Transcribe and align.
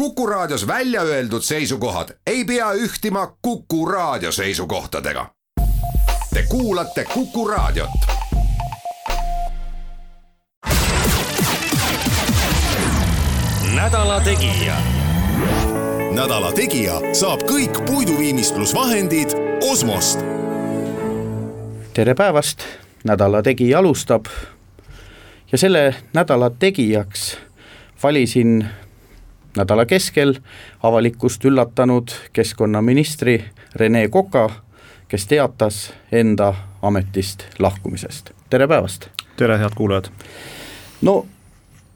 Kuku 0.00 0.26
Raadios 0.26 0.66
välja 0.66 1.02
öeldud 1.02 1.42
seisukohad 1.42 2.08
ei 2.26 2.44
pea 2.44 2.72
ühtima 2.72 3.36
Kuku 3.42 3.86
Raadio 3.86 4.32
seisukohtadega. 4.32 5.26
Te 6.34 6.42
kuulate 6.48 7.04
Kuku 7.04 7.48
Raadiot. 7.48 7.90
nädala 13.74 14.20
Tegija. 14.20 14.76
nädala 16.14 16.52
Tegija 16.52 17.00
saab 17.12 17.42
kõik 17.42 17.84
puiduviimistlusvahendid 17.86 19.28
Osmost. 19.70 20.18
tere 21.92 22.14
päevast, 22.14 22.58
Nädala 23.04 23.42
Tegija 23.42 23.78
alustab 23.78 24.24
ja 25.52 25.58
selle 25.58 25.94
nädala 26.12 26.50
tegijaks 26.50 27.36
valisin 28.02 28.68
nädala 29.56 29.86
keskel 29.86 30.34
avalikkust 30.82 31.44
üllatanud 31.44 32.10
keskkonnaministri 32.32 33.44
Rene 33.74 34.08
Koka, 34.08 34.50
kes 35.08 35.26
teatas 35.26 35.92
enda 36.12 36.54
ametist 36.82 37.44
lahkumisest, 37.58 38.30
tere 38.50 38.68
päevast! 38.68 39.08
tere, 39.36 39.58
head 39.58 39.74
kuulajad! 39.76 40.10
no 41.02 41.26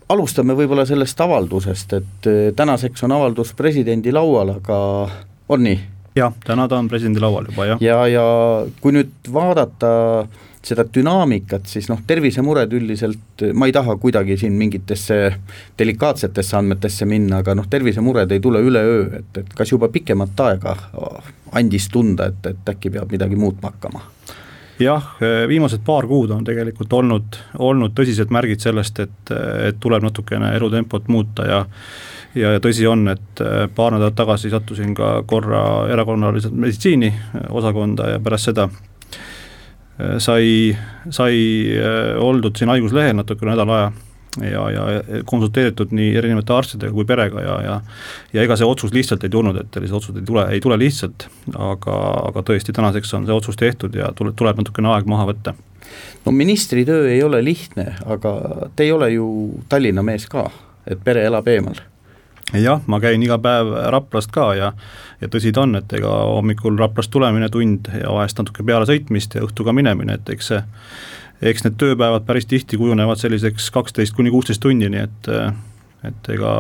alustame 0.09 0.57
võib-olla 0.57 0.87
sellest 0.87 1.21
avaldusest, 1.21 1.93
et 1.93 2.31
eh, 2.31 2.53
tänaseks 2.57 3.05
on 3.07 3.13
avaldus 3.13 3.55
presidendi 3.57 4.13
laual, 4.13 4.57
aga 4.59 4.79
on 5.49 5.65
nii? 5.65 5.79
jah, 6.17 6.35
täna 6.47 6.69
ta 6.69 6.79
on 6.79 6.89
presidendi 6.89 7.23
laual 7.23 7.47
juba, 7.51 7.71
jah. 7.75 7.83
ja, 7.83 8.01
ja 8.11 8.27
kui 8.81 8.95
nüüd 8.97 9.15
vaadata 9.33 9.95
äh, 10.25 10.43
seda 10.65 10.85
dünaamikat, 10.95 11.67
siis 11.69 11.89
noh, 11.91 12.01
tervisemured 12.07 12.73
üldiselt, 12.73 13.45
ma 13.55 13.69
ei 13.69 13.75
taha 13.75 13.97
kuidagi 14.01 14.37
siin 14.41 14.57
mingitesse 14.59 15.19
delikaatsetesse 15.79 16.57
andmetesse 16.57 17.09
minna, 17.09 17.43
aga 17.45 17.57
noh, 17.59 17.69
tervisemured 17.71 18.33
ei 18.33 18.43
tule 18.45 18.63
üleöö, 18.65 19.05
et, 19.21 19.43
et 19.43 19.53
kas 19.57 19.73
juba 19.73 19.91
pikemat 19.93 20.41
aega 20.47 20.77
andis 21.53 21.89
tunda, 21.93 22.31
et, 22.33 22.51
et 22.55 22.75
äkki 22.75 22.95
peab 22.95 23.13
midagi 23.13 23.39
muutma 23.39 23.75
hakkama? 23.75 24.07
jah, 24.81 25.13
viimased 25.49 25.85
paar 25.87 26.09
kuud 26.11 26.33
on 26.35 26.43
tegelikult 26.45 26.93
olnud, 26.93 27.37
olnud 27.63 27.93
tõsised 27.95 28.33
märgid 28.35 28.65
sellest, 28.65 28.99
et, 29.05 29.35
et 29.69 29.79
tuleb 29.81 30.03
natukene 30.03 30.51
elutempot 30.57 31.07
muuta 31.09 31.47
ja 31.47 31.61
ja, 32.35 32.57
ja 32.57 32.63
tõsi 32.63 32.87
on, 32.91 33.07
et 33.13 33.43
paar 33.77 33.95
nädalat 33.95 34.17
tagasi 34.19 34.51
sattusin 34.51 34.95
ka 34.99 35.21
korra 35.31 35.87
erakonnaliselt 35.93 36.57
meditsiini 36.59 37.13
osakonda 37.55 38.09
ja 38.15 38.19
pärast 38.23 38.51
seda 38.51 38.69
sai, 40.19 40.75
sai 41.11 41.37
äh, 41.79 42.17
oldud 42.19 42.57
siin 42.59 42.73
haiguslehel 42.73 43.17
natuke 43.17 43.47
nädala 43.47 43.79
aja 43.85 43.93
ja, 44.51 44.63
ja 44.91 45.21
konsulteeritud 45.25 45.93
nii 45.95 46.17
erinevate 46.19 46.53
arstidega 46.57 46.93
kui 46.95 47.07
perega 47.07 47.43
ja, 47.45 47.55
ja 47.63 47.77
ja 48.33 48.43
ega 48.43 48.57
see 48.59 48.67
otsus 48.67 48.91
lihtsalt 48.95 49.23
ei 49.25 49.31
tulnud, 49.31 49.61
et 49.61 49.71
sellised 49.75 49.95
otsused 49.95 50.19
ei 50.19 50.27
tule, 50.27 50.47
ei 50.57 50.61
tule 50.65 50.79
lihtsalt, 50.81 51.29
aga, 51.55 51.95
aga 52.33 52.43
tõesti, 52.51 52.75
tänaseks 52.75 53.15
on 53.15 53.29
see 53.29 53.37
otsus 53.37 53.61
tehtud 53.61 53.95
ja 53.95 54.11
tuleb, 54.17 54.35
tuleb 54.39 54.59
natukene 54.59 54.91
aeg 54.91 55.07
maha 55.11 55.29
võtta. 55.31 55.55
no 56.27 56.35
ministri 56.35 56.85
töö 56.85 57.07
ei 57.11 57.23
ole 57.23 57.45
lihtne, 57.45 57.95
aga 58.07 58.37
te 58.77 58.89
ei 58.89 58.93
ole 58.93 59.13
ju 59.15 59.29
Tallinna 59.69 60.03
mees 60.03 60.27
ka, 60.27 60.49
et 60.87 60.99
pere 61.05 61.23
elab 61.31 61.49
eemal 61.49 61.79
jah, 62.63 62.81
ma 62.87 63.01
käin 63.03 63.23
iga 63.23 63.39
päev 63.43 63.73
Raplast 63.95 64.33
ka 64.35 64.53
ja 64.55 64.73
ja 65.21 65.29
tõsi 65.31 65.53
ta 65.55 65.65
on, 65.65 65.77
et 65.79 65.93
ega 65.97 66.11
hommikul 66.31 66.79
Raplast 66.79 67.11
tulemine 67.11 67.49
tund 67.53 67.91
ja 68.01 68.13
vahest 68.13 68.39
natuke 68.39 68.65
peale 68.67 68.87
sõitmist 68.89 69.35
ja 69.35 69.45
õhtuga 69.47 69.73
minemine, 69.73 70.19
et 70.19 70.35
eks 70.35 70.53
see 70.53 70.63
eks 71.45 71.65
need 71.67 71.79
tööpäevad 71.81 72.27
päris 72.27 72.47
tihti 72.47 72.79
kujunevad 72.81 73.21
selliseks 73.21 73.71
kaksteist 73.75 74.15
kuni 74.17 74.33
kuusteist 74.35 74.63
tundi, 74.63 74.89
nii 74.91 75.05
et 75.05 75.31
et 76.05 76.29
ega 76.37 76.51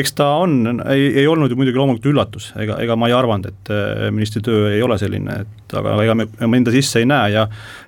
eks 0.00 0.14
ta 0.18 0.28
on, 0.42 0.80
ei, 0.92 1.08
ei 1.22 1.26
olnud 1.30 1.50
ju 1.50 1.58
muidugi 1.58 1.78
loomulikult 1.78 2.10
üllatus, 2.12 2.50
ega, 2.60 2.78
ega 2.82 2.96
ma 2.98 3.08
ei 3.10 3.16
arvanud, 3.16 3.48
et 3.50 3.72
äh, 3.72 4.06
ministri 4.14 4.42
töö 4.44 4.70
ei 4.72 4.82
ole 4.84 4.98
selline, 5.00 5.40
et 5.44 5.76
aga 5.76 5.96
ega 6.04 6.14
me, 6.18 6.28
me 6.46 6.60
enda 6.60 6.74
sisse 6.74 7.02
ei 7.02 7.08
näe 7.08 7.32
ja 7.34 7.46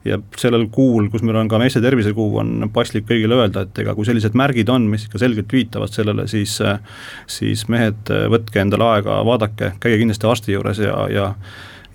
ja 0.09 0.19
sellel 0.41 0.69
kuul, 0.73 1.11
kus 1.13 1.25
meil 1.27 1.39
on 1.41 1.51
ka 1.51 1.61
meeste 1.61 1.83
tervisekuu, 1.85 2.29
on 2.43 2.69
paslik 2.75 3.09
kõigile 3.09 3.39
öelda, 3.39 3.67
et 3.67 3.83
ega 3.85 3.95
kui 3.97 4.09
sellised 4.09 4.37
märgid 4.39 4.71
on, 4.73 4.87
mis 4.91 5.09
ikka 5.09 5.21
selgelt 5.21 5.53
viitavad 5.53 5.93
sellele, 5.93 6.29
siis 6.31 6.59
siis 7.29 7.67
mehed, 7.73 8.13
võtke 8.33 8.63
endale 8.63 8.87
aega, 8.93 9.21
vaadake, 9.27 9.75
käige 9.83 10.01
kindlasti 10.01 10.31
arsti 10.31 10.57
juures 10.57 10.81
ja, 10.83 11.01
ja 11.13 11.33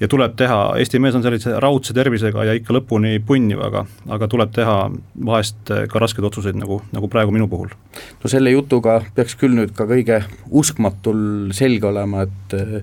ja 0.04 0.10
tuleb 0.12 0.36
teha, 0.36 0.58
Eesti 0.82 1.00
mees 1.00 1.16
on 1.16 1.24
sellise 1.24 1.56
raudse 1.64 1.94
tervisega 1.96 2.44
ja 2.50 2.56
ikka 2.58 2.76
lõpuni 2.76 3.16
punniv, 3.24 3.62
aga, 3.64 3.86
aga 4.12 4.28
tuleb 4.28 4.52
teha 4.56 4.78
vahest 5.30 5.72
ka 5.92 6.02
raskeid 6.04 6.28
otsuseid, 6.28 6.58
nagu, 6.60 6.82
nagu 6.92 7.10
praegu 7.12 7.32
minu 7.32 7.48
puhul. 7.52 7.72
no 8.24 8.32
selle 8.32 8.52
jutuga 8.52 9.00
peaks 9.16 9.38
küll 9.40 9.56
nüüd 9.56 9.72
ka 9.78 9.88
kõige 9.88 10.20
uskmatul 10.52 11.54
selge 11.56 11.88
olema, 11.88 12.28
et 12.28 12.58
eh, 12.60 12.80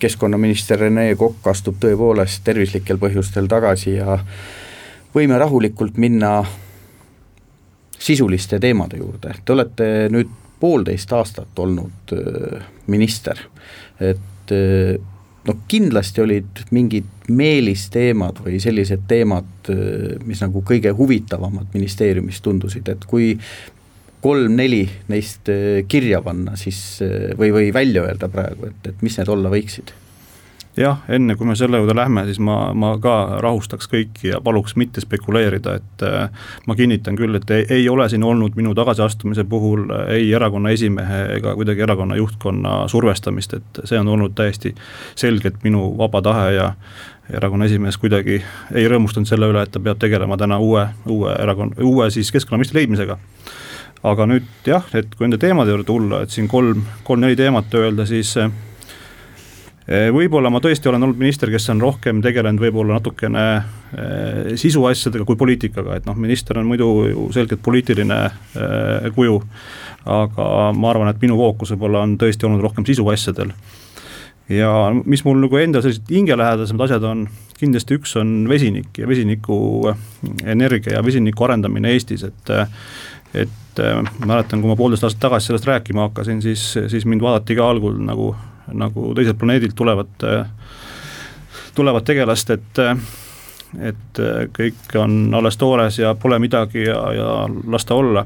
keskkonnaminister 0.00 0.80
Rene 0.86 1.10
Kokk 1.20 1.52
astub 1.52 1.76
tõepoolest 1.82 2.44
tervislikel 2.48 3.00
põhjustel 3.02 3.48
tagasi 3.50 3.98
ja 3.98 4.18
võime 5.14 5.38
rahulikult 5.38 6.00
minna 6.00 6.38
sisuliste 7.98 8.60
teemade 8.60 8.98
juurde, 9.00 9.36
te 9.44 9.52
olete 9.52 9.90
nüüd 10.12 10.32
poolteist 10.60 11.12
aastat 11.12 11.60
olnud 11.60 12.16
eh, 12.16 12.62
minister, 12.88 13.50
et 14.00 14.32
eh, 15.44 15.48
no 15.48 15.56
kindlasti 15.68 16.24
olid 16.24 16.64
mingid 16.74 17.28
meelisteemad 17.28 18.42
või 18.44 18.60
sellised 18.60 19.06
teemad, 19.08 19.70
mis 20.24 20.42
nagu 20.44 20.60
kõige 20.66 20.92
huvitavamad 20.92 21.72
ministeeriumis 21.72 22.42
tundusid, 22.44 22.88
et 22.92 23.06
kui 23.08 23.32
kolm-neli 24.24 24.84
neist 25.08 25.48
kirja 25.88 26.20
panna, 26.24 26.56
siis 26.56 27.00
või, 27.36 27.48
või 27.52 27.72
välja 27.72 28.04
öelda 28.04 28.28
praegu, 28.32 28.68
et, 28.68 28.92
et 28.92 29.04
mis 29.04 29.16
need 29.20 29.32
olla 29.32 29.52
võiksid 29.52 29.92
jah, 30.76 30.98
enne 31.08 31.36
kui 31.38 31.46
me 31.46 31.54
selle 31.56 31.78
juurde 31.78 31.94
lähme, 31.96 32.24
siis 32.26 32.40
ma, 32.42 32.56
ma 32.74 32.94
ka 33.02 33.14
rahustaks 33.42 33.88
kõiki 33.90 34.30
ja 34.32 34.40
paluks 34.44 34.74
mitte 34.80 35.02
spekuleerida, 35.04 35.76
et 35.78 36.04
äh, 36.06 36.44
ma 36.66 36.76
kinnitan 36.78 37.16
küll, 37.18 37.34
et 37.38 37.50
ei, 37.54 37.66
ei 37.78 37.88
ole 37.88 38.08
siin 38.10 38.24
olnud 38.26 38.56
minu 38.58 38.74
tagasiastumise 38.74 39.46
puhul 39.50 39.86
äh, 39.94 40.06
ei 40.18 40.32
erakonna 40.34 40.74
esimehe 40.74 41.20
ega 41.38 41.54
kuidagi 41.54 41.86
erakonna 41.86 42.18
juhtkonna 42.18 42.76
survestamist, 42.90 43.54
et 43.54 43.82
see 43.84 44.00
on 44.00 44.10
olnud 44.16 44.34
täiesti 44.38 44.74
selgelt 45.14 45.62
minu 45.66 45.92
vaba 45.98 46.22
tahe 46.24 46.52
ja 46.56 46.70
erakonna 47.32 47.70
esimees 47.70 47.98
kuidagi 48.00 48.40
ei 48.74 48.88
rõõmustanud 48.90 49.30
selle 49.30 49.48
üle, 49.52 49.62
et 49.64 49.72
ta 49.72 49.82
peab 49.82 50.00
tegelema 50.02 50.38
täna 50.40 50.58
uue, 50.58 50.88
uue 51.06 51.36
erakonna, 51.38 51.78
uue 51.86 52.10
siis 52.14 52.32
keskkonnaministri 52.34 52.82
leidmisega. 52.82 53.18
Aga 54.04 54.26
nüüd 54.28 54.66
jah, 54.68 54.84
et 54.92 55.14
kui 55.16 55.24
nende 55.24 55.38
teemade 55.40 55.72
juurde 55.72 55.86
tulla, 55.88 56.18
et 56.24 56.34
siin 56.34 56.48
kolm, 56.50 56.82
kolm-neli 57.06 57.38
teemat 57.38 57.72
öelda, 57.78 58.04
siis 58.04 58.34
äh, 58.36 58.50
võib-olla 59.86 60.48
ma 60.48 60.62
tõesti 60.64 60.88
olen 60.88 61.04
olnud 61.04 61.18
minister, 61.20 61.50
kes 61.52 61.68
on 61.74 61.82
rohkem 61.82 62.22
tegelenud 62.24 62.62
võib-olla 62.62 62.96
natukene 62.96 63.44
eh, 63.54 64.52
sisuasjadega 64.60 65.26
kui 65.28 65.36
poliitikaga, 65.36 65.98
et 65.98 66.06
noh, 66.08 66.16
minister 66.16 66.58
on 66.60 66.70
muidu 66.70 66.88
ju 67.10 67.26
selgelt 67.36 67.60
poliitiline 67.64 68.20
eh, 68.24 69.10
kuju. 69.14 69.40
aga 70.04 70.46
ma 70.76 70.90
arvan, 70.90 71.08
et 71.08 71.20
minu 71.20 71.36
fookus 71.36 71.74
võib-olla 71.74 72.04
on 72.04 72.16
tõesti 72.20 72.48
olnud 72.48 72.64
rohkem 72.64 72.86
sisuasjadel. 72.88 73.52
ja 74.48 74.70
mis 75.04 75.24
mul 75.24 75.44
nagu 75.44 75.60
endal 75.60 75.84
sellised 75.84 76.08
hingelähedasemad 76.08 76.86
asjad 76.88 77.04
on, 77.04 77.28
kindlasti 77.60 78.00
üks 78.00 78.16
on 78.20 78.48
vesinik 78.48 78.98
ja 78.98 79.08
vesiniku 79.08 79.92
energia 80.44 80.96
ja 80.96 81.04
vesiniku 81.04 81.44
arendamine 81.44 81.92
Eestis, 81.92 82.24
et 82.24 82.56
et 83.34 83.80
mäletan, 84.24 84.60
kui 84.62 84.70
ma 84.70 84.76
poolteist 84.78 85.04
aastat 85.04 85.24
tagasi 85.26 85.50
sellest 85.50 85.66
rääkima 85.66 86.06
hakkasin, 86.06 86.40
siis, 86.40 86.68
siis 86.88 87.04
mind 87.04 87.20
vaadati 87.20 87.56
ka 87.58 87.66
algul 87.68 87.96
nagu 87.98 88.28
nagu 88.72 89.12
teiselt 89.14 89.38
planeedilt 89.38 89.74
tulevat, 89.76 90.24
tulevat 91.74 92.04
tegelast, 92.04 92.50
et 92.50 92.82
et 93.82 94.20
kõik 94.54 94.94
on 95.00 95.34
alles 95.34 95.56
toores 95.58 95.98
ja 95.98 96.14
pole 96.18 96.38
midagi 96.42 96.84
ja, 96.86 96.98
ja 97.14 97.30
las 97.70 97.86
ta 97.88 97.96
olla. 97.98 98.24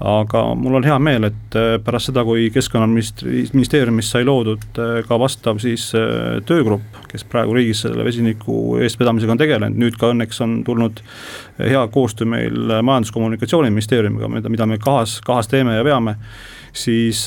aga 0.00 0.42
mul 0.56 0.78
on 0.78 0.84
hea 0.84 0.96
meel, 0.98 1.26
et 1.28 1.56
pärast 1.84 2.08
seda, 2.08 2.22
kui 2.24 2.46
keskkonnaministri, 2.50 3.42
ministeeriumis 3.52 4.08
sai 4.10 4.24
loodud 4.24 4.78
ka 5.08 5.18
vastav 5.20 5.60
siis 5.60 5.90
töögrupp, 6.48 7.02
kes 7.10 7.26
praegu 7.28 7.52
riigis 7.54 7.82
selle 7.84 8.04
vesiniku 8.04 8.78
eestvedamisega 8.80 9.36
on 9.36 9.42
tegelenud, 9.42 9.76
nüüd 9.82 9.98
ka 10.00 10.14
õnneks 10.14 10.40
on 10.40 10.62
tulnud 10.64 11.02
hea 11.58 11.84
koostöö 11.92 12.32
meil 12.32 12.80
Majandus-Kommunikatsiooniministeeriumiga, 12.80 14.32
mida, 14.32 14.48
mida 14.48 14.66
me 14.66 14.80
kahas, 14.80 15.18
kahas 15.26 15.52
teeme 15.52 15.76
ja 15.76 15.84
veame, 15.84 16.16
siis 16.72 17.26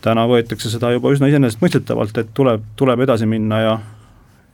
täna 0.00 0.26
võetakse 0.28 0.70
seda 0.72 0.92
juba 0.94 1.12
üsna 1.14 1.28
iseenesestmõistetavalt, 1.30 2.18
et 2.18 2.30
tuleb, 2.34 2.62
tuleb 2.76 3.06
edasi 3.06 3.28
minna 3.28 3.60
ja 3.60 3.78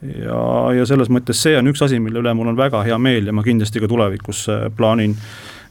ja, 0.02 0.38
ja 0.76 0.87
selles 0.88 1.10
mõttes 1.12 1.40
see 1.43 1.56
on 1.58 1.70
üks 1.70 1.82
asi, 1.87 2.00
mille 2.02 2.20
üle 2.22 2.34
mul 2.37 2.52
on 2.52 2.58
väga 2.58 2.82
hea 2.87 2.98
meel 3.00 3.31
ja 3.31 3.34
ma 3.34 3.44
kindlasti 3.46 3.82
ka 3.82 3.88
tulevikus 3.90 4.46
äh, 4.52 4.66
plaanin 4.76 5.16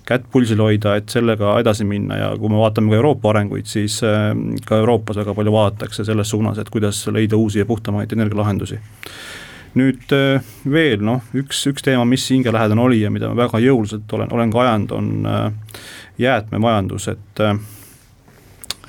kätt 0.05 0.27
pulsil 0.31 0.59
hoida, 0.61 0.95
et 0.99 1.09
sellega 1.09 1.55
edasi 1.61 1.85
minna 1.87 2.17
ja 2.19 2.27
kui 2.37 2.51
me 2.53 2.59
vaatame 2.59 2.91
ka 2.91 2.99
Euroopa 2.99 3.31
arenguid, 3.31 3.69
siis 3.69 3.99
äh, 4.05 4.31
ka 4.65 4.81
Euroopas 4.81 5.21
väga 5.21 5.33
palju 5.37 5.53
vaadatakse 5.55 6.05
selles 6.05 6.29
suunas, 6.29 6.59
et 6.61 6.69
kuidas 6.73 7.01
leida 7.13 7.37
uusi 7.37 7.61
ja 7.61 7.69
puhtamaid 7.69 8.13
energialahendusi. 8.13 8.79
nüüd 9.75 10.13
äh, 10.15 10.43
veel 10.71 11.01
noh, 11.03 11.23
üks, 11.35 11.65
üks 11.67 11.83
teema, 11.83 12.05
mis 12.07 12.29
hingelähedane 12.31 12.81
oli 12.81 13.01
ja 13.01 13.09
mida 13.11 13.29
ma 13.29 13.43
väga 13.43 13.59
jõuliselt 13.59 14.13
olen, 14.13 14.31
olen 14.31 14.51
ka 14.53 14.61
ajanud, 14.61 14.91
on 14.95 15.09
jäätmemajandus, 16.17 17.09
et 17.11 17.41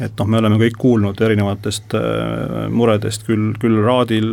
et 0.00 0.12
noh, 0.18 0.28
me 0.28 0.40
oleme 0.40 0.58
kõik 0.60 0.76
kuulnud 0.80 1.20
erinevatest 1.24 1.96
äh, 1.96 2.66
muredest, 2.72 3.24
küll, 3.28 3.54
küll 3.60 3.80
raadil 3.84 4.30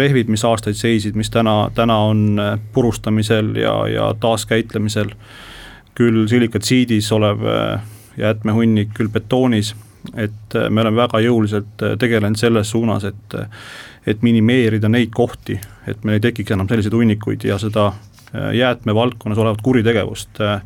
rehvid, 0.00 0.30
mis 0.32 0.44
aastaid 0.46 0.78
seisid, 0.78 1.18
mis 1.18 1.30
täna, 1.32 1.70
täna 1.76 1.98
on 2.10 2.40
äh, 2.40 2.56
purustamisel 2.72 3.54
ja, 3.60 3.74
ja 3.88 4.10
taaskäitlemisel. 4.20 5.14
küll 5.94 6.26
silikatsiidis 6.28 7.12
olev 7.12 7.44
äh, 7.44 7.80
jäätmehunnik, 8.16 8.94
küll 8.96 9.08
betoonis, 9.12 9.74
et 10.16 10.54
me 10.70 10.80
oleme 10.80 10.96
väga 10.96 11.20
jõuliselt 11.20 11.82
tegelenud 12.00 12.38
selles 12.40 12.70
suunas, 12.70 13.04
et 13.04 13.40
et 14.06 14.22
minimeerida 14.22 14.88
neid 14.88 15.10
kohti, 15.12 15.58
et 15.86 16.04
meil 16.04 16.16
ei 16.16 16.22
tekiks 16.24 16.54
enam 16.54 16.68
selliseid 16.68 16.94
hunnikuid 16.96 17.44
ja 17.44 17.58
seda 17.60 17.90
jäätmevaldkonnas 18.54 19.38
olevat 19.38 19.62
kuritegevust 19.62 20.40
äh, 20.40 20.60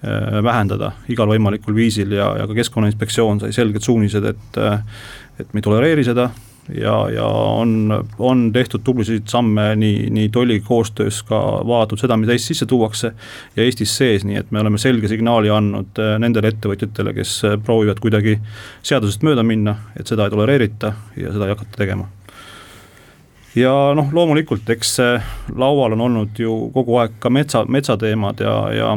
Äh, 0.00 0.38
vähendada 0.40 0.94
igal 1.12 1.28
võimalikul 1.28 1.74
viisil 1.76 2.14
ja, 2.16 2.30
ja 2.40 2.46
ka 2.48 2.54
Keskkonnainspektsioon 2.56 3.42
sai 3.42 3.52
selged 3.52 3.84
suunised, 3.84 4.24
et 4.30 4.56
äh, 4.56 4.78
et 5.36 5.50
me 5.52 5.60
ei 5.60 5.64
tolereeri 5.66 6.04
seda 6.06 6.30
ja, 6.72 6.94
ja 7.12 7.26
on, 7.28 7.92
on 8.16 8.46
tehtud 8.52 8.80
tublisid 8.84 9.28
samme 9.28 9.74
nii, 9.76 10.06
nii 10.16 10.30
tolli 10.32 10.56
koostöös 10.64 11.18
ka 11.28 11.40
vaadatud 11.68 12.00
seda, 12.00 12.16
mida 12.16 12.32
Eestis 12.32 12.54
sisse 12.54 12.68
tuuakse 12.70 13.10
ja 13.58 13.66
Eestis 13.66 13.92
sees, 14.00 14.24
nii 14.24 14.40
et 14.40 14.48
me 14.56 14.62
oleme 14.64 14.80
selge 14.80 15.10
signaali 15.12 15.52
andnud 15.52 16.00
äh, 16.00 16.14
nendele 16.24 16.54
ettevõtjatele, 16.54 17.12
kes 17.20 17.34
proovivad 17.66 18.00
kuidagi 18.00 18.38
seadusest 18.80 19.28
mööda 19.28 19.44
minna, 19.44 19.76
et 20.00 20.08
seda 20.08 20.24
ei 20.24 20.32
tolereerita 20.32 20.94
ja 21.20 21.34
seda 21.36 21.44
ei 21.44 21.58
hakata 21.58 21.76
tegema 21.82 22.08
ja 23.58 23.72
noh, 23.96 24.10
loomulikult, 24.12 24.68
eks 24.70 24.98
laual 25.56 25.96
on 25.96 26.06
olnud 26.06 26.38
ju 26.38 26.54
kogu 26.74 27.00
aeg 27.02 27.16
ka 27.22 27.30
metsa, 27.30 27.64
metsateemad 27.68 28.42
ja, 28.44 28.54
ja 28.74 28.92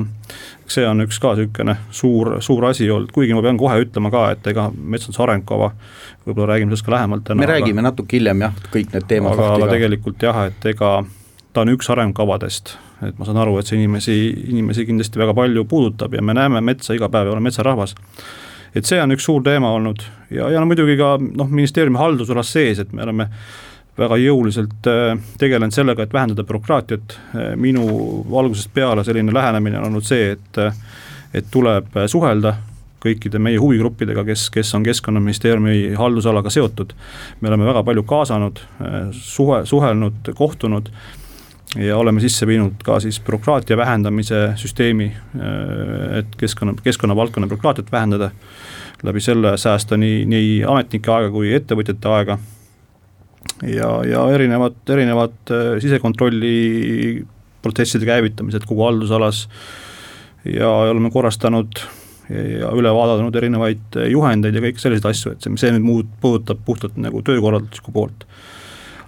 see 0.69 0.85
on 0.87 1.03
üks 1.03 1.19
ka 1.21 1.33
niisugune 1.37 1.75
suur, 1.91 2.35
suur 2.43 2.65
asi 2.69 2.89
olnud, 2.91 3.11
kuigi 3.13 3.35
ma 3.35 3.41
pean 3.45 3.57
kohe 3.59 3.79
ütlema 3.83 4.11
ka, 4.13 4.27
et 4.35 4.47
ega 4.53 4.69
metsanduse 4.73 5.23
arengukava, 5.25 5.71
võib-olla 6.25 6.53
räägime 6.53 6.71
sellest 6.71 6.87
ka 6.87 6.95
lähemalt 6.95 7.25
täna. 7.27 7.41
me 7.41 7.49
aga, 7.49 7.57
räägime 7.57 7.85
natuke 7.85 8.17
hiljem 8.17 8.45
jah, 8.47 8.63
kõik 8.73 8.93
need 8.95 9.09
teemad 9.09 9.35
aga, 9.37 9.49
aga 9.57 9.69
tegelikult 9.73 10.23
jah, 10.23 10.45
et 10.51 10.71
ega 10.73 10.93
ta 11.53 11.65
on 11.65 11.73
üks 11.73 11.89
arengukavadest, 11.93 12.77
et 13.07 13.19
ma 13.19 13.27
saan 13.27 13.41
aru, 13.43 13.57
et 13.59 13.69
see 13.69 13.77
inimesi, 13.77 14.15
inimesi 14.53 14.87
kindlasti 14.89 15.21
väga 15.21 15.35
palju 15.37 15.65
puudutab 15.69 16.15
ja 16.15 16.23
me 16.25 16.35
näeme 16.37 16.63
metsa 16.65 16.95
iga 16.97 17.11
päev 17.13 17.29
ja 17.29 17.35
oleme 17.35 17.51
metsarahvas. 17.51 17.95
Et 18.73 18.87
see 18.89 18.97
on 18.97 19.13
üks 19.13 19.27
suur 19.27 19.43
teema 19.45 19.69
olnud. 19.75 20.01
Ja, 20.33 20.47
ja 20.49 20.57
no 20.57 20.65
muidugi 20.65 20.95
ka 20.97 21.11
noh, 21.21 21.51
ministeeriumi 21.51 21.99
haldusalas 21.99 22.49
sees, 22.55 22.79
et 22.81 22.93
me 22.93 23.03
oleme 23.05 23.27
väga 23.97 24.17
jõuliselt 24.17 24.89
äh, 24.89 25.15
tegelenud 25.37 25.75
sellega, 25.75 26.03
et 26.03 26.13
vähendada 26.13 26.45
bürokraatiat. 26.47 27.17
Äh, 27.35 27.49
minu 27.59 27.85
algusest 28.39 28.73
peale 28.73 29.05
selline 29.05 29.33
lähenemine 29.33 29.79
on 29.79 29.91
olnud 29.91 30.07
see, 30.07 30.33
et, 30.33 30.61
äh, 30.61 30.77
et 31.33 31.49
tuleb 31.53 31.93
suhelda 32.09 32.55
kõikide 33.03 33.39
meie 33.43 33.59
huvigruppidega, 33.59 34.23
kes, 34.23 34.47
kes 34.53 34.69
on 34.77 34.85
Keskkonnaministeeriumi 34.85 35.91
haldusalaga 35.99 36.49
seotud. 36.49 36.93
me 37.41 37.49
oleme 37.49 37.65
väga 37.65 37.81
palju 37.83 38.03
kaasanud, 38.07 38.61
suhe, 39.11 39.65
suhelnud, 39.65 40.31
kohtunud 40.35 40.87
ja 41.75 41.97
oleme 41.97 42.21
sisse 42.23 42.47
viinud 42.47 42.79
ka 42.83 43.01
siis 43.03 43.19
bürokraatia 43.19 43.75
vähendamise 43.77 44.53
süsteemi, 44.55 45.09
et 46.19 46.35
keskkonna, 46.39 46.77
keskkonnavaldkonna 46.83 47.47
bürokraatiat 47.47 47.91
vähendada. 47.91 48.31
läbi 49.03 49.19
selle 49.19 49.57
säästa 49.57 49.97
nii, 49.97 50.25
nii 50.25 50.63
ametnike 50.63 51.11
aega 51.11 51.29
kui 51.31 51.53
ettevõtjate 51.53 52.07
aega 52.07 52.37
ja, 53.67 53.89
ja 54.07 54.23
erinevad, 54.33 54.77
erinevad 54.89 55.51
äh, 55.51 55.73
sisekontrolli 55.83 57.23
protsesside 57.63 58.05
käivitamised 58.05 58.67
kogu 58.67 58.83
haldusalas. 58.83 59.47
ja 60.43 60.69
oleme 60.69 61.11
korrastanud 61.11 61.79
ja 62.29 62.71
üle 62.75 62.91
vaadanud 62.95 63.35
erinevaid 63.35 63.97
äh, 63.99 64.09
juhendeid 64.11 64.55
ja 64.55 64.63
kõik 64.63 64.81
selliseid 64.81 65.09
asju, 65.11 65.33
et 65.33 65.45
see, 65.45 65.55
see 65.59 65.71
nüüd 65.75 65.87
muud 65.87 66.11
puudutab 66.21 66.61
puhtalt 66.65 66.99
nagu 66.99 67.21
töökorralduslikku 67.25 67.95
poolt. 67.95 68.27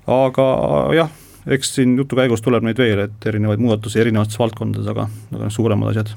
aga 0.07 0.47
jah, 0.95 1.11
eks 1.47 1.75
siin 1.77 1.95
jutu 1.99 2.17
käigus 2.19 2.43
tuleb 2.45 2.65
neid 2.67 2.79
veel, 2.79 3.05
et 3.07 3.29
erinevaid 3.31 3.61
muudatusi 3.63 4.01
erinevates 4.03 4.39
valdkondades, 4.39 4.87
aga, 4.91 5.07
aga 5.35 5.49
suuremad 5.53 5.93
asjad. 5.93 6.13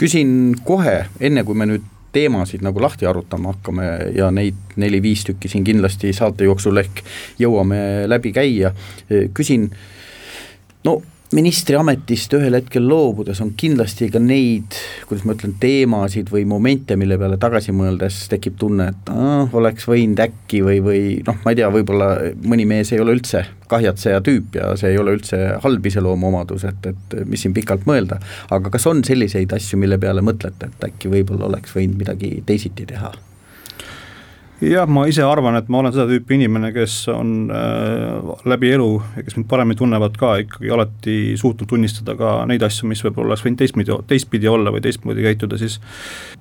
küsin 0.00 0.56
kohe, 0.64 1.04
enne 1.20 1.44
kui 1.44 1.56
me 1.58 1.68
nüüd 1.72 1.86
teemasid 2.18 2.64
nagu 2.66 2.82
lahti 2.82 3.06
arutama 3.08 3.54
hakkame 3.54 3.86
ja 4.16 4.32
neid 4.34 4.76
neli-viis 4.80 5.24
tükki 5.28 5.50
siin 5.52 5.66
kindlasti 5.66 6.12
saate 6.16 6.48
jooksul 6.48 6.82
ehk 6.82 7.04
jõuame 7.40 7.80
läbi 8.10 8.34
käia, 8.34 8.74
küsin 9.34 9.70
no 10.86 10.98
ministri 11.36 11.76
ametist 11.76 12.32
ühel 12.38 12.56
hetkel 12.56 12.86
loobudes 12.88 13.42
on 13.44 13.50
kindlasti 13.58 14.08
ka 14.12 14.20
neid, 14.22 14.76
kuidas 15.08 15.26
ma 15.28 15.34
ütlen, 15.36 15.54
teemasid 15.60 16.32
või 16.32 16.46
momente, 16.48 16.96
mille 16.96 17.18
peale 17.20 17.36
tagasi 17.40 17.74
mõeldes 17.76 18.22
tekib 18.32 18.56
tunne, 18.60 18.88
et 18.94 19.12
ah, 19.12 19.44
oleks 19.60 19.88
võinud 19.90 20.22
äkki 20.24 20.62
või, 20.64 20.80
või 20.84 21.02
noh, 21.26 21.38
ma 21.44 21.52
ei 21.52 21.60
tea, 21.60 21.68
võib-olla 21.74 22.10
mõni 22.48 22.64
mees 22.68 22.94
ei 22.94 23.02
ole 23.04 23.18
üldse 23.18 23.44
kahjatseja 23.68 24.22
tüüp 24.24 24.56
ja 24.56 24.72
see 24.80 24.94
ei 24.94 25.00
ole 25.00 25.18
üldse 25.18 25.42
halb 25.64 25.92
iseloomuomadus, 25.92 26.64
et, 26.70 26.92
et 26.94 27.18
mis 27.28 27.44
siin 27.44 27.56
pikalt 27.56 27.84
mõelda, 27.88 28.22
aga 28.54 28.72
kas 28.72 28.88
on 28.88 29.04
selliseid 29.04 29.52
asju, 29.52 29.80
mille 29.80 30.00
peale 30.00 30.24
mõtlete, 30.24 30.72
et 30.72 30.92
äkki 30.92 31.12
võib-olla 31.12 31.50
oleks 31.52 31.76
võinud 31.76 32.00
midagi 32.06 32.38
teisiti 32.48 32.88
teha? 32.88 33.12
Jah, 34.60 34.88
ma 34.90 35.04
ise 35.08 35.22
arvan, 35.22 35.56
et 35.58 35.68
ma 35.70 35.80
olen 35.80 35.94
seda 35.94 36.08
tüüpi 36.10 36.36
inimene, 36.38 36.70
kes 36.74 36.96
on 37.12 37.32
äh, 37.54 38.30
läbi 38.48 38.72
elu 38.74 38.88
ja 39.16 39.24
kes 39.26 39.38
mind 39.38 39.48
paremini 39.50 39.78
tunnevad 39.78 40.18
ka 40.18 40.34
ikkagi 40.42 40.72
alati 40.74 41.16
suutnud 41.38 41.70
tunnistada 41.70 42.16
ka 42.18 42.32
neid 42.50 42.64
asju, 42.66 42.88
mis 42.90 43.02
võib-olla 43.06 43.32
oleks 43.32 43.44
võinud 43.46 43.62
teistpidi, 43.62 43.98
teistpidi 44.10 44.50
olla 44.50 44.72
või 44.74 44.82
teistmoodi 44.84 45.26
käituda, 45.28 45.60
siis 45.60 45.78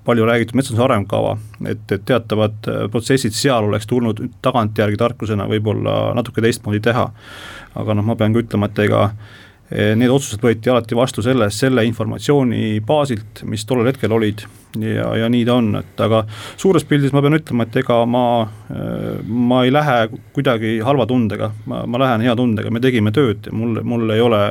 palju 0.07 0.25
räägitud 0.27 0.57
metsanduse 0.57 0.85
arengukava, 0.87 1.35
et, 1.65 1.85
et 1.93 2.05
teatavad 2.09 2.71
äh, 2.71 2.85
protsessid 2.91 3.37
seal 3.37 3.69
oleks 3.69 3.89
tulnud 3.89 4.23
tagantjärgi 4.45 5.01
tarkusena 5.01 5.49
võib-olla 5.51 6.15
natuke 6.17 6.43
teistmoodi 6.45 6.81
teha. 6.89 7.09
aga 7.77 7.93
noh, 7.93 8.05
ma 8.07 8.15
pean 8.17 8.33
ka 8.33 8.41
ütlema, 8.41 8.71
et 8.71 8.87
ega 8.87 9.11
Eh, 9.11 9.45
need 9.69 10.11
otsused 10.11 10.39
võeti 10.39 10.71
alati 10.71 10.95
vastu 10.95 11.23
selles, 11.25 11.57
selle 11.59 11.83
informatsiooni 11.83 12.77
baasilt, 12.87 13.41
mis 13.51 13.65
tollel 13.67 13.89
hetkel 13.91 14.13
olid 14.15 14.45
ja, 14.79 15.15
ja 15.15 15.29
nii 15.29 15.45
ta 15.47 15.57
on, 15.59 15.69
et 15.79 16.01
aga 16.03 16.21
suures 16.59 16.85
pildis 16.87 17.13
ma 17.15 17.21
pean 17.23 17.37
ütlema, 17.37 17.67
et 17.67 17.77
ega 17.81 17.97
ma, 18.09 18.23
eh, 18.71 19.19
ma 19.27 19.61
ei 19.65 19.73
lähe 19.73 19.97
kuidagi 20.35 20.77
halva 20.85 21.07
tundega, 21.09 21.51
ma, 21.69 21.83
ma 21.89 22.01
lähen 22.03 22.25
hea 22.25 22.35
tundega, 22.39 22.71
me 22.73 22.81
tegime 22.83 23.13
tööd 23.15 23.49
ja 23.49 23.55
mul, 23.55 23.81
mul 23.87 24.15
ei 24.15 24.23
ole, 24.23 24.41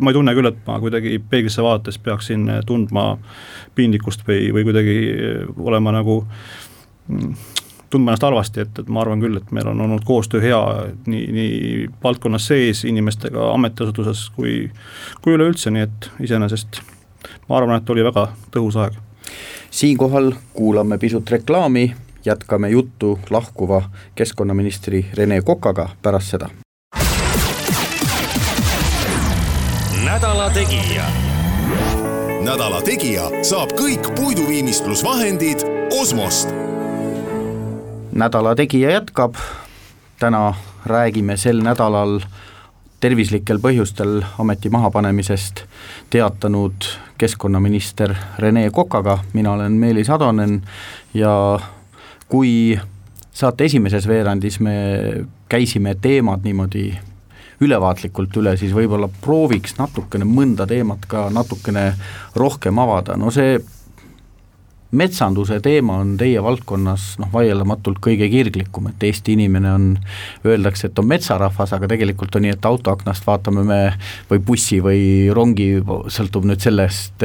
ma 0.00 0.12
ei 0.12 0.18
tunne 0.18 0.36
küll, 0.36 0.50
et 0.50 0.62
ma 0.68 0.78
kuidagi 0.82 1.18
peeglisse 1.30 1.64
vaadates 1.64 2.00
peaksin 2.02 2.48
tundma 2.66 3.12
piinlikkust 3.74 4.26
või, 4.28 4.48
või 4.54 4.66
kuidagi 4.68 4.98
olema 5.58 5.94
nagu 5.94 6.22
mm, 7.08 7.34
tundma 7.94 8.10
ennast 8.10 8.26
halvasti, 8.26 8.64
et, 8.64 8.78
et 8.82 8.88
ma 8.90 9.04
arvan 9.04 9.22
küll, 9.22 9.38
et 9.38 9.52
meil 9.54 9.68
on 9.70 9.80
olnud 9.86 10.02
koostöö 10.06 10.42
hea 10.42 10.60
nii, 11.06 11.26
nii 11.36 11.84
valdkonnas 12.02 12.48
sees 12.50 12.82
inimestega 12.90 13.52
ametiasutuses 13.52 14.26
kui, 14.34 14.56
kui 15.22 15.36
üleüldse, 15.36 15.70
nii 15.70 15.86
et 15.86 16.10
iseenesest 16.26 16.80
ma 17.48 17.60
arvan, 17.60 17.78
et 17.78 17.90
oli 17.94 18.04
väga 18.04 18.26
tõhus 18.54 18.78
aeg. 18.82 18.98
siinkohal 19.70 20.32
kuulame 20.54 20.98
pisut 20.98 21.30
reklaami, 21.30 21.94
jätkame 22.24 22.68
juttu 22.70 23.18
lahkuva 23.30 23.82
keskkonnaministri 24.14 25.06
Rene 25.14 25.40
Kokaga 25.42 25.88
pärast 26.02 26.34
seda. 26.34 26.50
nädala 30.04 30.50
Tegija. 30.50 31.06
nädala 32.44 32.82
Tegija 32.82 33.30
saab 33.42 33.72
kõik 33.78 34.14
puiduviimistlusvahendid 34.18 35.62
Osmost 36.00 36.50
nädala 38.14 38.54
Tegija 38.54 38.90
jätkab, 38.90 39.34
täna 40.20 40.54
räägime 40.86 41.36
sel 41.36 41.58
nädalal 41.62 42.20
tervislikel 43.00 43.58
põhjustel 43.58 44.22
ameti 44.38 44.70
mahapanemisest 44.70 45.64
teatanud 46.10 46.86
keskkonnaminister 47.18 48.14
Rene 48.38 48.70
Kokaga, 48.70 49.18
mina 49.32 49.52
olen 49.52 49.72
Meelis 49.72 50.10
Atonen 50.10 50.62
ja 51.14 51.58
kui 52.28 52.78
saate 53.32 53.64
esimeses 53.64 54.06
veerandis 54.08 54.60
me 54.60 54.76
käisime 55.48 55.94
teemad 56.00 56.46
niimoodi 56.46 56.86
ülevaatlikult 57.60 58.36
üle, 58.36 58.56
siis 58.56 58.74
võib-olla 58.74 59.08
prooviks 59.20 59.76
natukene 59.78 60.26
mõnda 60.26 60.66
teemat 60.70 61.06
ka 61.10 61.28
natukene 61.34 61.92
rohkem 62.36 62.78
avada, 62.78 63.18
no 63.18 63.30
see 63.34 63.58
metsanduse 64.94 65.58
teema 65.64 65.98
on 66.02 66.14
teie 66.20 66.40
valdkonnas 66.42 67.06
noh, 67.22 67.30
vaieldamatult 67.32 68.00
kõige 68.04 68.28
kirglikum, 68.32 68.88
et 68.90 69.06
Eesti 69.08 69.34
inimene 69.36 69.72
on, 69.74 69.86
öeldakse, 70.46 70.88
et 70.88 70.98
on 71.02 71.08
metsarahvas, 71.10 71.74
aga 71.76 71.88
tegelikult 71.90 72.36
on 72.38 72.46
nii, 72.46 72.54
et 72.56 72.68
autoaknast 72.68 73.26
vaatame 73.26 73.64
me 73.68 73.78
või 74.30 74.42
bussi 74.46 74.80
või 74.84 75.04
rongi, 75.34 75.68
sõltub 76.14 76.48
nüüd 76.48 76.62
sellest, 76.64 77.24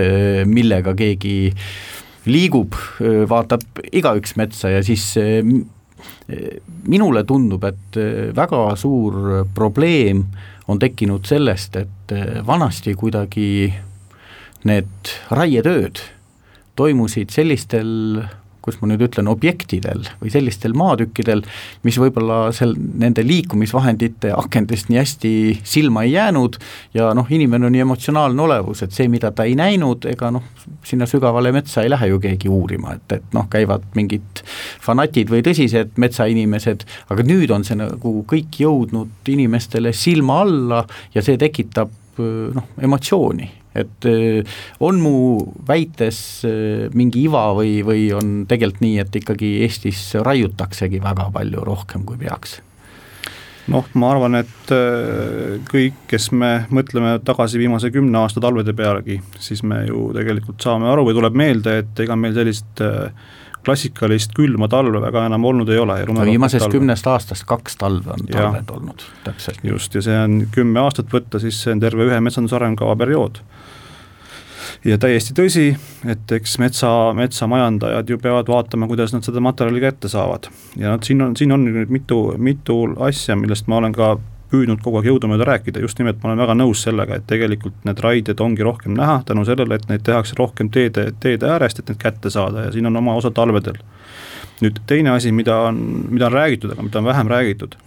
millega 0.50 0.96
keegi 0.98 1.52
liigub, 2.30 2.76
vaatab 3.30 3.84
igaüks 3.96 4.36
metsa 4.40 4.74
ja 4.76 4.84
siis 4.86 5.12
minule 6.90 7.24
tundub, 7.28 7.64
et 7.66 8.00
väga 8.36 8.64
suur 8.80 9.46
probleem 9.56 10.24
on 10.70 10.80
tekkinud 10.80 11.26
sellest, 11.26 11.80
et 11.80 12.14
vanasti 12.46 12.94
kuidagi 12.98 13.74
need 14.70 15.14
raietööd 15.34 16.02
toimusid 16.80 17.34
sellistel 17.36 18.24
kuidas 18.62 18.82
ma 18.82 18.90
nüüd 18.92 19.04
ütlen, 19.08 19.30
objektidel 19.32 20.04
või 20.20 20.32
sellistel 20.34 20.76
maatükkidel, 20.78 21.42
mis 21.88 21.98
võib-olla 22.00 22.52
seal 22.56 22.76
nende 22.78 23.24
liikumisvahendite 23.26 24.34
akendest 24.36 24.92
nii 24.92 25.00
hästi 25.00 25.32
silma 25.68 26.04
ei 26.06 26.14
jäänud 26.14 26.60
ja 26.98 27.12
noh, 27.18 27.30
inimene 27.32 27.70
on 27.70 27.76
nii 27.76 27.86
emotsionaalne 27.86 28.44
olevus, 28.44 28.84
et 28.84 28.96
see, 28.96 29.08
mida 29.12 29.32
ta 29.36 29.48
ei 29.48 29.56
näinud, 29.60 30.06
ega 30.12 30.32
noh, 30.36 30.46
sinna 30.86 31.08
sügavale 31.10 31.54
metsa 31.56 31.84
ei 31.84 31.94
lähe 31.94 32.12
ju 32.12 32.20
keegi 32.24 32.52
uurima, 32.52 32.98
et, 33.00 33.18
et 33.20 33.38
noh, 33.38 33.48
käivad 33.52 33.88
mingid 33.98 34.44
fanatid 34.84 35.32
või 35.32 35.44
tõsised 35.46 35.96
metsainimesed, 36.02 36.86
aga 37.10 37.26
nüüd 37.26 37.56
on 37.56 37.66
see 37.68 37.80
nagu 37.80 38.20
kõik 38.30 38.62
jõudnud 38.66 39.32
inimestele 39.32 39.96
silma 39.96 40.44
alla 40.44 40.84
ja 41.16 41.24
see 41.26 41.40
tekitab 41.40 41.96
noh, 42.20 42.70
emotsiooni 42.82 43.50
et 43.76 44.06
äh, 44.06 44.44
on 44.80 45.02
mu 45.02 45.14
väites 45.68 46.20
äh, 46.48 46.88
mingi 46.98 47.26
iva 47.28 47.50
või, 47.58 47.80
või 47.86 48.08
on 48.16 48.32
tegelikult 48.50 48.84
nii, 48.86 48.96
et 49.04 49.20
ikkagi 49.22 49.52
Eestis 49.66 50.02
raiutaksegi 50.26 51.02
väga 51.04 51.30
palju 51.36 51.66
rohkem, 51.68 52.06
kui 52.08 52.20
peaks? 52.22 52.60
noh, 53.70 53.86
ma 54.02 54.08
arvan, 54.16 54.40
et 54.40 54.72
äh, 54.74 55.60
kõik, 55.70 56.00
kes 56.10 56.32
me 56.34 56.64
mõtleme 56.74 57.20
tagasi 57.26 57.62
viimase 57.62 57.92
kümne 57.94 58.24
aasta 58.24 58.42
talvede 58.42 58.74
pealegi, 58.74 59.20
siis 59.38 59.62
me 59.62 59.84
ju 59.86 60.08
tegelikult 60.16 60.58
saame 60.66 60.90
aru 60.90 61.06
või 61.06 61.20
tuleb 61.20 61.38
meelde, 61.38 61.84
et 61.84 62.02
ega 62.02 62.18
meil 62.18 62.34
sellist 62.38 62.82
klassikalist 63.66 64.34
külma 64.38 64.70
talve 64.72 65.02
väga 65.04 65.26
enam 65.30 65.46
olnud 65.46 65.70
ei 65.70 65.80
ole. 65.82 66.00
no 66.08 66.26
viimasest 66.26 66.64
talve. 66.66 66.78
kümnest 66.78 67.08
aastast 67.08 67.46
kaks 67.50 67.78
talve 67.78 68.16
on 68.16 68.28
talved 68.32 68.72
olnud, 68.76 69.04
täpselt. 69.24 69.60
just, 69.64 69.96
ja 69.96 70.02
see 70.06 70.16
on 70.20 70.42
kümme 70.52 70.80
aastat 70.84 71.12
võtta, 71.14 71.42
siis 71.44 71.62
see 71.64 71.76
on 71.76 71.84
terve 71.84 72.08
ühe 72.08 72.22
metsanduse 72.24 72.56
arengukava 72.60 72.96
periood 73.00 73.42
ja 74.86 74.98
täiesti 75.02 75.36
tõsi, 75.36 75.68
et 76.08 76.32
eks 76.32 76.58
metsa, 76.62 76.90
metsamajandajad 77.18 78.10
ju 78.10 78.20
peavad 78.22 78.50
vaatama, 78.52 78.88
kuidas 78.88 79.14
nad 79.16 79.26
seda 79.26 79.42
materjali 79.44 79.82
kätte 79.84 80.12
saavad. 80.12 80.50
ja 80.78 80.96
nad 80.96 81.04
siin 81.04 81.22
on, 81.22 81.36
siin 81.38 81.52
on 81.52 81.66
nüüd 81.66 81.92
mitu, 81.92 82.22
mitu 82.38 82.82
asja, 83.00 83.36
millest 83.36 83.68
ma 83.68 83.82
olen 83.82 83.96
ka 83.96 84.18
püüdnud 84.52 84.82
kogu 84.84 85.00
aeg 85.00 85.10
jõudumööda 85.12 85.46
rääkida, 85.50 85.82
just 85.84 86.00
nimelt 86.00 86.22
ma 86.24 86.32
olen 86.32 86.42
väga 86.42 86.56
nõus 86.58 86.84
sellega, 86.86 87.20
et 87.20 87.28
tegelikult 87.30 87.86
need 87.86 88.00
raided 88.04 88.42
ongi 88.42 88.66
rohkem 88.66 88.96
näha 88.98 89.20
tänu 89.26 89.46
sellele, 89.46 89.78
et 89.78 89.90
neid 89.92 90.06
tehakse 90.08 90.38
rohkem 90.40 90.72
teede, 90.74 91.12
teede 91.20 91.50
äärest, 91.50 91.80
et 91.80 91.92
neid 91.92 92.02
kätte 92.02 92.32
saada 92.34 92.68
ja 92.68 92.72
siin 92.74 92.90
on 92.90 92.98
oma 92.98 93.16
osa 93.20 93.32
talvedel. 93.32 93.78
nüüd 94.60 94.82
teine 94.88 95.14
asi, 95.14 95.32
mida 95.32 95.56
on, 95.70 95.78
mida 96.10 96.28
on 96.28 96.34
räägitud, 96.34 96.72
aga 96.74 96.84
mida 96.84 97.00
on 97.00 97.06
vähem 97.06 97.28
räägitud 97.28 97.78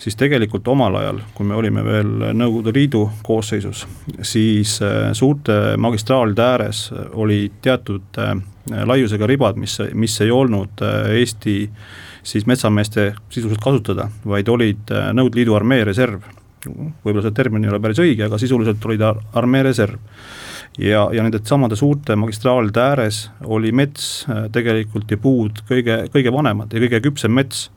siis 0.00 0.16
tegelikult 0.16 0.68
omal 0.68 0.94
ajal, 0.94 1.20
kui 1.34 1.46
me 1.46 1.56
olime 1.56 1.84
veel 1.84 2.12
Nõukogude 2.36 2.72
Liidu 2.74 3.04
koosseisus, 3.26 3.84
siis 4.22 4.78
äh, 4.84 5.10
suurte 5.16 5.76
magistraalide 5.80 6.44
ääres 6.44 6.86
oli 7.12 7.50
teatud 7.62 8.20
äh, 8.20 8.34
laiusega 8.86 9.28
ribad, 9.28 9.60
mis, 9.60 9.78
mis 9.94 10.20
ei 10.24 10.30
olnud 10.30 10.82
äh, 10.84 11.10
Eesti 11.20 11.56
siis 12.22 12.46
metsameeste 12.46 13.14
sisuliselt 13.30 13.62
kasutada, 13.64 14.10
vaid 14.26 14.48
olid 14.48 14.92
Nõukogude 15.12 15.40
Liidu 15.40 15.56
armee 15.56 15.84
reserv. 15.84 16.20
võib-olla 16.60 17.22
see 17.24 17.32
termin 17.32 17.64
ei 17.64 17.70
ole 17.72 17.80
päris 17.80 17.98
õige, 18.02 18.26
aga 18.26 18.38
sisuliselt 18.38 18.84
olid 18.84 19.00
armee 19.32 19.62
reserv 19.64 19.96
ja, 20.78 21.08
ja 21.12 21.24
nende 21.24 21.40
samade 21.44 21.76
suurte 21.78 22.16
magistraalide 22.20 22.82
ääres 22.82 23.20
oli 23.44 23.72
mets 23.72 24.26
tegelikult 24.52 25.10
ja 25.10 25.18
puud 25.20 25.62
kõige, 25.68 26.02
kõige 26.12 26.32
vanemad 26.34 26.72
ja 26.72 26.82
kõige 26.84 27.00
küpsem 27.08 27.32
mets 27.34 27.68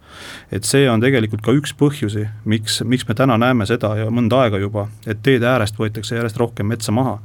et 0.52 0.68
see 0.68 0.88
on 0.90 1.02
tegelikult 1.04 1.44
ka 1.46 1.56
üks 1.56 1.74
põhjusi, 1.80 2.26
miks, 2.50 2.82
miks 2.88 3.08
me 3.08 3.16
täna 3.18 3.38
näeme 3.42 3.68
seda 3.70 3.94
ja 4.00 4.10
mõnda 4.14 4.44
aega 4.44 4.62
juba, 4.62 4.88
et 5.08 5.22
teede 5.26 5.48
äärest 5.50 5.80
võetakse 5.80 6.18
järjest 6.18 6.40
rohkem 6.42 6.70
metsa 6.70 6.94
maha. 6.96 7.20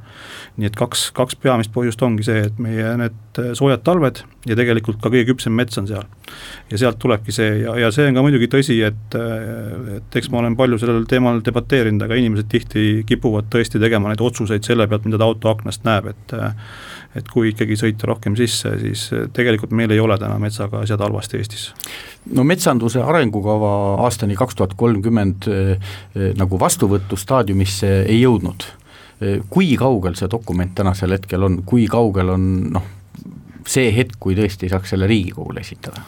nii 0.59 0.67
et 0.67 0.75
kaks, 0.75 1.09
kaks 1.15 1.37
peamist 1.39 1.71
põhjust 1.73 2.01
ongi 2.03 2.25
see, 2.27 2.43
et 2.49 2.59
meie 2.59 2.95
need 2.99 3.41
soojad 3.55 3.83
talved 3.85 4.23
ja 4.47 4.57
tegelikult 4.59 4.99
ka 5.01 5.11
kõige 5.11 5.29
küpsem 5.31 5.55
mets 5.55 5.77
on 5.79 5.87
seal. 5.87 6.05
ja 6.71 6.77
sealt 6.77 6.99
tulebki 6.99 7.33
see 7.35 7.61
ja, 7.63 7.75
ja 7.79 7.91
see 7.95 8.09
on 8.09 8.17
ka 8.17 8.23
muidugi 8.25 8.49
tõsi, 8.51 8.79
et, 8.85 9.17
et 9.95 10.19
eks 10.21 10.29
ma 10.33 10.43
olen 10.43 10.57
palju 10.59 10.79
sellel 10.81 11.07
teemal 11.09 11.41
debateerinud, 11.45 12.03
aga 12.05 12.19
inimesed 12.19 12.49
tihti 12.51 12.87
kipuvad 13.09 13.49
tõesti 13.53 13.81
tegema 13.81 14.11
neid 14.11 14.21
otsuseid 14.23 14.65
selle 14.65 14.87
pealt, 14.87 15.07
mida 15.07 15.21
ta 15.21 15.29
auto 15.29 15.51
aknast 15.51 15.85
näeb, 15.87 16.11
et 16.13 16.35
et 17.17 17.27
kui 17.33 17.49
ikkagi 17.53 17.73
sõita 17.79 18.05
rohkem 18.11 18.35
sisse, 18.37 18.75
siis 18.83 19.07
tegelikult 19.33 19.71
meil 19.73 19.91
ei 19.91 19.99
ole 19.99 20.17
täna 20.21 20.37
metsaga 20.41 20.83
asjad 20.83 21.01
halvasti 21.01 21.39
Eestis 21.39 21.69
no 22.35 22.43
metsanduse 22.47 23.01
arengukava 23.03 23.71
aastani 24.05 24.37
kaks 24.39 24.57
tuhat 24.59 24.75
kolmkümmend 24.79 25.47
eh, 25.49 25.71
eh, 26.15 26.31
nagu 26.37 26.59
vastuvõtustaadiumisse 26.61 27.91
ei 28.05 28.21
jõudnud. 28.21 28.65
Eh, 29.19 29.39
kui 29.51 29.71
kaugel 29.79 30.17
see 30.19 30.29
dokument 30.31 30.73
tänasel 30.75 31.15
hetkel 31.15 31.45
on, 31.47 31.61
kui 31.67 31.87
kaugel 31.91 32.33
on 32.35 32.49
noh, 32.75 32.89
see 33.67 33.89
hetk, 33.95 34.17
kui 34.19 34.37
tõesti 34.37 34.69
saaks 34.71 34.95
selle 34.95 35.09
Riigikogule 35.09 35.65
esitada? 35.65 36.05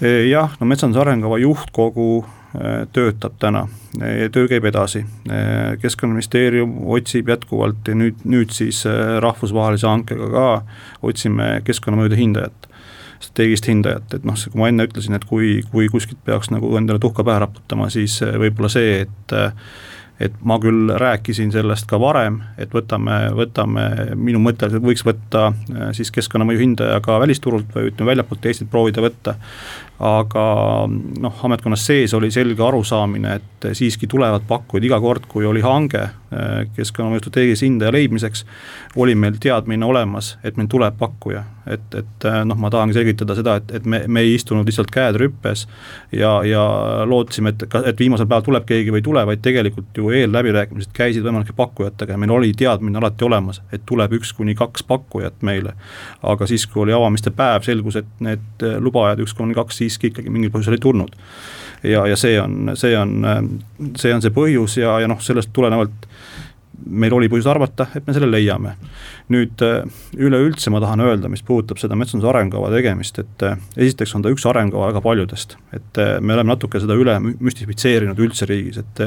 jah, 0.00 0.54
no 0.56 0.64
metsanduse 0.64 1.02
arengukava 1.02 1.36
juhtkogu 1.42 2.04
töötab 2.92 3.36
täna, 3.38 3.66
töö 4.34 4.48
käib 4.50 4.64
edasi. 4.66 5.04
keskkonnaministeerium 5.82 6.72
otsib 6.90 7.28
jätkuvalt 7.30 7.86
ja 7.86 7.94
nüüd, 7.94 8.24
nüüd 8.24 8.50
siis 8.50 8.82
rahvusvahelise 9.22 9.86
hankega 9.86 10.30
ka 10.32 10.48
otsime 11.12 11.60
keskkonnamõjude 11.64 12.18
hindajat 12.18 12.70
strateegilist 13.20 13.68
hindajat, 13.68 14.14
et 14.16 14.24
noh, 14.24 14.38
kui 14.50 14.60
ma 14.60 14.70
enne 14.70 14.86
ütlesin, 14.88 15.14
et 15.16 15.26
kui, 15.28 15.60
kui 15.70 15.90
kuskilt 15.92 16.20
peaks 16.24 16.50
nagu 16.54 16.72
endale 16.80 17.02
tuhka 17.02 17.24
pähe 17.26 17.42
raputama, 17.44 17.90
siis 17.92 18.16
võib-olla 18.24 18.72
see, 18.72 19.00
et 19.04 19.38
et 20.20 20.34
ma 20.44 20.58
küll 20.60 20.90
rääkisin 21.00 21.48
sellest 21.52 21.86
ka 21.88 21.96
varem, 22.00 22.42
et 22.60 22.74
võtame, 22.76 23.30
võtame, 23.32 23.84
minu 24.20 24.42
mõte 24.44 24.68
võiks 24.74 25.00
võtta 25.06 25.46
siis 25.96 26.12
keskkonnamõju 26.12 26.60
hindaja 26.60 26.98
ka 27.04 27.16
välisturult 27.22 27.72
või 27.72 27.88
ütleme, 27.88 28.10
väljapoolt 28.12 28.50
Eestit 28.50 28.68
proovida 28.68 29.00
võtta 29.00 29.38
aga 30.00 30.42
noh, 31.20 31.40
ametkonnas 31.44 31.82
sees 31.86 32.14
oli 32.16 32.30
selge 32.32 32.64
arusaamine, 32.64 33.34
et 33.36 33.66
siiski 33.76 34.08
tulevad 34.08 34.46
pakkujad 34.48 34.86
iga 34.88 34.96
kord, 35.00 35.26
kui 35.28 35.44
oli 35.44 35.60
hange 35.60 36.00
eh, 36.00 36.62
keskkonnamõju 36.76 37.20
strateegilise 37.20 37.66
hindaja 37.66 37.92
leidmiseks, 37.92 38.46
oli 38.96 39.12
meil 39.14 39.36
teadmine 39.40 39.84
olemas, 39.84 40.38
et 40.44 40.56
meil 40.56 40.70
tuleb 40.72 40.96
pakkuja. 40.98 41.44
et, 41.70 41.94
et 41.94 42.24
eh, 42.24 42.38
noh, 42.48 42.56
ma 42.56 42.70
tahangi 42.72 42.96
selgitada 42.96 43.36
seda, 43.36 43.58
et, 43.60 43.74
et 43.76 43.84
me, 43.84 44.00
me 44.08 44.22
ei 44.24 44.32
istunud 44.38 44.66
lihtsalt 44.66 44.88
käed 44.90 45.18
rüppes 45.20 45.66
ja, 46.16 46.32
ja 46.48 46.64
lootsime, 47.04 47.52
et, 47.52 47.66
et 47.84 48.00
viimasel 48.00 48.26
päeval 48.26 48.46
tuleb 48.48 48.66
keegi 48.72 48.94
või 48.94 49.02
ei 49.02 49.06
tule, 49.10 49.26
vaid 49.28 49.44
tegelikult 49.44 50.00
ju 50.00 50.08
eelläbirääkimised 50.16 50.96
käisid 50.96 51.28
võimalike 51.28 51.52
pakkujatega 51.60 52.16
ja 52.16 52.22
meil 52.22 52.32
oli 52.38 52.54
teadmine 52.56 52.98
alati 52.98 53.28
olemas, 53.28 53.60
et 53.68 53.84
tuleb 53.86 54.16
üks 54.16 54.32
kuni 54.32 54.56
kaks 54.56 54.88
pakkujat 54.88 55.44
meile. 55.44 55.76
aga 56.22 56.48
siis, 56.48 56.64
kui 56.66 56.86
oli 56.86 56.96
avamiste 56.96 57.30
päev, 57.36 57.68
selgus, 57.68 58.00
et 58.00 58.24
need 58.24 58.64
lubajad 58.80 59.20
üks 59.20 59.36
kuni 59.36 59.54
kaks 59.54 59.82
siis 59.84 59.89
siiski 59.90 60.12
ikkagi 60.14 60.32
mingil 60.32 60.52
põhjusel 60.54 60.78
ei 60.78 60.84
tulnud. 60.84 61.16
ja, 61.82 62.06
ja 62.06 62.16
see 62.16 62.38
on, 62.40 62.72
see 62.78 62.94
on, 62.98 63.18
see 63.96 64.14
on 64.14 64.22
see 64.22 64.34
põhjus 64.36 64.78
ja, 64.80 65.00
ja 65.02 65.10
noh, 65.10 65.20
sellest 65.24 65.52
tulenevalt 65.56 66.08
meil 66.88 67.12
oli 67.12 67.28
põhjust 67.30 67.50
arvata, 67.50 67.86
et 67.96 68.06
me 68.06 68.14
selle 68.16 68.30
leiame. 68.30 68.74
nüüd 69.30 69.62
üleüldse 70.18 70.72
ma 70.74 70.80
tahan 70.82 71.04
öelda, 71.04 71.28
mis 71.30 71.42
puudutab 71.46 71.78
seda 71.78 71.94
metsanduse 71.98 72.30
arengukava 72.32 72.70
tegemist, 72.72 73.20
et 73.22 73.44
esiteks 73.76 74.16
on 74.16 74.24
ta 74.24 74.32
üks 74.32 74.46
arengukava 74.48 74.88
väga 74.90 75.02
paljudest. 75.04 75.56
et 75.76 76.00
me 76.20 76.34
oleme 76.34 76.54
natuke 76.54 76.80
seda 76.80 76.96
üle 76.98 77.18
müstifitseerinud 77.20 78.18
üldse 78.18 78.48
riigis, 78.50 78.80
et 78.80 79.04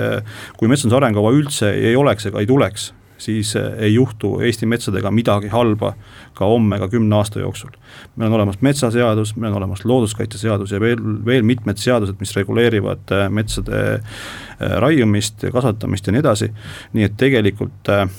kui 0.58 0.72
metsanduse 0.72 1.00
arengukava 1.02 1.34
üldse 1.36 1.74
ei 1.74 1.96
oleks 2.00 2.30
ega 2.30 2.44
ei 2.44 2.50
tuleks, 2.50 2.92
siis 3.24 3.56
eh, 3.60 3.70
ei 3.88 3.94
juhtu 3.94 4.36
Eesti 4.44 4.68
metsadega 4.70 5.12
midagi 5.12 5.51
halba 5.53 5.94
ka 6.38 6.50
homme, 6.50 6.80
ka 6.82 6.89
kümne 6.92 7.15
aasta 7.20 7.39
jooksul. 7.39 7.72
meil 8.15 8.30
on 8.32 8.39
olemas 8.39 8.62
metsaseadus, 8.62 9.36
meil 9.36 9.51
on 9.51 9.62
olemas 9.63 9.86
looduskaitseseadus 9.86 10.72
ja 10.72 10.80
veel, 10.84 11.01
veel 11.25 11.48
mitmed 11.48 11.80
seadused, 11.82 12.20
mis 12.20 12.36
reguleerivad 12.36 13.15
eh, 13.15 13.30
metsade 13.30 13.84
eh, 13.94 14.77
raiumist, 14.84 15.46
kasvatamist 15.53 16.08
ja 16.08 16.15
nii 16.15 16.24
edasi, 16.24 16.51
nii 16.94 17.10
et 17.10 17.18
tegelikult 17.18 17.94
Äh, 17.94 18.10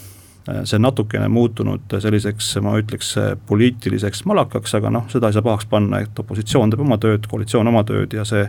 see 0.44 0.76
on 0.76 0.84
natukene 0.84 1.28
muutunud 1.32 1.94
selliseks, 2.02 2.50
ma 2.64 2.74
ütleks, 2.76 3.14
poliitiliseks 3.48 4.24
malakaks, 4.28 4.74
aga 4.76 4.90
noh, 4.92 5.06
seda 5.12 5.30
ei 5.30 5.36
saa 5.36 5.44
pahaks 5.44 5.68
panna, 5.70 6.02
et 6.04 6.18
opositsioon 6.20 6.72
teeb 6.72 6.82
oma 6.84 6.98
tööd, 7.00 7.24
koalitsioon 7.30 7.70
oma 7.70 7.84
tööd 7.88 8.12
ja 8.12 8.26
see, 8.28 8.44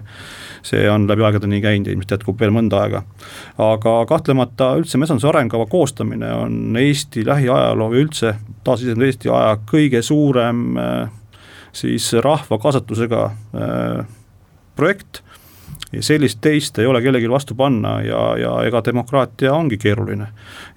see 0.66 0.84
on 0.92 1.08
läbi 1.08 1.24
aegade 1.24 1.48
nii 1.52 1.62
käinud 1.64 1.88
ja 1.88 1.96
ilmselt 1.96 2.18
jätkub 2.18 2.42
veel 2.42 2.52
mõnda 2.56 2.82
aega. 2.84 3.04
aga 3.64 3.96
kahtlemata 4.12 4.74
üldse 4.80 5.00
metsanduse 5.00 5.30
arengukava 5.32 5.70
koostamine 5.72 6.34
on 6.36 6.80
Eesti 6.80 7.24
lähiajaloo 7.28 7.92
või 7.94 8.04
üldse 8.04 8.36
taasiseseisvunud 8.68 9.08
Eesti 9.08 9.32
aja 9.32 9.56
kõige 9.72 10.02
suurem 10.04 10.66
äh, 10.82 11.14
siis 11.76 12.12
rahva 12.24 12.60
kaasatusega 12.60 13.24
äh, 13.30 14.06
projekt 14.76 15.24
ja 15.92 16.04
sellist 16.04 16.40
teist 16.42 16.80
ei 16.80 16.86
ole 16.86 17.02
kellelgi 17.02 17.30
vastu 17.30 17.56
panna 17.56 18.00
ja, 18.02 18.22
ja 18.38 18.54
ega 18.68 18.82
demokraatia 18.86 19.54
ongi 19.54 19.78
keeruline. 19.78 20.28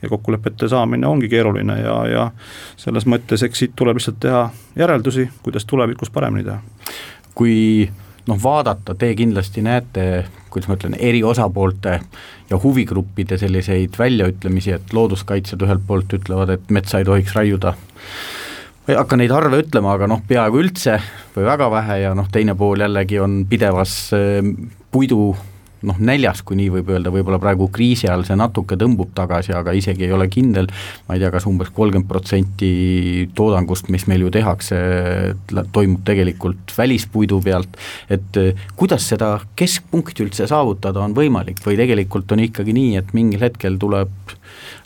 ja 0.03 0.09
kokkulepete 0.09 0.69
saamine 0.69 1.07
ongi 1.07 1.29
keeruline 1.29 1.81
ja, 1.81 1.97
ja 2.07 2.31
selles 2.77 3.07
mõttes, 3.07 3.43
eks 3.43 3.59
siit 3.59 3.77
tuleb 3.77 3.99
lihtsalt 3.99 4.21
teha 4.21 4.49
järeldusi, 4.77 5.29
kuidas 5.43 5.65
tulevikus 5.65 6.11
paremini 6.11 6.45
teha. 6.45 6.61
kui 7.35 7.91
noh, 8.29 8.43
vaadata, 8.43 8.95
te 8.95 9.15
kindlasti 9.15 9.63
näete, 9.65 10.27
kuidas 10.51 10.69
ma 10.69 10.77
ütlen, 10.77 10.97
eri 11.01 11.23
osapoolte 11.25 12.01
ja 12.51 12.59
huvigruppide 12.63 13.39
selliseid 13.39 13.97
väljaütlemisi, 13.99 14.75
et 14.77 14.93
looduskaitsjad 14.93 15.63
ühelt 15.65 15.87
poolt 15.87 16.13
ütlevad, 16.13 16.53
et 16.53 16.71
metsa 16.75 17.01
ei 17.01 17.09
tohiks 17.09 17.35
raiuda 17.37 17.75
ma 18.89 18.95
ei 18.95 18.97
hakka 18.97 19.17
neid 19.21 19.33
arve 19.37 19.59
ütlema, 19.61 19.93
aga 19.99 20.07
noh, 20.09 20.23
peaaegu 20.25 20.63
üldse 20.63 20.95
või 21.35 21.45
väga 21.45 21.67
vähe 21.69 21.97
ja 22.07 22.15
noh, 22.17 22.31
teine 22.33 22.55
pool 22.57 22.81
jällegi 22.81 23.19
on 23.21 23.43
pidevas 23.51 23.93
äh, 24.17 24.41
puidu 24.89 25.35
noh, 25.87 25.99
näljas, 26.03 26.43
kui 26.47 26.59
nii 26.59 26.69
võib 26.79 26.91
öelda, 26.93 27.13
võib-olla 27.15 27.39
praegu 27.43 27.69
kriisi 27.75 28.09
ajal 28.09 28.25
see 28.27 28.39
natuke 28.39 28.79
tõmbub 28.81 29.13
tagasi, 29.17 29.53
aga 29.57 29.75
isegi 29.77 30.07
ei 30.09 30.15
ole 30.15 30.29
kindel, 30.33 30.71
ma 31.09 31.17
ei 31.17 31.23
tea, 31.23 31.31
kas 31.35 31.47
umbes 31.51 31.71
kolmkümmend 31.75 32.09
protsenti 32.11 32.71
toodangust, 33.39 33.91
mis 33.95 34.09
meil 34.11 34.27
ju 34.27 34.33
tehakse, 34.35 34.79
toimub 35.73 36.05
tegelikult 36.09 36.75
välispuidu 36.77 37.41
pealt, 37.45 37.79
et 38.11 38.41
eh, 38.41 38.69
kuidas 38.79 39.09
seda 39.13 39.37
keskpunkti 39.59 40.27
üldse 40.27 40.49
saavutada 40.51 41.03
on 41.05 41.17
võimalik 41.17 41.63
või 41.65 41.79
tegelikult 41.81 42.33
on 42.35 42.45
ikkagi 42.47 42.75
nii, 42.77 42.97
et 43.01 43.15
mingil 43.17 43.43
hetkel 43.47 43.79
tuleb 43.81 44.37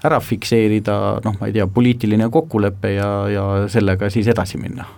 ära 0.07 0.19
fikseerida 0.23 0.99
noh, 1.25 1.39
ma 1.39 1.49
ei 1.49 1.57
tea, 1.57 1.69
poliitiline 1.71 2.29
kokkulepe 2.33 2.97
ja, 2.97 3.13
ja 3.33 3.47
sellega 3.73 4.11
siis 4.13 4.29
edasi 4.33 4.61
minna 4.61 4.89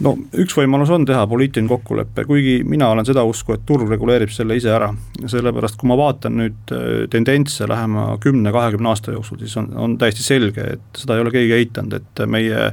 no 0.00 0.14
üks 0.40 0.56
võimalus 0.56 0.90
on 0.94 1.04
teha 1.08 1.24
poliitiline 1.28 1.70
kokkulepe, 1.70 2.24
kuigi 2.28 2.60
mina 2.68 2.88
olen 2.92 3.06
seda 3.08 3.24
usku, 3.28 3.56
et 3.56 3.64
turg 3.68 3.90
reguleerib 3.90 4.32
selle 4.32 4.56
ise 4.58 4.72
ära. 4.72 4.92
sellepärast, 5.26 5.78
kui 5.80 5.90
ma 5.90 5.98
vaatan 6.00 6.38
nüüd 6.40 6.74
äh, 6.74 6.86
tendentse 7.12 7.68
lähema 7.68 8.16
kümne-kahekümne 8.22 8.92
aasta 8.92 9.16
jooksul, 9.16 9.42
siis 9.42 9.56
on, 9.60 9.72
on 9.76 9.98
täiesti 9.98 10.24
selge, 10.26 10.66
et 10.76 11.02
seda 11.02 11.16
ei 11.16 11.24
ole 11.24 11.34
keegi 11.34 11.58
eitanud, 11.58 11.98
et 12.00 12.24
meie 12.26 12.70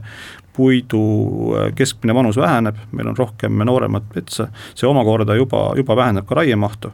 puidu 0.56 1.04
äh, 1.56 1.70
keskmine 1.76 2.16
vanus 2.16 2.40
väheneb, 2.40 2.80
meil 2.92 3.12
on 3.12 3.20
rohkem 3.20 3.62
nooremat 3.66 4.10
metsa, 4.16 4.50
see 4.74 4.90
omakorda 4.90 5.38
juba, 5.40 5.70
juba 5.78 6.00
vähendab 6.00 6.28
ka 6.30 6.42
raiemahtu 6.42 6.94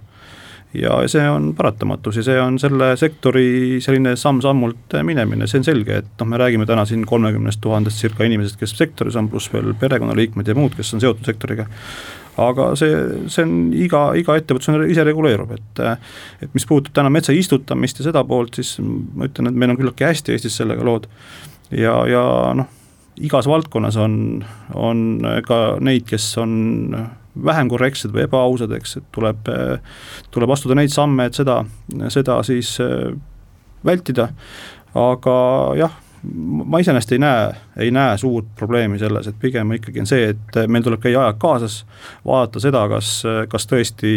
ja 0.81 0.97
see 1.11 1.23
on 1.29 1.51
paratamatus 1.57 2.19
ja 2.19 2.25
see 2.25 2.41
on 2.41 2.59
selle 2.61 2.91
sektori 2.99 3.79
selline 3.83 4.15
samm-sammult 4.19 4.97
minemine, 5.07 5.47
see 5.47 5.61
on 5.61 5.67
selge, 5.67 6.01
et 6.03 6.11
noh, 6.19 6.29
me 6.31 6.41
räägime 6.41 6.67
täna 6.69 6.85
siin 6.89 7.05
kolmekümnest 7.07 7.61
tuhandest 7.63 8.01
circa 8.01 8.27
inimesest, 8.27 8.59
kes 8.61 8.75
sektoris 8.77 9.17
on, 9.19 9.29
pluss 9.31 9.51
veel 9.53 9.73
perekonnaliikmed 9.79 10.47
ja 10.47 10.57
muud, 10.57 10.77
kes 10.77 10.93
on 10.95 11.03
seotud 11.03 11.27
sektoriga 11.27 11.67
aga 12.41 12.69
see, 12.79 12.95
see 13.31 13.45
on 13.45 13.57
iga, 13.79 14.05
iga 14.19 14.35
ettevõtlus 14.39 14.89
ise 14.91 15.05
reguleerub, 15.07 15.53
et 15.55 15.83
et 16.43 16.55
mis 16.55 16.67
puudutab 16.67 16.97
täna 16.99 17.11
metsa 17.13 17.35
istutamist 17.35 18.01
ja 18.01 18.09
seda 18.09 18.25
poolt, 18.27 18.59
siis 18.59 18.75
ma 18.81 19.29
ütlen, 19.29 19.49
et 19.49 19.59
meil 19.59 19.73
on 19.73 19.79
küllaltki 19.79 20.07
hästi 20.07 20.35
Eestis 20.35 20.57
sellega 20.59 20.83
lood. 20.85 21.07
ja, 21.71 21.95
ja 22.09 22.23
noh, 22.57 22.71
igas 23.23 23.47
valdkonnas 23.47 23.95
on, 24.01 24.17
on 24.75 25.05
ka 25.47 25.59
neid, 25.79 26.03
kes 26.09 26.27
on 26.41 26.55
vähem 27.35 27.69
korrektsed 27.71 28.13
või 28.15 28.25
ebaausad, 28.25 28.71
eks, 28.77 28.97
et 29.01 29.07
tuleb, 29.15 29.49
tuleb 30.31 30.53
astuda 30.55 30.77
neid 30.79 30.93
samme, 30.93 31.27
et 31.27 31.37
seda, 31.37 31.59
seda 32.13 32.39
siis 32.47 32.75
äh, 32.83 33.11
vältida. 33.85 34.29
aga 34.95 35.35
jah, 35.75 35.95
ma 36.65 36.79
iseenesest 36.81 37.15
ei 37.15 37.21
näe, 37.21 37.47
ei 37.85 37.91
näe 37.93 38.17
suurt 38.17 38.47
probleemi 38.59 38.99
selles, 38.99 39.27
et 39.27 39.39
pigem 39.41 39.75
ikkagi 39.77 40.03
on 40.03 40.09
see, 40.09 40.29
et 40.33 40.59
meil 40.71 40.85
tuleb 40.85 41.03
käia 41.03 41.21
ajaga 41.21 41.39
kaasas, 41.41 41.79
vaadata 42.25 42.61
seda, 42.63 42.85
kas, 42.91 43.17
kas 43.51 43.67
tõesti 43.69 44.13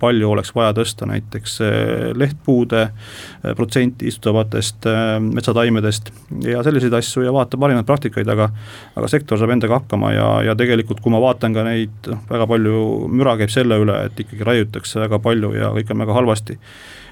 palju 0.00 0.30
oleks 0.30 0.52
vaja 0.56 0.74
tõsta 0.76 1.08
näiteks 1.08 1.56
eh, 1.64 2.10
lehtpuude 2.16 2.82
eh, 2.86 3.54
protsenti 3.56 4.10
istutavatest 4.10 4.88
eh, 4.90 5.04
metsataimedest 5.24 6.10
ja 6.44 6.62
selliseid 6.66 6.94
asju 6.98 7.24
ja 7.24 7.32
vaata 7.34 7.60
parimaid 7.60 7.88
praktikaid, 7.88 8.28
aga 8.32 8.50
aga 8.96 9.08
sektor 9.10 9.40
saab 9.40 9.54
endaga 9.54 9.80
hakkama 9.80 10.12
ja, 10.12 10.28
ja 10.50 10.56
tegelikult, 10.58 11.00
kui 11.04 11.14
ma 11.14 11.22
vaatan 11.22 11.56
ka 11.56 11.64
neid, 11.66 11.96
noh, 12.12 12.22
väga 12.28 12.48
palju 12.50 12.84
müra 13.12 13.36
käib 13.40 13.52
selle 13.52 13.80
üle, 13.82 14.02
et 14.10 14.24
ikkagi 14.26 14.46
raiutakse 14.46 15.00
väga 15.06 15.20
palju 15.24 15.54
ja 15.56 15.72
kõik 15.76 15.94
on 15.94 16.04
väga 16.04 16.20
halvasti 16.20 16.60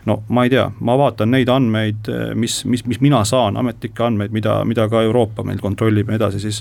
no 0.07 0.19
ma 0.29 0.45
ei 0.45 0.53
tea, 0.53 0.67
ma 0.81 0.97
vaatan 1.01 1.33
neid 1.33 1.51
andmeid, 1.53 2.11
mis, 2.39 2.63
mis, 2.69 2.85
mis 2.89 3.01
mina 3.05 3.23
saan, 3.29 3.57
ametlikke 3.61 4.05
andmeid, 4.07 4.35
mida, 4.37 4.59
mida 4.69 4.89
ka 4.93 5.03
Euroopa 5.07 5.45
meil 5.47 5.63
kontrollib 5.63 6.09
ja 6.09 6.15
nii 6.15 6.21
edasi, 6.21 6.43
siis, 6.45 6.61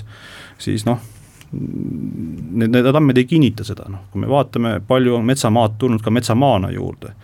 siis 0.58 0.86
noh, 0.88 1.02
need, 1.52 2.70
need 2.70 2.88
andmed 2.88 3.20
ei 3.20 3.28
kinnita 3.28 3.66
seda, 3.66 3.88
noh, 3.90 4.06
kui 4.12 4.22
me 4.22 4.30
vaatame, 4.30 4.78
palju 4.88 5.18
on 5.18 5.28
metsamaad 5.28 5.78
tulnud 5.78 6.02
ka 6.04 6.12
metsamaana 6.14 6.72
juurde, 6.74 7.14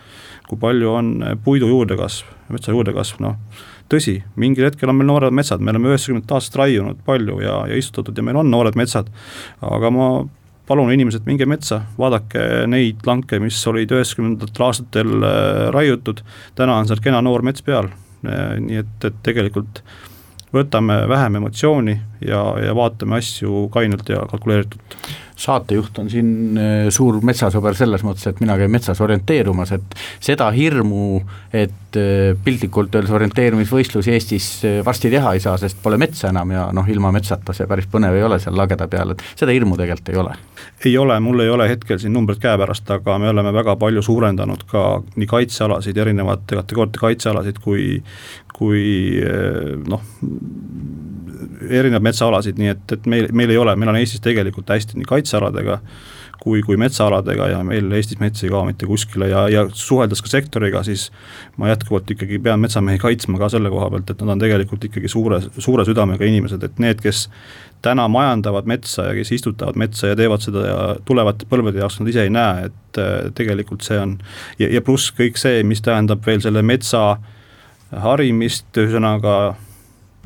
kui 0.49 0.59
palju 0.61 0.93
on 0.93 1.13
puidu 1.43 1.69
juurdekasv, 1.71 2.35
metsa 2.53 2.75
juurdekasv, 2.75 3.21
noh, 3.23 3.39
tõsi, 3.91 4.19
mingil 4.39 4.69
hetkel 4.69 4.91
on 4.91 4.99
meil 4.99 5.09
noored 5.09 5.35
metsad, 5.35 5.63
me 5.63 5.73
oleme 5.73 5.91
üheksakümnendat 5.91 6.37
aastat 6.37 6.61
raiunud 6.61 7.01
palju 7.07 7.41
ja, 7.43 7.57
ja 7.71 7.79
istutatud 7.79 8.17
ja 8.17 8.23
meil 8.23 8.39
on 8.39 8.51
noored 8.51 8.77
metsad, 8.79 9.09
aga 9.65 9.91
ma 9.93 10.11
palun 10.71 10.93
inimesed, 10.93 11.25
minge 11.27 11.47
metsa, 11.49 11.81
vaadake 11.99 12.65
neid 12.71 13.03
lanke, 13.07 13.41
mis 13.43 13.59
olid 13.67 13.91
üheksakümnendatel 13.91 14.67
aastatel 14.69 15.17
äh, 15.19 15.65
raiutud, 15.75 16.23
täna 16.55 16.79
on 16.79 16.87
seal 16.87 17.03
kena 17.03 17.19
noor 17.25 17.43
mets 17.45 17.65
peal, 17.65 17.91
äh, 18.23 18.55
nii 18.63 18.79
et, 18.85 18.95
et 19.09 19.19
tegelikult 19.25 19.83
võtame 20.51 21.03
vähem 21.07 21.39
emotsiooni 21.39 21.95
ja, 22.27 22.41
ja 22.59 22.75
vaatame 22.75 23.19
asju 23.19 23.67
kainelt 23.73 24.09
ja 24.11 24.23
kalkuleeritult 24.31 24.97
saatejuht 25.41 25.99
on 26.01 26.09
siin 26.11 26.57
äh, 26.59 26.89
suur 26.93 27.19
metsasõber 27.25 27.75
selles 27.77 28.03
mõttes, 28.05 28.27
et 28.29 28.41
mina 28.43 28.57
käin 28.59 28.71
metsas 28.71 29.01
orienteerumas, 29.01 29.73
et 29.77 29.95
seda 30.23 30.49
hirmu, 30.53 31.21
et 31.53 31.99
äh, 31.99 32.33
piltlikult 32.45 32.95
öeldes 32.97 33.13
orienteerumisvõistlusi 33.17 34.13
Eestis 34.15 34.49
äh, 34.67 34.79
varsti 34.85 35.11
teha 35.13 35.33
ei 35.35 35.43
saa, 35.43 35.57
sest 35.61 35.81
pole 35.83 35.99
metsa 36.01 36.29
enam 36.29 36.53
ja 36.53 36.67
noh, 36.75 36.87
ilma 36.93 37.13
metsata 37.15 37.55
see 37.57 37.69
päris 37.69 37.89
põnev 37.91 38.17
ei 38.17 38.25
ole 38.27 38.39
seal 38.43 38.57
lageda 38.57 38.87
peal, 38.91 39.15
et 39.15 39.25
seda 39.33 39.55
hirmu 39.55 39.79
tegelikult 39.79 40.13
ei 40.13 40.21
ole. 40.21 40.37
ei 40.85 40.95
ole, 40.97 41.19
mul 41.23 41.45
ei 41.45 41.49
ole 41.53 41.69
hetkel 41.71 41.99
siin 42.01 42.13
numbrid 42.17 42.41
käepärast, 42.43 42.89
aga 42.99 43.17
me 43.21 43.31
oleme 43.33 43.53
väga 43.55 43.77
palju 43.81 44.05
suurendanud 44.05 44.65
ka 44.69 44.85
nii 45.15 45.29
kaitsealasid, 45.29 45.97
erinevate 45.97 46.61
kategooriate 46.61 47.05
kaitsealasid, 47.07 47.61
kui 47.63 48.01
kui 48.61 49.17
noh, 49.89 50.01
erinevaid 51.69 52.09
metsaalasid, 52.11 52.57
nii 52.61 52.73
et, 52.73 52.87
et 52.95 53.05
meil, 53.11 53.29
meil 53.35 53.53
ei 53.53 53.59
ole, 53.61 53.75
meil 53.75 53.93
on 53.93 53.99
Eestis 53.99 54.23
tegelikult 54.23 54.69
hästi 54.73 54.99
nii 54.99 55.09
kaitsealadega 55.09 55.79
kui, 56.41 56.61
kui 56.65 56.77
metsaaladega 56.81 57.47
ja 57.51 57.59
meil 57.65 57.91
Eestis 57.93 58.19
mets 58.21 58.41
ei 58.43 58.49
kao 58.49 58.63
mitte 58.65 58.87
kuskile 58.89 59.29
ja, 59.29 59.43
ja 59.51 59.65
suheldes 59.77 60.23
ka 60.25 60.31
sektoriga, 60.31 60.81
siis 60.83 61.09
ma 61.61 61.69
jätkuvalt 61.69 62.09
ikkagi 62.15 62.39
pean 62.41 62.61
metsamehi 62.63 63.01
kaitsma 63.01 63.39
ka 63.41 63.51
selle 63.53 63.69
koha 63.73 63.91
pealt, 63.93 64.09
et 64.09 64.23
nad 64.23 64.35
on 64.35 64.41
tegelikult 64.41 64.87
ikkagi 64.89 65.11
suure, 65.11 65.41
suure 65.57 65.85
südamega 65.85 66.25
inimesed, 66.25 66.63
et 66.65 66.81
need, 66.81 67.01
kes 67.03 67.27
täna 67.85 68.07
majandavad 68.11 68.69
metsa 68.69 69.09
ja 69.09 69.17
kes 69.17 69.33
istutavad 69.37 69.77
metsa 69.77 70.11
ja 70.11 70.17
teevad 70.17 70.41
seda 70.41 70.65
ja 70.65 70.79
tulevate 71.05 71.49
põlvede 71.49 71.81
jaoks 71.81 71.99
nad 72.01 72.09
ise 72.09 72.25
ei 72.25 72.33
näe, 72.33 72.69
et 72.71 73.01
äh, 73.01 73.29
tegelikult 73.37 73.85
see 73.85 74.01
on 74.01 74.17
ja, 74.59 74.69
ja 74.69 74.81
pluss 74.85 75.13
kõik 75.17 75.37
see, 75.41 75.61
mis 75.67 75.85
tähendab 75.85 76.25
veel 76.25 76.41
selle 76.41 76.65
metsa 76.65 77.05
harimist, 77.91 78.69
ühesõnaga 78.77 79.35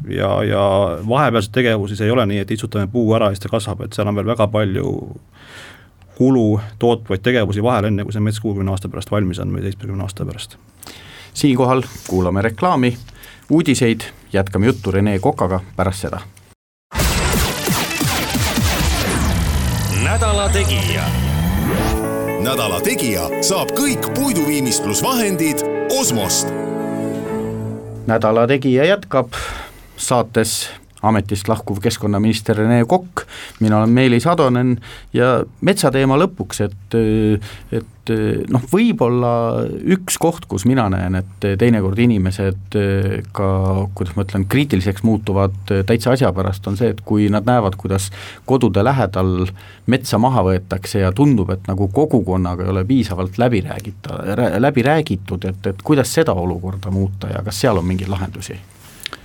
ja, 0.09 0.43
ja 0.43 0.63
vahepealseid 1.09 1.53
tegevusi, 1.53 1.95
see 1.95 2.05
ei 2.05 2.11
ole 2.11 2.25
nii, 2.25 2.43
et 2.43 2.51
istutame 2.51 2.87
puu 2.91 3.13
ära 3.15 3.29
ja 3.31 3.35
siis 3.35 3.45
ta 3.45 3.49
kasvab, 3.49 3.85
et 3.85 3.93
seal 3.93 4.07
on 4.07 4.15
veel 4.15 4.27
väga 4.27 4.47
palju 4.51 4.91
kulu 6.15 6.59
tootvaid 6.79 7.23
tegevusi 7.23 7.63
vahel, 7.63 7.89
enne 7.89 8.03
kui 8.03 8.15
see 8.15 8.23
mets 8.23 8.39
kuuekümne 8.39 8.71
aasta 8.71 8.89
pärast 8.91 9.11
valmis 9.11 9.39
on 9.43 9.51
või 9.55 9.65
seitsmekümne 9.65 10.03
aasta 10.05 10.25
pärast. 10.25 10.57
siinkohal 11.33 11.83
kuulame 12.07 12.41
reklaami, 12.41 12.97
uudiseid, 13.49 14.07
jätkame 14.33 14.65
juttu 14.65 14.91
Rene 14.91 15.19
Kokaga 15.19 15.59
pärast 15.75 16.07
seda. 16.07 16.19
nädala 20.03 20.49
Tegija. 20.49 21.03
nädala 22.43 22.81
Tegija 22.81 23.29
saab 23.41 23.71
kõik 23.71 24.13
puiduviimistlusvahendid 24.15 25.57
Osmost. 25.99 26.47
nädala 28.07 28.47
Tegija 28.47 28.85
jätkab 28.85 29.33
saates 29.97 30.57
ametist 31.05 31.49
lahkuv 31.49 31.81
keskkonnaminister 31.83 32.57
Rene 32.57 32.85
Kokk, 32.89 33.25
mina 33.59 33.79
olen 33.79 33.93
Meelis 33.93 34.27
Atonen 34.27 34.75
ja 35.13 35.37
metsateema 35.65 36.17
lõpuks, 36.19 36.61
et, 36.65 36.97
et 37.75 38.13
noh, 38.53 38.65
võib-olla 38.71 39.31
üks 39.95 40.17
koht, 40.21 40.45
kus 40.49 40.65
mina 40.69 40.87
näen, 40.93 41.17
et 41.19 41.47
teinekord 41.61 41.99
inimesed 42.01 42.77
ka, 43.35 43.49
kuidas 43.97 44.15
ma 44.17 44.25
ütlen, 44.25 44.45
kriitiliseks 44.49 45.05
muutuvad 45.05 45.57
täitsa 45.87 46.13
asja 46.15 46.31
pärast, 46.35 46.67
on 46.69 46.77
see, 46.79 46.93
et 46.93 47.01
kui 47.05 47.29
nad 47.33 47.47
näevad, 47.47 47.77
kuidas 47.81 48.11
kodude 48.49 48.83
lähedal 48.85 49.49
metsa 49.91 50.19
maha 50.21 50.45
võetakse 50.49 51.01
ja 51.03 51.11
tundub, 51.15 51.51
et 51.53 51.67
nagu 51.69 51.89
kogukonnaga 51.93 52.65
ei 52.65 52.73
ole 52.75 52.85
piisavalt 52.87 53.41
läbi 53.41 53.65
räägita, 53.65 54.21
läbi 54.61 54.85
räägitud, 54.85 55.49
et, 55.49 55.73
et 55.73 55.83
kuidas 55.85 56.13
seda 56.13 56.33
olukorda 56.33 56.93
muuta 56.93 57.33
ja 57.33 57.43
kas 57.45 57.65
seal 57.65 57.81
on 57.81 57.89
mingeid 57.89 58.11
lahendusi? 58.11 58.57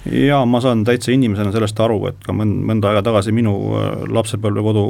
Jaa, 0.09 0.45
ma 0.47 0.61
saan 0.61 0.85
täitsa 0.85 1.13
inimesena 1.13 1.53
sellest 1.53 1.81
aru, 1.81 2.01
et 2.11 2.21
ka 2.25 2.35
mõnd-, 2.37 2.63
mõnda 2.71 2.91
aega 2.91 3.05
tagasi 3.11 3.35
minu 3.37 3.55
äh, 3.77 3.89
lapsepõlvekodu 4.09 4.85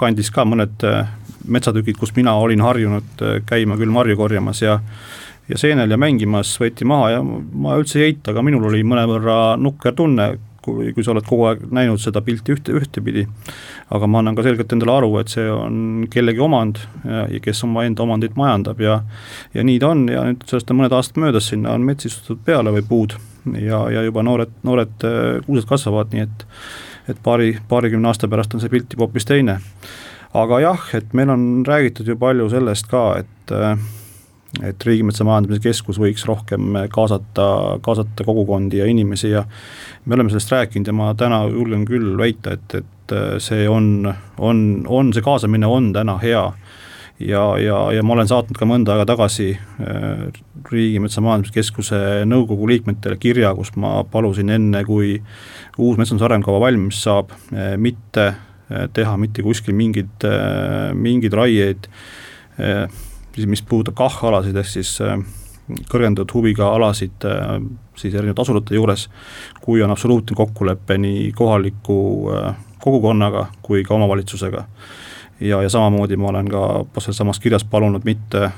kandis 0.00 0.30
ka 0.34 0.44
mõned 0.48 0.84
äh, 0.88 1.12
metsatükid, 1.48 1.98
kus 2.00 2.14
mina 2.16 2.36
olin 2.40 2.64
harjunud 2.64 3.24
äh, 3.24 3.38
käima 3.46 3.78
küll 3.80 3.94
marju 3.94 4.18
korjamas 4.20 4.64
ja 4.64 4.80
ja 5.44 5.58
seenel 5.60 5.90
ja 5.92 5.98
mängimas 6.00 6.54
võeti 6.56 6.86
maha 6.88 7.10
ja 7.12 7.20
ma 7.20 7.74
üldse 7.76 7.98
ei 8.00 8.06
eita, 8.06 8.32
aga 8.32 8.40
minul 8.46 8.64
oli 8.70 8.80
mõnevõrra 8.86 9.58
nukker 9.60 9.92
tunne, 9.96 10.30
kui, 10.64 10.92
kui 10.96 11.04
sa 11.04 11.12
oled 11.12 11.26
kogu 11.28 11.46
aeg 11.50 11.66
näinud 11.74 12.00
seda 12.02 12.22
pilti 12.24 12.54
ühte, 12.56 12.74
ühtepidi. 12.78 13.26
aga 13.94 14.08
ma 14.08 14.22
annan 14.22 14.36
ka 14.38 14.46
selgelt 14.46 14.72
endale 14.72 14.96
aru, 14.96 15.12
et 15.20 15.32
see 15.32 15.44
on 15.50 16.06
kellegi 16.10 16.42
omand 16.44 16.80
ja, 17.04 17.26
ja 17.30 17.42
kes 17.44 17.64
omaenda 17.66 18.02
omandit 18.06 18.38
majandab 18.40 18.80
ja 18.80 19.02
ja 19.54 19.64
nii 19.64 19.78
ta 19.82 19.92
on 19.92 20.08
ja 20.08 20.24
nüüd 20.30 20.46
sellest 20.48 20.72
on 20.72 20.80
mõned 20.80 20.96
aastad 20.96 21.20
möödas, 21.22 21.50
sinna 21.52 21.76
on 21.76 21.84
mets 21.86 22.08
istutud 22.08 22.40
peale 22.44 22.72
või 22.74 22.86
puud 22.88 23.18
ja, 23.60 23.84
ja 23.92 24.04
juba 24.06 24.24
noored, 24.26 24.52
noored 24.64 25.06
äh, 25.06 25.44
kuused 25.46 25.68
kasvavad, 25.68 26.12
nii 26.14 26.26
et 26.26 26.48
et 27.08 27.18
paari, 27.22 27.58
paarikümne 27.68 28.08
aasta 28.08 28.28
pärast 28.32 28.54
on 28.56 28.62
see 28.62 28.72
pilt 28.72 28.94
juba 28.94 29.04
hoopis 29.04 29.28
teine. 29.28 29.58
aga 30.34 30.60
jah, 30.60 30.86
et 30.96 31.12
meil 31.12 31.30
on 31.30 31.64
räägitud 31.66 32.08
ju 32.08 32.16
palju 32.18 32.48
sellest 32.50 32.88
ka, 32.90 33.04
et 33.20 33.52
et 34.62 34.86
Riigimetsa 34.86 35.24
Majandamise 35.26 35.62
Keskus 35.64 35.98
võiks 35.98 36.24
rohkem 36.28 36.76
kaasata, 36.92 37.48
kaasata 37.82 38.26
kogukondi 38.26 38.78
ja 38.78 38.86
inimesi 38.90 39.32
ja 39.32 39.44
me 40.04 40.14
oleme 40.14 40.30
sellest 40.30 40.52
rääkinud 40.54 40.90
ja 40.90 40.94
ma 40.94 41.10
täna 41.18 41.44
julgen 41.50 41.84
küll 41.88 42.14
väita, 42.18 42.54
et, 42.54 42.76
et 42.78 43.14
see 43.42 43.66
on, 43.68 44.06
on, 44.38 44.64
on, 44.86 45.12
see 45.14 45.24
kaasamine 45.24 45.66
on 45.66 45.92
täna 45.96 46.18
hea. 46.22 46.46
Ja, 47.22 47.42
ja, 47.62 47.76
ja 47.94 48.02
ma 48.02 48.16
olen 48.16 48.26
saatnud 48.26 48.58
ka 48.58 48.66
mõnda 48.66 48.96
aega 48.96 49.04
tagasi 49.06 49.52
äh, 49.54 50.24
Riigimetsa 50.70 51.22
Majandamise 51.22 51.54
Keskuse 51.54 52.00
nõukogu 52.26 52.66
liikmetele 52.66 53.20
kirja, 53.22 53.52
kus 53.54 53.70
ma 53.78 54.00
palusin 54.10 54.50
enne, 54.50 54.82
kui 54.86 55.20
uus 55.78 56.00
metsanduse 56.00 56.26
arengukava 56.26 56.58
valmis 56.66 56.98
saab, 57.06 57.30
äh, 57.54 57.76
mitte 57.78 58.26
äh, 58.32 58.88
teha 58.92 59.14
mitte 59.20 59.46
kuskil 59.46 59.78
mingeid, 59.78 60.26
mingeid 60.98 61.38
raieid, 61.38 61.88
mis 63.50 63.62
puudutab 63.62 63.96
KAH-alasid, 63.98 64.56
ehk 64.56 64.68
siis 64.70 64.98
kõrgendatud 65.90 66.34
huviga 66.36 66.68
alasid 66.76 67.24
siis 67.96 68.14
erinevate 68.14 68.44
asulate 68.44 68.76
juures, 68.76 69.08
kui 69.64 69.82
on 69.82 69.90
absoluutne 69.90 70.36
kokkulepe 70.36 70.98
nii 71.00 71.32
kohaliku 71.36 71.96
kogukonnaga 72.84 73.46
kui 73.62 73.84
ka 73.84 73.94
omavalitsusega. 73.94 74.64
Ja, 75.40 75.62
ja 75.62 75.68
samamoodi 75.72 76.16
ma 76.20 76.28
olen 76.30 76.48
ka 76.52 76.84
sealsamas 77.00 77.40
kirjas 77.40 77.64
palunud 77.64 78.04
mitte 78.04 78.50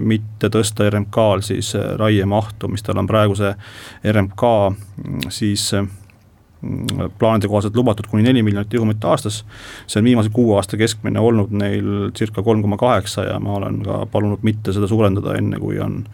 mitte 0.00 0.48
tõsta 0.48 0.86
RMK-l 0.88 1.42
siis 1.44 1.74
äh, 1.76 1.92
raiemahtu, 2.00 2.68
mis 2.72 2.84
tal 2.84 3.00
on 3.00 3.08
praeguse 3.08 3.54
RMK 4.04 4.44
mm, 4.70 5.26
siis 5.28 5.66
plaanide 7.18 7.48
kohaselt 7.48 7.76
lubatud 7.76 8.08
kuni 8.10 8.22
neli 8.22 8.42
miljonit 8.42 8.68
tihumeetrit 8.68 9.04
aastas. 9.04 9.44
see 9.86 10.00
on 10.00 10.04
viimase 10.04 10.30
kuue 10.32 10.56
aasta 10.56 10.76
keskmine 10.76 11.20
olnud 11.20 11.52
neil 11.56 12.10
circa 12.16 12.42
kolm 12.42 12.62
koma 12.62 12.76
kaheksa 12.76 13.24
ja 13.24 13.40
ma 13.40 13.56
olen 13.56 13.82
ka 13.82 14.06
palunud 14.12 14.42
mitte 14.42 14.72
seda 14.72 14.88
suurendada, 14.88 15.34
enne 15.38 15.58
kui 15.58 15.80
on, 15.80 16.04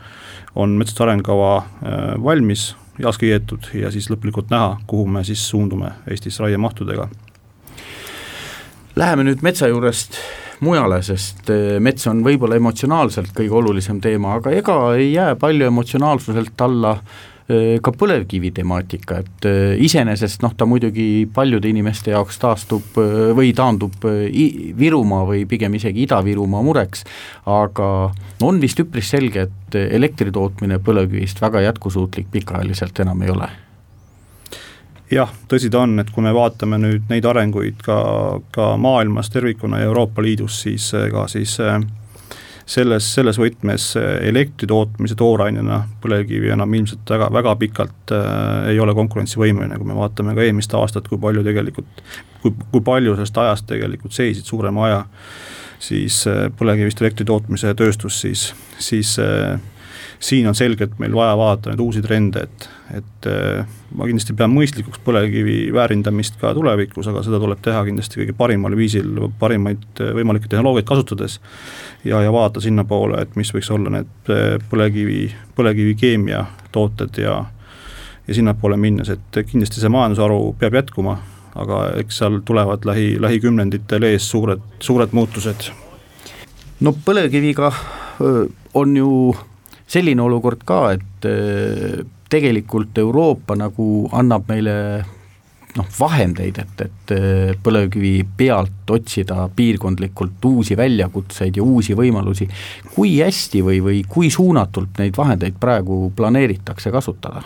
on 0.55 0.79
metsade 0.79 1.09
arengukava 1.09 1.57
äh, 1.59 2.23
valmis, 2.23 2.75
heaks 3.03 3.19
kiidetud 3.19 3.71
ja 3.75 3.91
siis 3.91 4.11
lõplikult 4.11 4.51
näha, 4.51 4.77
kuhu 4.87 5.07
me 5.07 5.25
siis 5.25 5.49
suundume 5.49 5.93
Eestis 6.11 6.41
raiemahtudega 6.41 7.09
Läheme 8.97 9.27
nüüd 9.27 9.43
metsa 9.45 9.69
juurest 9.69 10.15
mujale, 10.65 11.03
sest 11.05 11.51
eh, 11.53 11.77
mets 11.85 12.07
on 12.09 12.23
võib-olla 12.25 12.57
emotsionaalselt 12.57 13.35
kõige 13.37 13.53
olulisem 13.59 13.99
teema, 14.01 14.39
aga 14.39 14.55
ega 14.57 14.77
ei 14.97 15.11
jää 15.13 15.35
palju 15.37 15.67
emotsionaalsuselt 15.69 16.65
alla 16.65 16.95
eh, 16.97 17.27
ka 17.47 17.93
põlevkivi 17.95 18.51
temaatika, 18.51 19.21
et 19.23 19.47
iseenesest 19.87 20.43
noh, 20.43 20.55
ta 20.59 20.67
muidugi 20.67 21.29
paljude 21.35 21.71
inimeste 21.71 22.11
jaoks 22.11 22.41
taastub 22.43 22.97
või 23.39 23.53
taandub 23.55 24.03
Virumaa 24.03 25.23
või 25.29 25.45
pigem 25.47 25.77
isegi 25.79 26.03
Ida-Virumaa 26.09 26.65
mureks, 26.67 27.05
aga 27.47 27.91
on 28.43 28.59
vist 28.63 28.83
üpris 28.83 29.13
selge, 29.15 29.47
et 29.47 29.79
elektri 29.79 30.35
tootmine 30.35 30.81
põlevkivist 30.83 31.39
väga 31.45 31.63
jätkusuutlik 31.69 32.33
pikaajaliselt 32.35 33.07
enam 33.07 33.23
ei 33.23 33.31
ole. 33.37 33.49
Jah, 35.11 35.31
tõsi 35.47 35.69
ta 35.71 35.85
on, 35.85 36.01
et 36.03 36.09
kui 36.11 36.25
me 36.25 36.33
vaatame 36.35 36.81
nüüd 36.83 37.05
neid 37.13 37.27
arenguid 37.31 37.79
ka, 37.87 37.99
ka 38.51 38.73
maailmas 38.81 39.31
tervikuna 39.31 39.79
ja 39.79 39.87
Euroopa 39.87 40.25
Liidus, 40.25 40.59
siis 40.65 40.89
ka 41.13 41.29
siis 41.31 41.55
äh, 41.63 41.79
selles, 42.67 43.09
selles 43.15 43.39
võtmes 43.41 43.89
äh, 44.01 44.13
elektri 44.29 44.69
tootmise 44.71 45.17
toorainena 45.19 45.83
põlevkivi 46.03 46.51
enam 46.55 46.75
ilmselt 46.75 47.11
väga, 47.11 47.31
väga 47.33 47.57
pikalt 47.61 48.15
äh, 48.15 48.71
ei 48.73 48.81
ole 48.83 48.95
konkurentsivõimeline, 48.99 49.79
kui 49.79 49.91
me 49.91 49.99
vaatame 49.99 50.35
ka 50.37 50.47
eelmist 50.47 50.75
aastat, 50.75 51.09
kui 51.09 51.21
palju 51.23 51.45
tegelikult, 51.47 52.03
kui, 52.43 52.55
kui 52.73 52.83
palju 52.87 53.15
sellest 53.15 53.45
ajast 53.45 53.71
tegelikult 53.71 54.17
seisid 54.17 54.49
suurema 54.49 54.89
aja 54.89 55.05
siis 55.83 56.23
äh, 56.31 56.47
põlevkivist 56.59 57.01
elektri 57.05 57.27
tootmise 57.29 57.75
tööstus, 57.79 58.21
siis, 58.25 58.49
siis 58.83 59.17
äh, 59.23 59.57
siin 60.21 60.49
on 60.49 60.55
selgelt 60.55 60.99
meil 60.99 61.15
vaja 61.15 61.37
vaadata 61.37 61.71
neid 61.71 61.81
uusi 61.81 62.03
trende, 62.03 62.47
et, 62.47 62.69
et 62.99 63.29
äh, 63.31 63.67
ma 63.97 64.09
kindlasti 64.09 64.35
pean 64.37 64.53
mõistlikuks 64.55 65.01
põlevkivi 65.05 65.57
väärindamist 65.77 66.39
ka 66.41 66.53
tulevikus, 66.57 67.09
aga 67.11 67.23
seda 67.27 67.41
tuleb 67.43 67.61
teha 67.65 67.83
kindlasti 67.87 68.23
kõige 68.23 68.37
parimal 68.39 68.77
viisil, 68.79 69.11
parimaid 69.41 69.85
äh, 70.01 70.13
võimalikke 70.17 70.51
tehnoloogiaid 70.53 70.89
kasutades. 70.89 71.41
ja, 72.05 72.21
ja 72.23 72.33
vaadata 72.33 72.61
sinnapoole, 72.65 73.21
et 73.23 73.37
mis 73.37 73.53
võiks 73.55 73.71
olla 73.75 73.93
need 73.99 74.33
äh, 74.33 74.57
põlevkivi, 74.71 75.23
põlevkivikeemia 75.57 76.45
tooted 76.73 77.21
ja, 77.23 77.39
ja 78.27 78.35
sinnapoole 78.35 78.77
minnes, 78.77 79.11
et 79.13 79.43
kindlasti 79.47 79.81
see 79.81 79.93
majandusharu 79.93 80.55
peab 80.61 80.81
jätkuma, 80.81 81.19
aga 81.57 81.83
eks 82.03 82.23
seal 82.23 82.41
tulevad 82.45 82.85
lähi, 82.89 83.17
lähikümnenditel 83.21 84.05
ees 84.09 84.31
suured, 84.31 84.65
suured 84.81 85.13
muutused. 85.17 85.71
no 86.81 86.93
põlevkiviga 87.05 87.73
on 88.77 88.97
ju 88.97 89.11
selline 89.87 90.23
olukord 90.23 90.65
ka, 90.67 90.81
et 90.97 91.29
äh, 91.31 92.01
tegelikult 92.31 92.99
Euroopa 92.99 93.57
nagu 93.59 94.09
annab 94.17 94.49
meile 94.51 94.77
noh, 95.77 95.89
vahendeid, 95.99 96.59
et, 96.63 96.81
et 96.87 97.13
äh, 97.15 97.53
põlevkivi 97.63 98.15
pealt 98.37 98.91
otsida 98.91 99.47
piirkondlikult 99.57 100.45
uusi 100.49 100.77
väljakutseid 100.79 101.57
ja 101.57 101.65
uusi 101.65 101.97
võimalusi. 101.99 102.49
kui 102.95 103.19
hästi 103.21 103.63
või, 103.63 103.83
või 103.85 104.03
kui 104.09 104.31
suunatult 104.31 104.99
neid 104.99 105.17
vahendeid 105.17 105.61
praegu 105.61 106.11
planeeritakse 106.17 106.91
kasutada? 106.91 107.43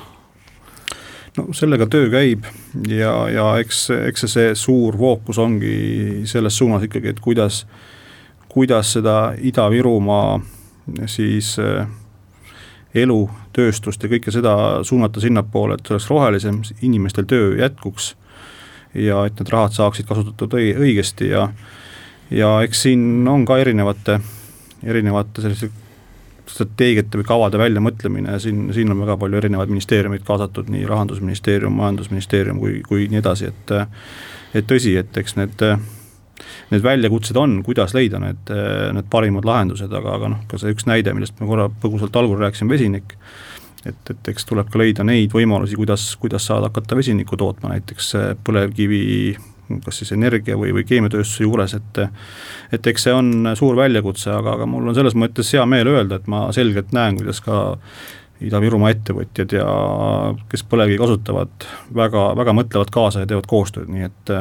no 1.37 1.53
sellega 1.55 1.87
töö 1.87 2.09
käib 2.11 2.47
ja, 2.91 3.15
ja 3.31 3.47
eks, 3.63 3.85
eks 4.09 4.27
see, 4.27 4.33
see 4.35 4.55
suur 4.59 4.97
fookus 4.99 5.39
ongi 5.39 6.25
selles 6.27 6.57
suunas 6.59 6.83
ikkagi, 6.87 7.15
et 7.15 7.21
kuidas, 7.23 7.65
kuidas 8.51 8.97
seda 8.97 9.33
Ida-Virumaa 9.39 10.41
siis 11.07 11.55
äh, 11.63 11.87
elu, 12.95 13.21
tööstust 13.55 14.03
ja 14.03 14.11
kõike 14.11 14.33
seda 14.35 14.55
suunata 14.87 15.21
sinnapoole, 15.23 15.77
et 15.79 15.91
oleks 15.91 16.09
rohelisem, 16.11 16.63
inimestel 16.83 17.29
töö 17.31 17.53
jätkuks 17.61 18.15
ja 18.95 19.25
et 19.27 19.39
need 19.39 19.53
rahad 19.53 19.75
saaksid 19.77 20.09
kasutatud 20.09 20.57
õigesti 20.59 21.31
ja 21.31 21.49
ja 22.31 22.57
eks 22.63 22.83
siin 22.87 23.29
on 23.29 23.45
ka 23.47 23.59
erinevate, 23.59 24.21
erinevate 24.87 25.43
selliste 25.43 25.71
strateegiate 26.51 27.19
või 27.21 27.27
kavade 27.27 27.59
väljamõtlemine, 27.59 28.39
siin, 28.43 28.69
siin 28.75 28.91
on 28.91 29.03
väga 29.05 29.17
palju 29.21 29.39
erinevaid 29.39 29.71
ministeeriumeid 29.71 30.25
kaasatud, 30.27 30.71
nii 30.71 30.83
rahandusministeerium, 30.89 31.77
majandusministeerium 31.79 32.59
kui, 32.59 32.81
kui 32.87 33.07
nii 33.11 33.23
edasi, 33.23 33.51
et 33.51 33.75
et 34.55 34.67
tõsi, 34.67 34.97
et 34.99 35.17
eks 35.17 35.37
need 35.39 35.63
need 36.71 36.83
väljakutsed 36.85 37.37
on, 37.41 37.61
kuidas 37.67 37.95
leida 37.97 38.21
need, 38.23 38.53
need 38.97 39.09
parimad 39.13 39.47
lahendused, 39.49 39.93
aga, 39.93 40.17
aga 40.19 40.35
noh, 40.35 40.43
ka 40.51 40.61
see 40.61 40.75
üks 40.75 40.89
näide, 40.91 41.15
millest 41.17 41.39
me 41.41 41.49
korra 41.51 41.69
põgusalt 41.83 42.17
algul 42.21 42.41
rääkisime, 42.41 42.73
vesinik. 42.73 43.17
et, 43.85 44.13
et 44.13 44.29
eks 44.33 44.45
tuleb 44.49 44.69
ka 44.71 44.81
leida 44.81 45.07
neid 45.07 45.33
võimalusi, 45.33 45.79
kuidas, 45.81 46.11
kuidas 46.21 46.47
saada 46.51 46.69
hakata 46.69 46.99
vesinikku 46.99 47.39
tootma, 47.41 47.75
näiteks 47.75 48.13
põlevkivi 48.45 49.01
kas 49.85 50.01
siis 50.01 50.13
energia 50.13 50.57
või, 50.59 50.73
või 50.75 50.85
keemiatööstuse 50.87 51.45
juures, 51.45 51.75
et 51.79 52.01
et 52.75 52.87
eks 52.87 53.07
see 53.07 53.13
on 53.15 53.53
suur 53.59 53.77
väljakutse, 53.79 54.31
aga, 54.35 54.57
aga 54.59 54.67
mul 54.67 54.89
on 54.91 54.97
selles 54.97 55.15
mõttes 55.19 55.53
hea 55.55 55.67
meel 55.67 55.91
öelda, 55.91 56.19
et 56.19 56.27
ma 56.31 56.49
selgelt 56.55 56.95
näen, 56.97 57.21
kuidas 57.21 57.43
ka 57.45 57.61
Ida-Virumaa 58.41 58.95
ettevõtjad 58.95 59.53
ja 59.53 59.69
kes 60.49 60.65
põlevkivi 60.69 60.99
kasutavad, 61.03 61.69
väga, 61.95 62.31
väga 62.41 62.55
mõtlevad 62.57 62.93
kaasa 62.95 63.25
ja 63.25 63.29
teevad 63.29 63.49
koostööd, 63.51 63.91
nii 63.93 64.07
et 64.09 64.35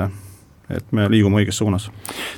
et 0.69 0.91
me 0.95 1.07
liigume 1.11 1.41
õiges 1.41 1.59
suunas. 1.61 1.89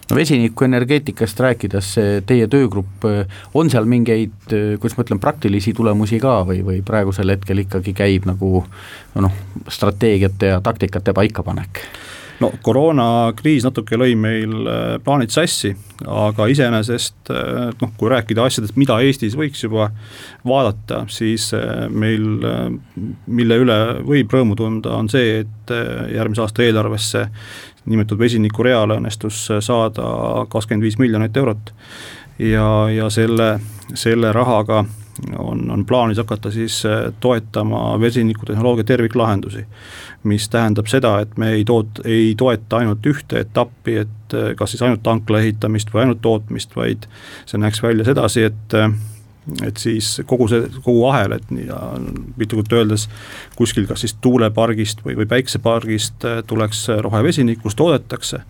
no 0.09 0.15
vesinikuenergeetikast 0.15 1.39
rääkides, 1.39 1.93
teie 2.27 2.47
töögrupp, 2.51 3.07
on 3.53 3.69
seal 3.73 3.89
mingeid, 3.89 4.35
kuidas 4.51 4.97
ma 4.97 5.05
ütlen, 5.05 5.21
praktilisi 5.23 5.73
tulemusi 5.77 6.19
ka 6.21 6.41
või, 6.47 6.61
või 6.65 6.79
praegusel 6.85 7.35
hetkel 7.35 7.65
ikkagi 7.65 7.95
käib 7.97 8.29
nagu 8.29 8.63
noh, 9.15 9.43
strateegiate 9.69 10.55
ja 10.55 10.61
taktikate 10.63 11.13
paikapanek? 11.17 11.85
no 12.41 12.49
koroonakriis 12.65 13.65
natuke 13.65 13.97
lõi 13.99 14.15
meil 14.17 14.53
äh, 14.65 14.95
plaanid 15.03 15.33
sassi, 15.33 15.71
aga 16.07 16.47
iseenesest 16.51 17.31
äh, 17.33 17.69
noh, 17.81 17.93
kui 17.99 18.11
rääkida 18.11 18.45
asjadest, 18.47 18.77
mida 18.81 18.97
Eestis 19.05 19.37
võiks 19.37 19.61
juba 19.63 19.89
vaadata, 20.47 21.03
siis 21.11 21.51
äh, 21.57 21.85
meil, 21.89 22.25
mille 23.27 23.59
üle 23.63 23.79
võib 24.07 24.33
rõõmu 24.33 24.57
tunda, 24.59 24.95
on 24.97 25.11
see, 25.11 25.41
et 25.43 25.75
järgmise 26.11 26.43
aasta 26.43 26.65
eelarvesse 26.65 27.25
nimetatud 27.85 28.19
vesiniku 28.19 28.63
reale 28.63 28.99
õnnestus 28.99 29.47
saada 29.59 30.45
kakskümmend 30.49 30.85
viis 30.85 30.99
miljonit 31.01 31.37
eurot. 31.37 31.73
ja, 32.39 32.89
ja 32.89 33.09
selle, 33.09 33.59
selle 33.93 34.33
rahaga 34.33 34.83
on, 35.37 35.71
on 35.71 35.85
plaanis 35.85 36.17
hakata 36.17 36.51
siis 36.51 36.85
äh, 36.85 37.13
toetama 37.19 37.99
vesinikutehnoloogia 37.99 38.83
terviklahendusi. 38.83 39.65
mis 40.23 40.49
tähendab 40.49 40.85
seda, 40.87 41.19
et 41.19 41.37
me 41.37 41.49
ei 41.49 41.63
toot-, 41.65 42.01
ei 42.05 42.35
toeta 42.37 42.77
ainult 42.77 43.05
ühte 43.05 43.39
etappi, 43.41 43.95
et 43.97 44.33
äh, 44.33 44.51
kas 44.55 44.71
siis 44.71 44.81
ainult 44.81 45.03
tankla 45.03 45.39
ehitamist 45.39 45.93
või 45.93 46.05
ainult 46.05 46.21
tootmist, 46.21 46.75
vaid 46.75 47.07
see 47.45 47.61
näeks 47.61 47.83
välja 47.83 48.05
sedasi, 48.05 48.43
et 48.51 48.77
äh, 48.77 48.91
et 49.65 49.81
siis 49.81 50.13
kogu 50.29 50.47
see, 50.51 50.67
kogu 50.85 51.07
ahel, 51.09 51.37
et 51.37 51.49
nii 51.53 51.67
piltlikult 52.37 52.77
öeldes 52.77 53.07
kuskil 53.57 53.87
kas 53.89 54.05
siis 54.05 54.13
tuulepargist 54.21 55.01
või, 55.05 55.17
või 55.17 55.27
päiksepargist 55.31 56.27
tuleks 56.47 56.87
rohevesinik, 57.01 57.61
kus 57.63 57.77
toodetakse 57.79 58.43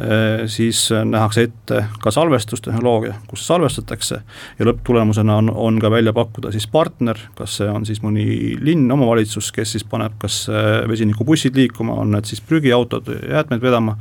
Äh, 0.00 0.46
siis 0.46 0.88
nähakse 1.04 1.42
ette 1.42 1.84
ka 2.00 2.10
salvestustehnoloogia, 2.10 3.12
kus 3.28 3.42
salvestatakse 3.46 4.16
ja 4.58 4.64
lõpptulemusena 4.64 5.34
on, 5.36 5.50
on 5.52 5.76
ka 5.84 5.90
välja 5.92 6.14
pakkuda 6.16 6.48
siis 6.54 6.64
partner, 6.66 7.18
kas 7.36 7.58
see 7.60 7.68
on 7.68 7.84
siis 7.84 8.00
mõni 8.00 8.24
linn, 8.56 8.88
omavalitsus, 8.90 9.50
kes 9.52 9.76
siis 9.76 9.84
paneb 9.84 10.16
kas 10.22 10.46
äh, 10.48 10.80
vesinikubussid 10.88 11.60
liikuma, 11.60 11.98
on 12.00 12.16
need 12.16 12.24
siis 12.30 12.40
prügiautod, 12.40 13.12
jäätmeid 13.20 13.60
vedama 13.60 13.98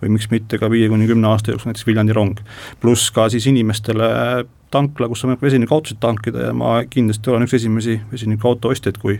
või 0.00 0.16
miks 0.16 0.30
mitte 0.32 0.56
ka 0.58 0.72
viie 0.72 0.88
kuni 0.88 1.06
kümne 1.12 1.28
aasta 1.28 1.52
jooksul 1.52 1.74
näiteks 1.74 1.86
Viljandi 1.92 2.16
rong. 2.16 2.40
pluss 2.80 3.12
ka 3.12 3.28
siis 3.28 3.44
inimestele 3.52 4.08
tankla, 4.74 5.08
kus 5.10 5.24
on 5.24 5.30
võimalik 5.30 5.48
vesinikuautosid 5.48 6.00
tankida 6.02 6.48
ja 6.48 6.54
ma 6.56 6.76
kindlasti 6.90 7.32
olen 7.32 7.46
üks 7.46 7.56
esimesi 7.60 7.98
vesinikuauto 8.12 8.72
ostjaid, 8.74 9.00
kui 9.02 9.18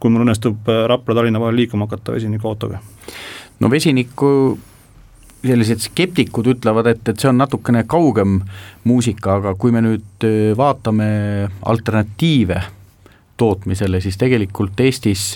kui 0.00 0.10
mul 0.10 0.26
õnnestub 0.26 0.68
äh, 0.70 0.84
Rapla-Tallinna 0.92 1.42
vahel 1.42 1.62
liikuma 1.62 1.88
hakata 1.88 2.14
vesinikuautoga. 2.16 2.82
no 3.60 3.70
vesiniku 3.70 4.58
sellised 5.42 5.82
skeptikud 5.82 6.46
ütlevad, 6.54 6.86
et, 6.92 7.08
et 7.08 7.18
see 7.18 7.30
on 7.30 7.40
natukene 7.40 7.82
kaugem 7.90 8.38
muusika, 8.86 9.40
aga 9.40 9.56
kui 9.58 9.74
me 9.74 9.82
nüüd 9.82 10.26
vaatame 10.56 11.08
alternatiive 11.66 12.60
tootmisele, 13.42 14.00
siis 14.00 14.18
tegelikult 14.20 14.80
Eestis 14.80 15.32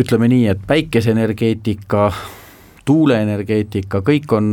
ütleme 0.00 0.28
nii, 0.30 0.48
et 0.50 0.62
päikeseenergeetika, 0.66 2.08
tuuleenergeetika, 2.84 4.02
kõik 4.06 4.32
on 4.34 4.48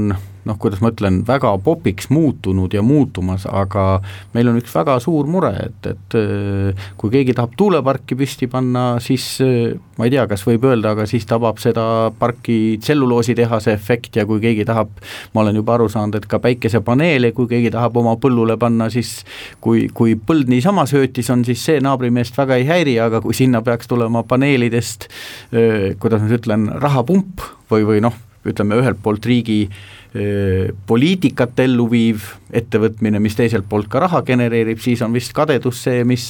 noh, 0.48 0.58
kuidas 0.62 0.82
ma 0.82 0.90
ütlen, 0.94 1.22
väga 1.28 1.52
popiks 1.64 2.10
muutunud 2.12 2.74
ja 2.74 2.82
muutumas, 2.86 3.46
aga 3.46 4.02
meil 4.34 4.50
on 4.50 4.58
üks 4.62 4.74
väga 4.74 4.98
suur 5.04 5.30
mure, 5.30 5.52
et, 5.68 5.90
et 5.94 6.18
äh, 6.18 6.88
kui 7.00 7.14
keegi 7.14 7.36
tahab 7.38 7.54
tuuleparki 7.60 8.18
püsti 8.18 8.50
panna, 8.52 8.86
siis 9.04 9.26
äh, 9.46 9.76
ma 10.00 10.08
ei 10.08 10.14
tea, 10.16 10.26
kas 10.30 10.46
võib 10.48 10.66
öelda, 10.70 10.96
aga 10.96 11.06
siis 11.10 11.28
tabab 11.30 11.62
seda 11.62 11.84
parki 12.20 12.80
tselluloositehase 12.82 13.76
efekt 13.76 14.18
ja 14.18 14.26
kui 14.30 14.42
keegi 14.44 14.66
tahab, 14.68 14.94
ma 15.36 15.44
olen 15.44 15.62
juba 15.62 15.78
aru 15.78 15.90
saanud, 15.92 16.18
et 16.18 16.28
ka 16.32 16.42
päikesepaneele, 16.42 17.34
kui 17.38 17.50
keegi 17.52 17.74
tahab 17.74 18.02
oma 18.02 18.16
põllule 18.22 18.58
panna, 18.62 18.90
siis 18.94 19.20
kui, 19.62 19.88
kui 19.94 20.18
põld 20.18 20.50
niisama 20.52 20.88
söötis 20.90 21.30
on, 21.34 21.46
siis 21.46 21.62
see 21.70 21.84
naabrimeest 21.86 22.38
väga 22.42 22.58
ei 22.58 22.68
häiri, 22.70 22.98
aga 23.04 23.22
kui 23.22 23.38
sinna 23.38 23.62
peaks 23.66 23.90
tulema 23.92 24.26
paneelidest, 24.26 25.08
äh, 25.54 25.94
kuidas 26.02 26.26
ma 26.26 26.30
nüüd 26.32 26.42
ütlen, 26.42 26.68
rahapump 26.82 27.46
või, 27.70 27.86
või 27.86 28.02
noh, 28.02 28.18
ütleme 28.42 28.80
ühelt 28.82 28.98
poolt 29.06 29.26
riigi 29.30 29.68
äh, 29.68 30.01
poliitikat 30.12 31.60
ellu 31.64 31.86
viiv 31.88 32.26
ettevõtmine, 32.52 33.22
mis 33.24 33.38
teiselt 33.38 33.64
poolt 33.70 33.88
ka 33.88 34.02
raha 34.04 34.20
genereerib, 34.28 34.82
siis 34.84 35.00
on 35.06 35.14
vist 35.16 35.32
kadedus 35.32 35.86
see, 35.86 36.02
mis 36.04 36.26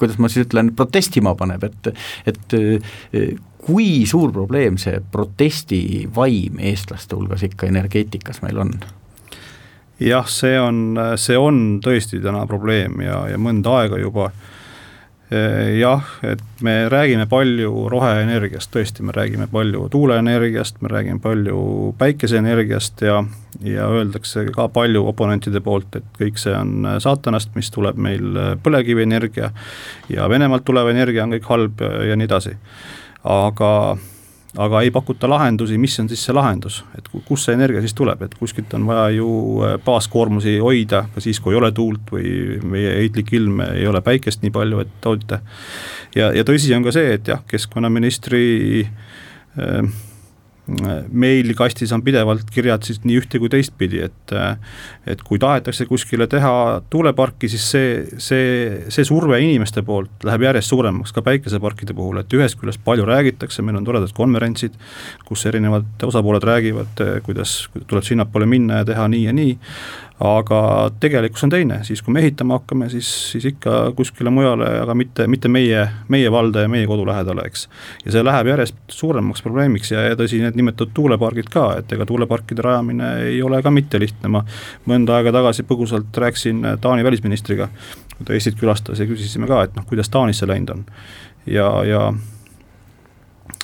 kuidas 0.00 0.18
ma 0.18 0.30
siis 0.32 0.48
ütlen, 0.48 0.72
protestima 0.74 1.36
paneb, 1.38 1.68
et 1.68 1.92
et 2.26 2.56
kui 3.60 4.06
suur 4.10 4.32
probleem 4.34 4.78
see 4.80 4.98
protestivaim 5.12 6.58
eestlaste 6.70 7.14
hulgas 7.14 7.44
ikka 7.46 7.68
energeetikas 7.70 8.42
meil 8.42 8.58
on? 8.58 8.74
jah, 10.00 10.26
see 10.26 10.56
on, 10.58 10.98
see 11.20 11.38
on 11.38 11.78
tõesti 11.84 12.22
täna 12.24 12.46
probleem 12.50 13.02
ja, 13.04 13.26
ja 13.30 13.38
mõnda 13.38 13.82
aega 13.82 14.00
juba 14.00 14.30
äh, 14.30 14.48
jah, 15.78 16.06
et 16.26 16.42
me 16.66 16.88
räägime 16.90 17.26
palju 17.30 17.84
roheenergiast, 17.92 18.72
tõesti, 18.74 19.04
me 19.06 19.14
räägime 19.14 19.46
palju 19.50 19.84
tuuleenergiast, 19.92 20.80
me 20.82 20.90
räägime 20.90 21.22
palju 21.22 21.60
päikeseenergiast 21.98 23.04
ja, 23.06 23.20
ja 23.62 23.86
öeldakse 23.86 24.48
ka 24.50 24.66
palju 24.74 25.04
oponentide 25.12 25.62
poolt, 25.62 26.00
et 26.00 26.08
kõik 26.18 26.40
see 26.42 26.54
on 26.56 26.88
saatanast, 26.98 27.54
mis 27.54 27.70
tuleb 27.70 28.00
meil 28.02 28.40
põlevkivienergia 28.64 29.52
ja 30.10 30.28
Venemaalt 30.28 30.66
tulev 30.66 30.90
energia 30.90 31.22
on 31.24 31.36
kõik 31.36 31.46
halb 31.52 31.84
ja 32.10 32.18
nii 32.18 32.30
edasi. 32.30 32.56
aga 33.22 33.70
aga 34.58 34.80
ei 34.82 34.90
pakuta 34.90 35.28
lahendusi, 35.30 35.78
mis 35.78 35.94
on 36.02 36.08
siis 36.10 36.24
see 36.26 36.34
lahendus, 36.34 36.80
et 36.98 37.06
kust 37.28 37.46
see 37.46 37.54
energia 37.54 37.82
siis 37.84 37.94
tuleb, 37.94 38.22
et 38.26 38.34
kuskilt 38.38 38.74
on 38.74 38.86
vaja 38.88 39.08
ju 39.14 39.30
äh, 39.62 39.76
baaskoormusi 39.84 40.58
hoida 40.58 41.04
ka 41.14 41.22
siis, 41.22 41.40
kui 41.40 41.54
ei 41.54 41.60
ole 41.60 41.70
tuult 41.76 42.10
või 42.10 42.58
meie 42.72 42.96
heitlik 42.98 43.32
ilm 43.38 43.62
ei 43.68 43.86
ole 43.86 44.02
päikest 44.02 44.42
nii 44.42 44.54
palju, 44.54 44.82
et 44.82 44.94
toota. 45.00 45.40
ja, 46.16 46.32
ja 46.34 46.46
tõsi 46.46 46.74
on 46.76 46.86
ka 46.86 46.94
see, 46.94 47.14
et 47.18 47.30
jah, 47.30 47.44
keskkonnaministri 47.50 48.46
äh, 48.84 49.92
meilikastis 51.12 51.92
on 51.92 52.02
pidevalt 52.06 52.50
kirjad 52.54 52.84
siis 52.86 53.00
nii 53.04 53.18
ühte 53.20 53.40
kui 53.42 53.50
teistpidi, 53.52 54.02
et 54.06 54.34
et 55.10 55.22
kui 55.26 55.40
tahetakse 55.42 55.86
kuskile 55.88 56.26
teha 56.30 56.52
tuuleparki, 56.90 57.48
siis 57.50 57.64
see, 57.72 57.88
see, 58.22 58.50
see 58.92 59.06
surve 59.08 59.40
inimeste 59.42 59.82
poolt 59.86 60.26
läheb 60.26 60.46
järjest 60.48 60.70
suuremaks 60.70 61.14
ka 61.16 61.24
päikeseparkide 61.26 61.96
puhul, 61.96 62.20
et 62.22 62.36
ühest 62.36 62.58
küljest 62.60 62.82
palju 62.84 63.08
räägitakse, 63.08 63.64
meil 63.66 63.80
on 63.80 63.88
toredad 63.88 64.12
konverentsid, 64.16 64.76
kus 65.26 65.46
erinevad 65.50 66.06
osapooled 66.06 66.46
räägivad, 66.46 67.04
kuidas 67.26 67.64
tuleb 67.86 68.06
sinnapoole 68.06 68.46
minna 68.50 68.82
ja 68.82 68.90
teha 68.92 69.08
nii 69.10 69.26
ja 69.26 69.34
nii, 69.36 69.56
aga 70.20 70.90
tegelikkus 71.00 71.46
on 71.46 71.52
teine, 71.52 71.78
siis 71.84 72.02
kui 72.04 72.12
me 72.12 72.20
ehitama 72.20 72.58
hakkame, 72.58 72.90
siis, 72.92 73.08
siis 73.32 73.46
ikka 73.54 73.92
kuskile 73.96 74.28
mujale, 74.30 74.68
aga 74.82 74.94
mitte, 74.94 75.24
mitte 75.30 75.48
meie, 75.48 75.86
meie 76.12 76.32
valda 76.32 76.66
ja 76.66 76.68
meie 76.68 76.84
kodu 76.88 77.06
lähedale, 77.08 77.46
eks. 77.48 77.64
ja 78.04 78.12
see 78.12 78.24
läheb 78.26 78.50
järjest 78.52 78.76
suuremaks 78.92 79.40
probleemiks 79.46 79.94
ja, 79.94 80.02
ja 80.10 80.18
tõsi, 80.20 80.42
need 80.44 80.58
nimetatud 80.60 80.92
tuulepargid 80.96 81.48
ka, 81.52 81.64
et 81.80 81.96
ega 81.96 82.04
tuuleparkide 82.08 82.66
rajamine 82.66 83.14
ei 83.30 83.40
ole 83.42 83.62
ka 83.64 83.72
mitte 83.72 84.02
lihtne, 84.02 84.32
ma 84.36 84.44
mõnda 84.90 85.16
aega 85.16 85.32
tagasi 85.38 85.64
põgusalt 85.68 86.12
rääkisin 86.24 86.68
Taani 86.84 87.06
välisministriga, 87.06 87.70
kui 88.18 88.28
ta 88.28 88.36
Eestit 88.36 88.60
külastas 88.60 89.00
ja 89.00 89.08
küsisime 89.08 89.48
ka, 89.48 89.64
et 89.64 89.80
noh, 89.80 89.88
kuidas 89.88 90.12
Taanis 90.12 90.44
see 90.44 90.52
läinud 90.52 90.76
on. 90.76 90.84
ja, 91.48 91.72
ja 91.88 92.04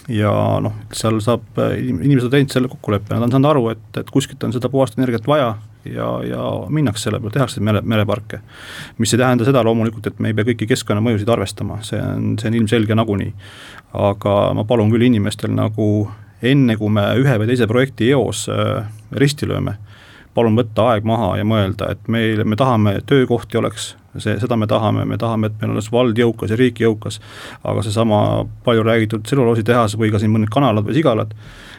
ja 0.09 0.33
noh, 0.63 0.73
seal 0.95 1.21
saab, 1.21 1.45
inimesed 1.77 2.31
on 2.31 2.37
teinud 2.39 2.53
selle 2.55 2.69
kokkuleppe, 2.73 3.13
nad 3.13 3.29
on 3.29 3.37
saanud 3.37 3.53
aru, 3.53 3.71
et, 3.77 3.89
et 4.01 4.11
kuskilt 4.11 4.45
on 4.47 4.57
seda 4.57 4.73
puhast 4.73 4.97
energiat 4.97 5.27
vaja 5.29 5.57
ja, 5.95 6.09
ja 6.27 6.43
minnakse 6.69 7.07
selle 7.07 7.21
peale, 7.21 7.35
tehakse 7.39 7.63
mere, 7.65 7.83
mereparke. 7.83 8.41
mis 8.99 9.15
ei 9.15 9.23
tähenda 9.23 9.45
seda 9.45 9.65
loomulikult, 9.65 10.07
et 10.07 10.21
me 10.21 10.33
ei 10.33 10.37
pea 10.37 10.51
kõiki 10.51 10.69
keskkonnamõjusid 10.73 11.33
arvestama, 11.33 11.81
see 11.87 12.01
on, 12.03 12.37
see 12.41 12.51
on 12.51 12.61
ilmselge 12.61 12.95
nagunii. 12.95 13.33
aga 13.97 14.37
ma 14.55 14.65
palun 14.65 14.91
küll 14.93 15.07
inimestel 15.07 15.55
nagu 15.55 16.09
enne, 16.43 16.77
kui 16.77 16.93
me 16.93 17.07
ühe 17.21 17.39
või 17.41 17.49
teise 17.49 17.67
projekti 17.67 18.11
eos 18.13 18.47
äh, 18.53 18.85
risti 19.13 19.49
lööme, 19.49 19.77
palun 20.35 20.59
võtta 20.59 20.91
aeg 20.93 21.07
maha 21.09 21.37
ja 21.41 21.47
mõelda, 21.49 21.93
et 21.95 22.09
meil, 22.13 22.45
me 22.45 22.57
tahame, 22.57 22.99
töökohti 23.07 23.59
oleks, 23.61 23.95
see, 24.23 24.37
seda 24.41 24.57
me 24.59 24.69
tahame, 24.71 25.05
me 25.09 25.19
tahame, 25.21 25.51
et 25.51 25.61
meil 25.61 25.75
oleks 25.75 25.91
vald 25.93 26.19
jõukas 26.19 26.53
ja 26.53 26.59
riik 26.59 26.81
jõukas, 26.83 27.21
aga 27.65 27.85
seesama 27.87 28.21
palju 28.67 28.85
räägitud 28.87 29.25
tselluloositehas 29.27 29.97
või 30.01 30.13
ka 30.15 30.21
siin 30.23 30.33
mõned 30.35 30.53
kanalad 30.53 30.87
või 30.87 30.97
sigalad, 30.99 31.35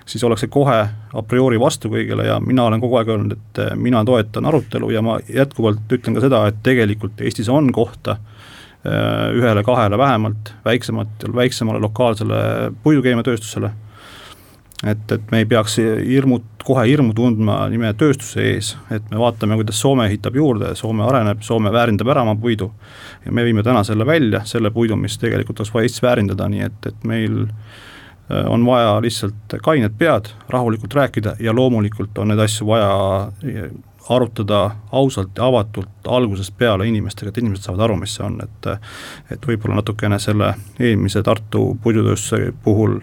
siis 0.08 0.24
ollakse 0.24 0.50
kohe 0.52 0.78
a 0.88 1.24
priori 1.28 1.60
vastu 1.60 1.92
kõigele 1.92 2.28
ja 2.30 2.40
mina 2.44 2.68
olen 2.68 2.84
kogu 2.84 3.00
aeg 3.00 3.12
öelnud, 3.14 3.38
et 3.38 3.64
eh, 3.64 3.74
mina 3.76 4.04
toetan 4.08 4.48
arutelu 4.50 4.92
ja 4.94 5.04
ma 5.06 5.18
jätkuvalt 5.28 5.98
ütlen 5.98 6.18
ka 6.18 6.24
seda, 6.24 6.46
et 6.48 6.62
tegelikult 6.66 7.22
Eestis 7.22 7.50
on 7.52 7.72
kohta 7.76 8.18
eh, 8.18 9.34
ühele-kahele 9.38 10.00
vähemalt 10.00 10.54
väiksemat, 10.66 11.28
väiksemale 11.36 11.84
lokaalsele 11.84 12.72
puidukeemiatööstusele 12.84 13.74
et, 14.84 15.12
et 15.12 15.32
me 15.32 15.42
ei 15.42 15.48
peaks 15.50 15.80
hirmu, 15.82 16.42
kohe 16.68 16.84
hirmu 16.90 17.16
tundma 17.18 17.64
nime 17.72 17.94
tööstuse 17.98 18.44
ees, 18.44 18.72
et 18.94 19.10
me 19.12 19.22
vaatame, 19.22 19.58
kuidas 19.58 19.80
Soome 19.82 20.06
ehitab 20.10 20.38
juurde, 20.38 20.74
Soome 20.78 21.06
areneb, 21.08 21.42
Soome 21.46 21.74
väärindab 21.74 22.14
ära 22.14 22.26
oma 22.28 22.36
puidu. 22.36 22.72
ja 23.26 23.32
me 23.32 23.44
viime 23.44 23.64
täna 23.64 23.84
selle 23.84 24.06
välja, 24.06 24.46
selle 24.46 24.72
puidu, 24.72 24.96
mis 24.96 25.18
tegelikult 25.18 25.60
oleks 25.60 25.74
vaja 25.74 25.90
Eestis 25.90 26.04
väärindada, 26.04 26.50
nii 26.50 26.66
et, 26.68 26.90
et 26.92 27.08
meil 27.08 27.44
äh, 27.46 27.86
on 28.30 28.66
vaja 28.66 29.02
lihtsalt 29.02 29.58
kained 29.64 29.94
pead, 29.98 30.32
rahulikult 30.50 30.94
rääkida 30.94 31.36
ja 31.40 31.54
loomulikult 31.56 32.18
on 32.18 32.28
neid 32.28 32.40
asju 32.44 32.68
vaja 32.68 32.90
arutada 34.10 34.72
ausalt 34.92 35.30
ja 35.38 35.46
avatult 35.46 36.08
algusest 36.08 36.58
peale 36.58 36.88
inimestega, 36.88 37.30
et 37.30 37.38
inimesed 37.38 37.64
saavad 37.64 37.84
aru, 37.88 37.96
mis 38.02 38.16
see 38.16 38.26
on, 38.26 38.40
et 38.44 38.70
et 39.32 39.48
võib-olla 39.48 39.82
natukene 39.82 40.20
selle 40.20 40.54
eelmise 40.80 41.24
Tartu 41.24 41.78
puidutööstuse 41.84 42.54
puhul 42.64 43.00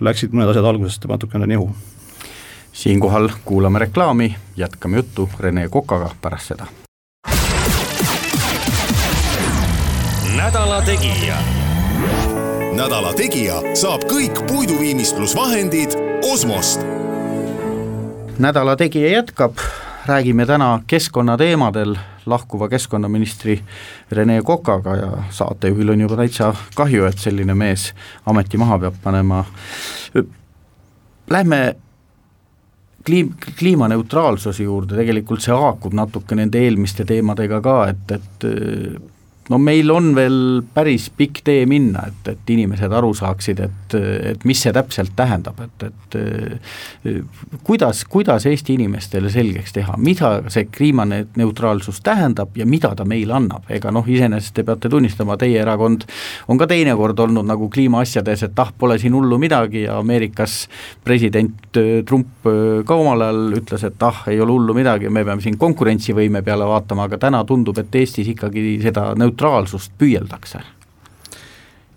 läksid 0.00 0.34
mõned 0.34 0.50
asjad 0.50 0.66
algusest 0.72 1.06
natukene 1.06 1.46
nihu. 1.46 1.70
siinkohal 2.72 3.28
kuulame 3.44 3.78
reklaami, 3.78 4.36
jätkame 4.56 4.96
juttu 4.96 5.28
Rene 5.38 5.68
Kokaga 5.68 6.10
pärast 6.22 6.54
seda. 6.54 6.66
nädala 10.36 10.82
Tegija. 10.82 11.36
Nädala 12.80 13.10
Tegija 13.12 13.58
saab 13.76 14.06
kõik 14.08 14.38
puiduviimistlusvahendid 14.48 15.92
Osmost. 16.24 16.80
nädala 18.38 18.76
Tegija 18.76 19.10
jätkab 19.10 19.58
räägime 20.06 20.46
täna 20.46 20.80
keskkonnateemadel 20.86 21.94
lahkuva 22.26 22.68
keskkonnaministri 22.68 23.60
Rene 24.10 24.40
Kokaga 24.42 24.96
ja 24.96 25.10
saatejuhil 25.30 25.92
on 25.92 26.00
juba 26.00 26.16
täitsa 26.16 26.54
kahju, 26.74 27.04
et 27.04 27.18
selline 27.18 27.54
mees 27.54 27.92
ameti 28.26 28.56
maha 28.56 28.78
peab 28.78 28.96
panema. 29.02 29.44
Lähme 31.30 31.76
kliim-, 33.04 33.34
kliimaneutraalsuse 33.58 34.62
juurde, 34.62 34.96
tegelikult 34.96 35.44
see 35.44 35.52
haakub 35.52 35.92
natuke 35.92 36.34
nende 36.34 36.64
eelmiste 36.64 37.04
teemadega 37.04 37.60
ka, 37.60 37.80
et, 37.92 38.10
et 38.10 38.52
no 39.50 39.58
meil 39.58 39.90
on 39.90 40.12
veel 40.14 40.38
päris 40.74 41.08
pikk 41.16 41.42
tee 41.46 41.64
minna, 41.68 42.04
et, 42.06 42.28
et 42.34 42.52
inimesed 42.54 42.92
aru 42.94 43.10
saaksid, 43.18 43.62
et, 43.66 43.94
et 44.32 44.44
mis 44.46 44.58
see 44.62 44.72
täpselt 44.74 45.12
tähendab, 45.18 45.58
et, 45.64 45.86
et 45.88 47.18
kuidas, 47.66 48.04
kuidas 48.10 48.46
Eesti 48.46 48.76
inimestele 48.78 49.30
selgeks 49.32 49.74
teha, 49.74 49.96
mida 49.98 50.32
see 50.52 50.68
kliimaneutraalsus 50.70 51.98
tähendab 52.06 52.54
ja 52.58 52.66
mida 52.66 52.92
ta 52.96 53.06
meile 53.08 53.34
annab, 53.40 53.66
ega 53.74 53.90
noh, 53.94 54.06
iseenesest 54.06 54.54
te 54.60 54.66
peate 54.66 54.90
tunnistama, 54.92 55.38
teie 55.40 55.58
erakond 55.64 56.06
on 56.48 56.60
ka 56.60 56.70
teinekord 56.70 57.18
olnud 57.26 57.48
nagu 57.50 57.70
kliimaasjades, 57.74 58.46
et 58.46 58.62
ah, 58.62 58.70
pole 58.78 59.00
siin 59.02 59.18
hullu 59.18 59.38
midagi 59.42 59.84
ja 59.88 59.98
Ameerikas 59.98 60.60
president 61.04 61.74
Trump 62.06 62.46
ka 62.86 63.00
omal 63.02 63.26
ajal 63.26 63.58
ütles, 63.58 63.82
et 63.88 64.06
ah, 64.06 64.22
ei 64.30 64.38
ole 64.40 64.54
hullu 64.54 64.78
midagi, 64.78 65.10
me 65.10 65.26
peame 65.26 65.42
siin 65.42 65.58
konkurentsivõime 65.58 66.44
peale 66.46 66.70
vaatama, 66.70 67.10
aga 67.10 67.18
täna 67.26 67.42
tundub, 67.48 67.82
et 67.82 68.00
Eestis 68.00 68.30
ikkagi 68.30 68.78
seda 68.84 69.10
neutraalsust 69.18 69.39
neutraalsust 69.40 69.92
püüeldakse? 69.98 70.60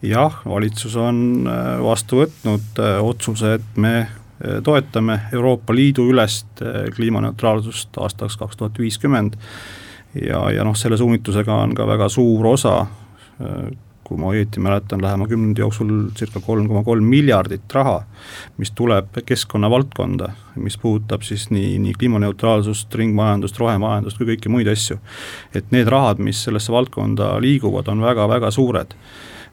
jah, 0.03 0.41
valitsus 0.43 0.97
on 0.99 1.47
äh, 1.47 1.79
vastu 1.79 2.17
võtnud 2.19 2.79
äh, 2.79 2.97
otsuse, 2.99 3.53
et 3.56 3.77
me 3.79 3.93
äh, 4.01 4.58
toetame 4.63 5.21
Euroopa 5.32 5.75
Liidu 5.75 6.10
ülest 6.12 6.60
kliimaneutraalsust 6.95 7.95
aastaks 8.03 8.36
kaks 8.39 8.60
tuhat 8.60 8.79
viiskümmend 8.79 9.38
ja, 10.19 10.41
ja 10.51 10.65
noh, 10.67 10.75
selle 10.75 10.99
suunitlusega 10.99 11.56
on 11.56 11.75
ka 11.75 11.88
väga 11.88 12.10
suur 12.12 12.51
osa 12.51 12.82
kui 14.13 14.21
ma 14.21 14.30
õieti 14.30 14.62
mäletan, 14.62 15.02
lähema 15.02 15.26
kümnendi 15.30 15.63
jooksul 15.63 15.91
circa 16.17 16.41
kolm 16.45 16.67
koma 16.69 16.84
kolm 16.86 17.10
miljardit 17.10 17.73
raha, 17.73 18.04
mis 18.62 18.69
tuleb 18.78 19.17
keskkonna 19.26 19.71
valdkonda, 19.73 20.30
mis 20.62 20.78
puudutab 20.78 21.26
siis 21.26 21.49
nii, 21.49 21.80
nii 21.82 21.97
kliimaneutraalsust, 21.97 22.93
ringmajandust, 23.02 23.58
rohemajandust 23.58 24.21
kui 24.21 24.30
kõiki 24.34 24.54
muid 24.54 24.69
asju. 24.69 24.99
et 25.54 25.71
need 25.73 25.89
rahad, 25.89 26.21
mis 26.21 26.43
sellesse 26.45 26.71
valdkonda 26.71 27.34
liiguvad, 27.41 27.89
on 27.89 28.06
väga-väga 28.06 28.52
suured 28.54 28.93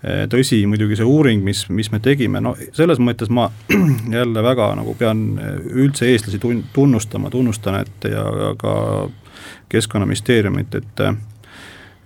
tõsi, 0.01 0.62
muidugi 0.68 0.96
see 0.96 1.05
uuring, 1.05 1.42
mis, 1.44 1.66
mis 1.68 1.90
me 1.92 2.01
tegime, 2.01 2.40
no 2.40 2.55
selles 2.77 3.01
mõttes 3.01 3.29
ma 3.29 3.51
jälle 4.18 4.44
väga 4.44 4.70
nagu 4.79 4.94
pean 4.96 5.25
üldse 5.68 6.09
eestlasi 6.09 6.40
tun-, 6.40 6.62
tunnustama, 6.73 7.31
tunnustan, 7.31 7.83
et 7.85 8.09
ja 8.09 8.55
ka 8.61 8.75
keskkonnaministeeriumit, 9.70 10.75
et 10.75 11.05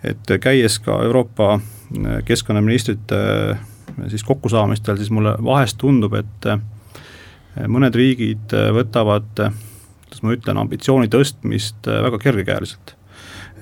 et 0.05 0.35
käies 0.41 0.79
ka 0.85 0.99
Euroopa 1.05 1.59
keskkonnaministrite 2.25 3.17
siis 4.09 4.25
kokkusaamistel, 4.25 4.97
siis 4.97 5.11
mulle 5.11 5.37
vahest 5.45 5.79
tundub, 5.79 6.15
et 6.19 6.49
mõned 7.71 7.95
riigid 7.95 8.55
võtavad, 8.75 9.31
kuidas 9.37 10.23
ma 10.25 10.35
ütlen, 10.35 10.61
ambitsiooni 10.65 11.11
tõstmist 11.13 11.87
väga 11.87 12.21
kergekäeliselt. 12.23 12.97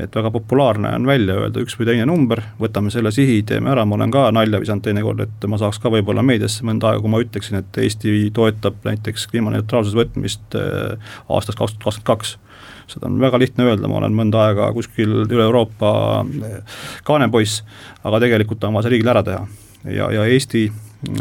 et 0.00 0.14
väga 0.16 0.30
populaarne 0.32 0.88
on 0.96 1.06
välja 1.06 1.34
öelda 1.36 1.60
üks 1.60 1.74
või 1.76 1.84
teine 1.86 2.06
number, 2.08 2.40
võtame 2.58 2.90
selle 2.90 3.10
sihi, 3.12 3.42
teeme 3.42 3.70
ära, 3.70 3.84
ma 3.84 3.94
olen 3.94 4.10
ka 4.10 4.30
nalja 4.32 4.60
visanud 4.60 4.82
teinekord, 4.82 5.20
et 5.20 5.44
ma 5.46 5.58
saaks 5.60 5.78
ka 5.78 5.92
võib-olla 5.92 6.24
meediasse 6.24 6.64
mõnda 6.64 6.88
aega, 6.88 7.02
kui 7.02 7.12
ma 7.12 7.20
ütleksin, 7.20 7.58
et 7.60 7.78
Eesti 7.78 8.30
toetab 8.34 8.80
näiteks 8.88 9.26
kliimaneutraalsuse 9.30 9.98
võtmist 9.98 10.56
aastast 11.28 11.60
kaks 11.60 11.76
tuhat 11.76 12.00
kakskümmend 12.08 12.08
kaks 12.08 12.38
seda 12.90 13.08
on 13.08 13.18
väga 13.20 13.40
lihtne 13.42 13.66
öelda, 13.68 13.90
ma 13.90 14.00
olen 14.00 14.16
mõnda 14.16 14.46
aega 14.48 14.70
kuskil 14.76 15.22
üle 15.24 15.44
Euroopa 15.44 15.92
kaanepoiss, 17.04 17.62
aga 18.04 18.22
tegelikult 18.24 18.64
on 18.64 18.76
vaja 18.76 18.88
see 18.88 18.96
riigil 18.96 19.12
ära 19.12 19.22
teha. 19.26 19.46
ja, 19.84 20.10
ja 20.14 20.26
Eesti 20.26 20.66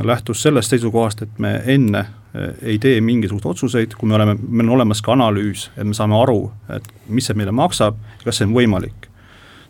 lähtus 0.03 0.41
sellest 0.41 0.69
seisukohast, 0.69 1.21
et 1.21 1.39
me 1.41 1.55
enne 1.65 2.05
eh, 2.35 2.51
ei 2.73 2.79
tee 2.79 3.01
mingisuguseid 3.01 3.51
otsuseid, 3.51 3.95
kui 3.97 4.09
me 4.09 4.15
oleme, 4.15 4.35
meil 4.41 4.69
on 4.69 4.75
olemas 4.79 5.01
ka 5.01 5.15
analüüs, 5.15 5.69
et 5.75 5.87
me 5.87 5.97
saame 5.97 6.17
aru, 6.19 6.51
et 6.75 6.91
mis 7.09 7.25
see 7.25 7.37
meile 7.37 7.53
maksab 7.55 7.97
ja 8.19 8.27
kas 8.27 8.41
see 8.41 8.49
on 8.49 8.57
võimalik 8.57 9.11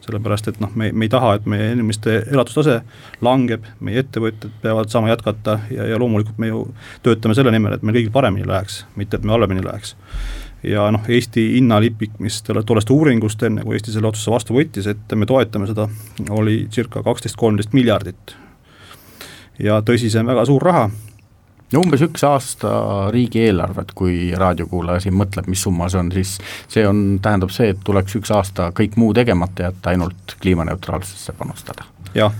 sellepärast 0.01 0.47
et 0.49 0.59
noh, 0.61 0.71
me, 0.75 0.89
me 0.91 1.05
ei 1.05 1.11
taha, 1.13 1.35
et 1.37 1.47
meie 1.49 1.71
inimeste 1.75 2.23
elatustase 2.31 2.79
langeb, 3.21 3.67
meie 3.85 4.01
ettevõtted 4.01 4.53
peavad 4.63 4.89
saama 4.89 5.11
jätkata 5.11 5.59
ja, 5.73 5.85
ja 5.91 5.99
loomulikult 6.01 6.39
me 6.41 6.49
ju 6.49 6.63
töötame 7.05 7.37
selle 7.37 7.53
nimel, 7.53 7.75
et 7.77 7.85
meil 7.85 7.99
kõigil 7.99 8.13
paremini 8.13 8.47
läheks, 8.49 8.81
mitte 8.97 9.19
et 9.19 9.27
me 9.27 9.35
halvemini 9.35 9.61
läheks 9.65 9.95
ja 10.63 10.87
noh, 10.93 11.05
Eesti 11.09 11.43
hinnalipik, 11.55 12.17
mis 12.19 12.41
tollest 12.43 12.89
uuringust, 12.89 13.43
enne 13.43 13.65
kui 13.65 13.77
Eesti 13.77 13.93
selle 13.95 14.11
otsuse 14.11 14.33
vastu 14.33 14.55
võttis, 14.57 14.89
et 14.91 15.15
me 15.17 15.27
toetame 15.29 15.69
seda, 15.69 15.87
oli 16.29 16.65
circa 16.73 17.03
kaksteist, 17.05 17.37
kolmteist 17.39 17.73
miljardit. 17.77 18.35
ja 19.59 19.81
tõsi, 19.85 20.09
see 20.09 20.21
on 20.21 20.29
väga 20.29 20.45
suur 20.45 20.63
raha. 20.63 20.89
no 21.73 21.81
umbes 21.81 22.03
üks 22.05 22.23
aasta 22.27 22.73
riigieelarvet, 23.13 23.95
kui 23.95 24.33
raadiokuulaja 24.37 25.07
siin 25.07 25.17
mõtleb, 25.17 25.49
mis 25.49 25.63
summa 25.63 25.89
see 25.89 25.99
on, 25.99 26.11
siis 26.11 26.37
see 26.67 26.85
on, 26.87 27.19
tähendab 27.21 27.49
see, 27.49 27.71
et 27.73 27.81
tuleks 27.83 28.15
üks 28.21 28.31
aasta 28.31 28.71
kõik 28.77 28.97
muu 29.01 29.13
tegemata 29.17 29.69
jätta, 29.69 29.89
ainult 29.89 30.37
kliimaneutraalsusesse 30.41 31.33
panustada. 31.39 31.89
jah 32.13 32.33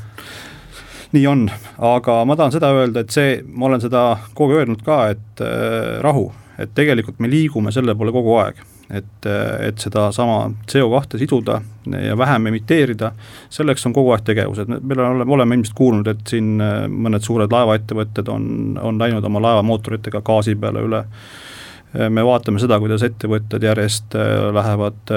nii 1.12 1.26
on, 1.28 1.50
aga 1.84 2.22
ma 2.26 2.36
tahan 2.40 2.54
seda 2.54 2.70
öelda, 2.72 3.02
et 3.02 3.12
see, 3.12 3.42
ma 3.44 3.66
olen 3.68 3.82
seda 3.84 4.04
kogu 4.34 4.54
aeg 4.54 4.62
öelnud 4.62 4.86
ka, 4.86 5.02
et 5.12 5.44
äh, 5.44 5.98
rahu 6.00 6.30
et 6.62 6.71
tegelikult 6.76 7.19
me 7.19 7.30
liigume 7.32 7.71
selle 7.74 7.95
poole 7.97 8.13
kogu 8.13 8.36
aeg, 8.41 8.62
et, 8.91 9.28
et 9.67 9.82
sedasama 9.82 10.52
CO2 10.69 11.19
siduda 11.21 11.60
ja 11.91 12.17
vähem 12.17 12.47
emiteerida, 12.52 13.12
selleks 13.50 13.86
on 13.88 13.95
kogu 13.95 14.13
aeg 14.15 14.26
tegevused, 14.28 14.71
meil 14.71 15.04
on, 15.06 15.24
oleme 15.38 15.58
ilmselt 15.58 15.78
kuulnud, 15.78 16.10
et 16.12 16.26
siin 16.30 16.62
äh, 16.62 16.84
mõned 16.88 17.24
suured 17.26 17.52
laevaettevõtted 17.54 18.32
on, 18.32 18.50
on 18.82 19.00
läinud 19.02 19.26
oma 19.28 19.41
laevamootoritega 19.47 20.21
gaasi 20.26 20.56
peale 20.60 20.84
üle. 20.88 21.06
Äh, 21.06 22.10
me 22.10 22.26
vaatame 22.26 22.62
seda, 22.62 22.80
kuidas 22.84 23.06
ettevõtted 23.08 23.63
järjest 23.71 24.19
äh, 24.19 24.52
lähevad 24.56 25.15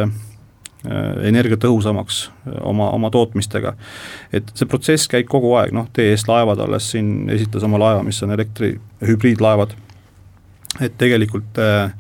energiatõhusamaks 1.25 2.19
oma, 2.69 2.91
oma 2.93 3.09
tootmistega. 3.09 3.71
et 4.37 4.51
see 4.53 4.69
protsess 4.69 5.09
käib 5.09 5.31
kogu 5.33 5.55
aeg, 5.57 5.73
noh, 5.73 5.87
TS 5.97 6.27
Laevad 6.29 6.61
alles 6.61 6.91
siin 6.93 7.31
esitles 7.33 7.65
oma 7.65 7.81
laeva, 7.81 8.03
mis 8.05 8.21
on 8.21 8.35
elektri, 8.37 8.75
hübriidlaevad 9.01 9.73
et 10.83 10.95
tegelikult 10.99 11.59
äh, 11.63 11.93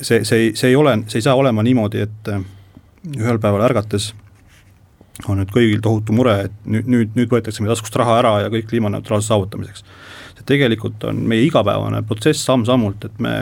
see, 0.00 0.24
see, 0.24 0.50
see 0.54 0.72
ei 0.72 0.76
ole, 0.76 0.96
see 1.08 1.20
ei 1.20 1.28
saa 1.28 1.36
olema 1.38 1.64
niimoodi, 1.64 2.04
et 2.06 2.32
äh, 2.32 2.42
ühel 3.16 3.40
päeval 3.40 3.64
ärgates 3.68 4.10
on 5.28 5.40
nüüd 5.40 5.52
kõigil 5.52 5.82
tohutu 5.84 6.14
mure, 6.16 6.36
et 6.48 6.56
nüüd, 6.64 6.88
nüüd, 6.88 7.14
nüüd 7.18 7.32
võetakse 7.32 7.62
meie 7.62 7.72
taskust 7.74 7.96
raha 8.00 8.18
ära 8.22 8.32
ja 8.44 8.52
kõik 8.52 8.70
kliimaneutraalsuse 8.70 9.32
saavutamiseks. 9.34 9.84
see 10.36 10.46
tegelikult 10.48 11.04
on 11.04 11.20
meie 11.28 11.44
igapäevane 11.44 12.02
protsess 12.08 12.44
samm-sammult, 12.48 13.04
et 13.04 13.18
me 13.20 13.34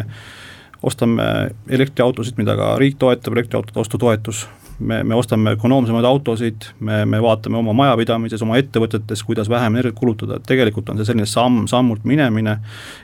ostame 0.83 1.27
elektriautosid, 1.71 2.39
mida 2.39 2.55
ka 2.59 2.77
riik 2.79 2.99
toetab, 2.99 3.35
elektriautode 3.35 3.81
ostutoetus, 3.83 4.47
me, 4.79 5.03
me 5.05 5.15
ostame 5.15 5.53
ökonoomsemaid 5.57 6.05
autosid, 6.05 6.69
me, 6.81 7.03
me 7.05 7.21
vaatame 7.23 7.59
oma 7.59 7.75
majapidamises, 7.77 8.43
oma 8.45 8.59
ettevõtetes, 8.61 9.23
kuidas 9.27 9.51
vähem 9.51 9.79
energiat 9.79 9.99
kulutada, 9.99 10.39
et 10.39 10.47
tegelikult 10.49 10.91
on 10.93 11.01
see 11.01 11.09
selline 11.09 11.27
samm-sammult 11.29 12.07
minemine 12.09 12.59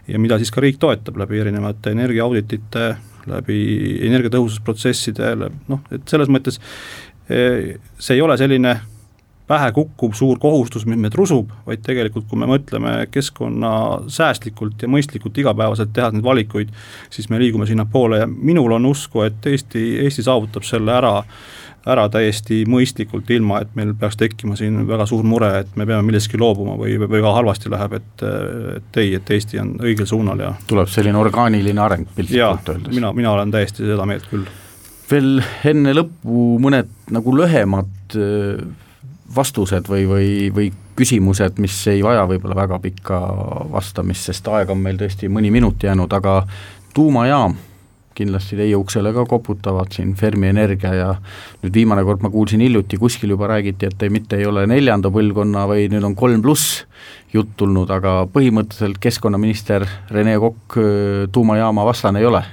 ja 0.09 0.23
mida 0.23 0.39
siis 0.39 0.55
ka 0.55 0.63
riik 0.65 0.81
toetab 0.83 1.19
läbi 1.21 1.43
erinevate 1.43 1.95
energiaauditite, 1.97 2.89
läbi 3.31 3.61
energiatõhususprotsesside, 4.09 5.35
noh, 5.71 5.87
et 5.95 6.09
selles 6.11 6.31
mõttes 6.33 6.61
eh, 7.29 7.77
see 7.99 8.19
ei 8.19 8.25
ole 8.25 8.39
selline 8.41 8.79
pähe 9.47 9.73
kukkuv 9.77 10.15
suur 10.17 10.39
kohustus, 10.41 10.87
mis 10.89 10.97
meid 11.01 11.17
rusub, 11.19 11.51
vaid 11.67 11.83
tegelikult, 11.85 12.25
kui 12.31 12.39
me 12.41 12.49
mõtleme 12.49 12.95
keskkonnasäästlikult 13.13 14.87
ja 14.87 14.89
mõistlikult 14.89 15.37
igapäevaselt 15.41 15.93
teha 15.97 16.09
neid 16.15 16.25
valikuid, 16.25 16.73
siis 17.13 17.29
me 17.29 17.41
liigume 17.43 17.69
sinnapoole 17.69 18.23
ja 18.23 18.29
minul 18.31 18.73
on 18.79 18.89
usku, 18.89 19.21
et 19.27 19.45
Eesti, 19.51 19.85
Eesti 20.07 20.25
saavutab 20.25 20.65
selle 20.65 20.97
ära 20.97 21.19
ära 21.91 22.07
täiesti 22.09 22.63
mõistlikult, 22.71 23.29
ilma 23.35 23.61
et 23.65 23.75
meil 23.77 23.93
peaks 23.99 24.17
tekkima 24.21 24.57
siin 24.57 24.87
väga 24.89 25.07
suur 25.09 25.25
mure, 25.29 25.51
et 25.61 25.75
me 25.77 25.87
peame 25.89 26.07
millestki 26.07 26.41
loobuma 26.41 26.79
või, 26.81 26.97
väga 27.03 27.33
halvasti 27.37 27.73
läheb, 27.73 27.97
et, 27.99 28.25
et 28.79 29.01
ei, 29.03 29.15
et 29.19 29.33
Eesti 29.37 29.61
on 29.61 29.75
õigel 29.85 30.09
suunal 30.09 30.41
ja. 30.41 30.53
tuleb 30.69 30.89
selline 30.93 31.21
orgaaniline 31.21 31.83
areng 31.85 32.09
piltlikult 32.17 32.73
öeldes. 32.73 32.95
mina, 32.95 33.13
mina 33.17 33.35
olen 33.37 33.53
täiesti 33.53 33.85
seda 33.85 34.07
meelt 34.09 34.31
küll. 34.31 34.47
veel 35.11 35.43
enne 35.73 35.93
lõppu 35.97 36.47
mõned 36.65 36.89
nagu 37.13 37.37
lühemad 37.37 38.17
äh, 38.17 38.65
vastused 39.37 39.89
või, 39.91 40.09
või, 40.09 40.31
või 40.55 40.71
küsimused, 40.97 41.61
mis 41.61 41.77
ei 41.91 42.03
vaja 42.05 42.25
võib-olla 42.31 42.57
väga 42.57 42.79
pikka 42.81 43.21
vastamist, 43.73 44.31
sest 44.31 44.49
aega 44.49 44.73
on 44.73 44.83
meil 44.85 44.99
tõesti 45.01 45.29
mõni 45.33 45.51
minut 45.53 45.83
jäänud, 45.83 46.13
aga 46.17 46.43
tuumajaam 46.95 47.57
kindlasti 48.15 48.59
teie 48.59 48.77
uksele 48.79 49.13
ka 49.15 49.27
koputavad 49.29 49.93
siin 49.95 50.15
Fermi 50.19 50.51
Energia 50.53 50.95
ja 50.95 51.11
nüüd 51.63 51.75
viimane 51.75 52.05
kord 52.07 52.25
ma 52.25 52.31
kuulsin 52.33 52.63
hiljuti, 52.65 52.99
kuskil 53.01 53.35
juba 53.35 53.51
räägiti, 53.51 53.91
et 53.91 54.03
ei, 54.03 54.13
mitte 54.15 54.39
ei 54.41 54.49
ole 54.49 54.67
neljanda 54.71 55.13
põlvkonna, 55.15 55.67
vaid 55.71 55.95
nüüd 55.95 56.07
on 56.07 56.17
kolm 56.19 56.43
pluss 56.45 56.85
jutt 57.35 57.57
tulnud, 57.59 57.91
aga 57.91 58.25
põhimõtteliselt 58.31 59.01
keskkonnaminister 59.03 59.87
Rene 60.15 60.37
Kokk 60.43 60.79
tuumajaama 61.35 61.87
vastane 61.87 62.23
ei 62.23 62.31
ole 62.31 62.45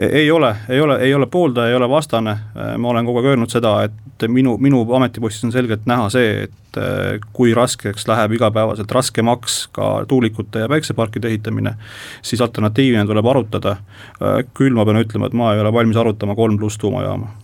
ei 0.00 0.30
ole, 0.30 0.56
ei 0.68 0.80
ole, 0.80 0.96
ei 1.04 1.14
ole 1.14 1.26
pooldaja, 1.26 1.68
ei 1.68 1.76
ole 1.76 1.88
vastane, 1.88 2.36
ma 2.78 2.88
olen 2.88 3.04
kogu 3.04 3.20
aeg 3.20 3.34
öelnud 3.34 3.52
seda, 3.52 3.74
et 3.84 4.10
minu, 4.28 4.56
minu 4.58 4.80
ametipostis 4.94 5.44
on 5.44 5.52
selgelt 5.52 5.86
näha 5.88 6.08
see, 6.12 6.30
et 6.46 6.78
äh, 6.80 7.18
kui 7.36 7.54
raskeks 7.54 8.06
läheb 8.08 8.34
igapäevaselt 8.36 8.90
raskemaks 8.92 9.58
ka 9.76 9.90
tuulikute 10.08 10.64
ja 10.64 10.68
päikseparkide 10.68 11.28
ehitamine, 11.28 11.74
siis 12.22 12.40
alternatiivina 12.40 13.04
tuleb 13.06 13.26
arutada. 13.26 13.76
Äh, 14.20 14.40
küll 14.56 14.76
ma 14.76 14.84
pean 14.88 15.00
ütlema, 15.02 15.30
et 15.30 15.36
ma 15.36 15.52
ei 15.54 15.60
ole 15.60 15.72
valmis 15.72 16.00
arutama 16.00 16.34
kolm 16.34 16.58
pluss 16.58 16.78
tuumajaama. 16.78 17.36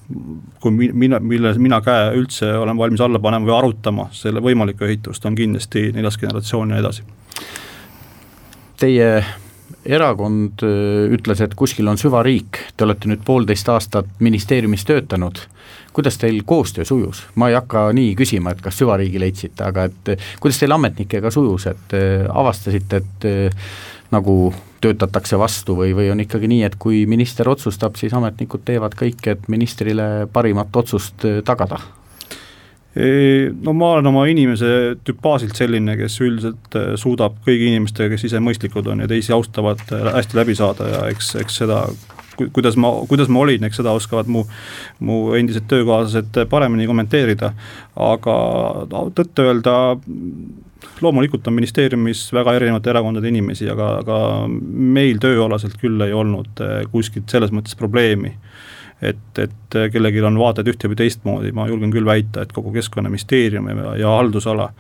kui 0.60 0.70
mina, 0.92 1.18
mille 1.20 1.54
mina 1.58 1.80
käe 1.82 2.12
üldse 2.14 2.52
olen 2.54 2.78
valmis 2.78 3.00
alla 3.00 3.18
panema 3.18 3.46
või 3.46 3.56
arutama 3.58 4.08
selle 4.12 4.40
võimalikku 4.40 4.84
ehitust, 4.84 5.24
on 5.26 5.34
kindlasti 5.34 5.90
neljas 5.92 6.18
generatsioon 6.18 6.70
ja 6.70 6.78
edasi. 6.78 7.02
Teie 8.76 9.24
erakond 9.86 10.62
ütles, 11.14 11.40
et 11.44 11.54
kuskil 11.58 11.88
on 11.88 11.98
süvariik, 12.00 12.58
te 12.76 12.86
olete 12.86 13.10
nüüd 13.10 13.24
poolteist 13.26 13.68
aastat 13.72 14.08
ministeeriumis 14.20 14.84
töötanud, 14.88 15.40
kuidas 15.96 16.18
teil 16.20 16.42
koostöö 16.46 16.84
sujus, 16.84 17.22
ma 17.34 17.50
ei 17.50 17.56
hakka 17.56 17.88
nii 17.96 18.14
küsima, 18.18 18.52
et 18.52 18.62
kas 18.64 18.78
süvariigi 18.82 19.20
leidsite, 19.22 19.64
aga 19.64 19.86
et 19.90 20.16
kuidas 20.42 20.60
teil 20.60 20.74
ametnikega 20.76 21.30
sujus, 21.34 21.68
et 21.70 21.96
avastasite, 22.28 23.02
et 23.02 23.28
nagu 24.12 24.54
töötatakse 24.84 25.38
vastu 25.40 25.76
või, 25.78 25.94
või 25.96 26.10
on 26.12 26.20
ikkagi 26.22 26.50
nii, 26.50 26.62
et 26.68 26.76
kui 26.78 27.04
minister 27.10 27.48
otsustab, 27.48 27.96
siis 27.98 28.14
ametnikud 28.14 28.64
teevad 28.66 28.94
kõik, 28.98 29.24
et 29.32 29.48
ministrile 29.52 30.26
parimat 30.32 30.82
otsust 30.82 31.26
tagada? 31.46 31.80
No 32.96 33.74
ma 33.76 33.92
olen 33.96 34.08
oma 34.08 34.24
inimese 34.30 34.96
tüpaažilt 35.04 35.58
selline, 35.58 35.98
kes 36.00 36.20
üldiselt 36.24 36.76
äh, 36.78 36.94
suudab 37.00 37.36
kõigi 37.44 37.70
inimestega, 37.72 38.14
kes 38.14 38.28
ise 38.30 38.40
mõistlikud 38.40 38.88
on 38.92 39.04
ja 39.04 39.08
teisi 39.10 39.34
austavad, 39.36 39.82
äh, 39.92 40.12
hästi 40.16 40.38
läbi 40.38 40.56
saada 40.56 40.88
ja 40.92 41.02
eks, 41.12 41.34
eks 41.42 41.60
seda 41.64 41.84
kuidas 42.52 42.76
ma, 42.80 42.92
kuidas 43.08 43.28
ma 43.32 43.42
olin, 43.44 43.64
eks 43.68 43.80
seda 43.80 43.92
oskavad 43.96 44.28
mu, 44.32 44.44
mu 45.04 45.20
endised 45.36 45.68
töökaaslased 45.68 46.46
paremini 46.52 46.88
kommenteerida. 46.88 47.52
aga 47.96 48.36
tõtt-öelda 49.16 49.76
loomulikult 51.00 51.46
on 51.48 51.56
ministeeriumis 51.56 52.26
väga 52.32 52.54
erinevate 52.56 52.90
erakondade 52.92 53.28
inimesi, 53.28 53.68
aga, 53.72 53.90
aga 54.02 54.18
meil 54.48 55.20
tööalaselt 55.20 55.76
küll 55.80 56.00
ei 56.04 56.16
olnud 56.16 56.64
äh, 56.64 56.82
kuskilt 56.92 57.28
selles 57.32 57.52
mõttes 57.52 57.76
probleemi 57.76 58.36
et, 59.02 59.38
et 59.38 59.76
kellelgi 59.92 60.22
on 60.24 60.38
vaated 60.40 60.68
ühte 60.72 60.88
või 60.90 60.98
teistmoodi, 61.00 61.52
ma 61.56 61.66
julgen 61.68 61.92
küll 61.92 62.06
väita, 62.06 62.44
et 62.44 62.54
kogu 62.56 62.72
Keskkonnaministeerium 62.76 63.68
ja, 63.72 63.96
ja 64.00 64.14
haldusala, 64.16 64.70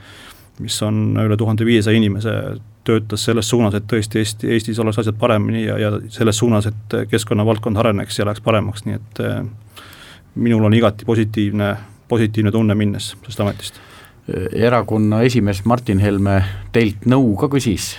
mis 0.62 0.76
on 0.86 1.18
üle 1.20 1.36
tuhande 1.36 1.66
viiesaja 1.68 1.98
inimese, 1.98 2.32
töötas 2.86 3.26
selles 3.26 3.48
suunas, 3.50 3.74
et 3.74 3.86
tõesti 3.90 4.22
Eesti, 4.22 4.48
Eestis 4.54 4.78
oleks 4.80 5.00
asjad 5.02 5.18
paremini 5.20 5.66
ja, 5.66 5.76
ja 5.78 5.92
selles 6.14 6.38
suunas, 6.38 6.68
et 6.70 6.96
keskkonnavaldkond 7.10 7.76
areneks 7.82 8.18
ja 8.18 8.28
läheks 8.28 8.44
paremaks, 8.46 8.86
nii 8.86 8.96
et 8.96 9.22
eh, 9.26 9.40
minul 10.36 10.64
on 10.64 10.74
igati 10.74 11.04
positiivne, 11.08 11.74
positiivne 12.08 12.52
tunne 12.54 12.74
minnes 12.78 13.12
sellest 13.16 13.44
ametist. 13.44 13.80
erakonna 14.52 15.20
esimees 15.22 15.64
Martin 15.64 15.98
Helme 16.02 16.40
teilt 16.74 17.04
nõu 17.06 17.36
ka 17.38 17.48
küsis 17.48 17.92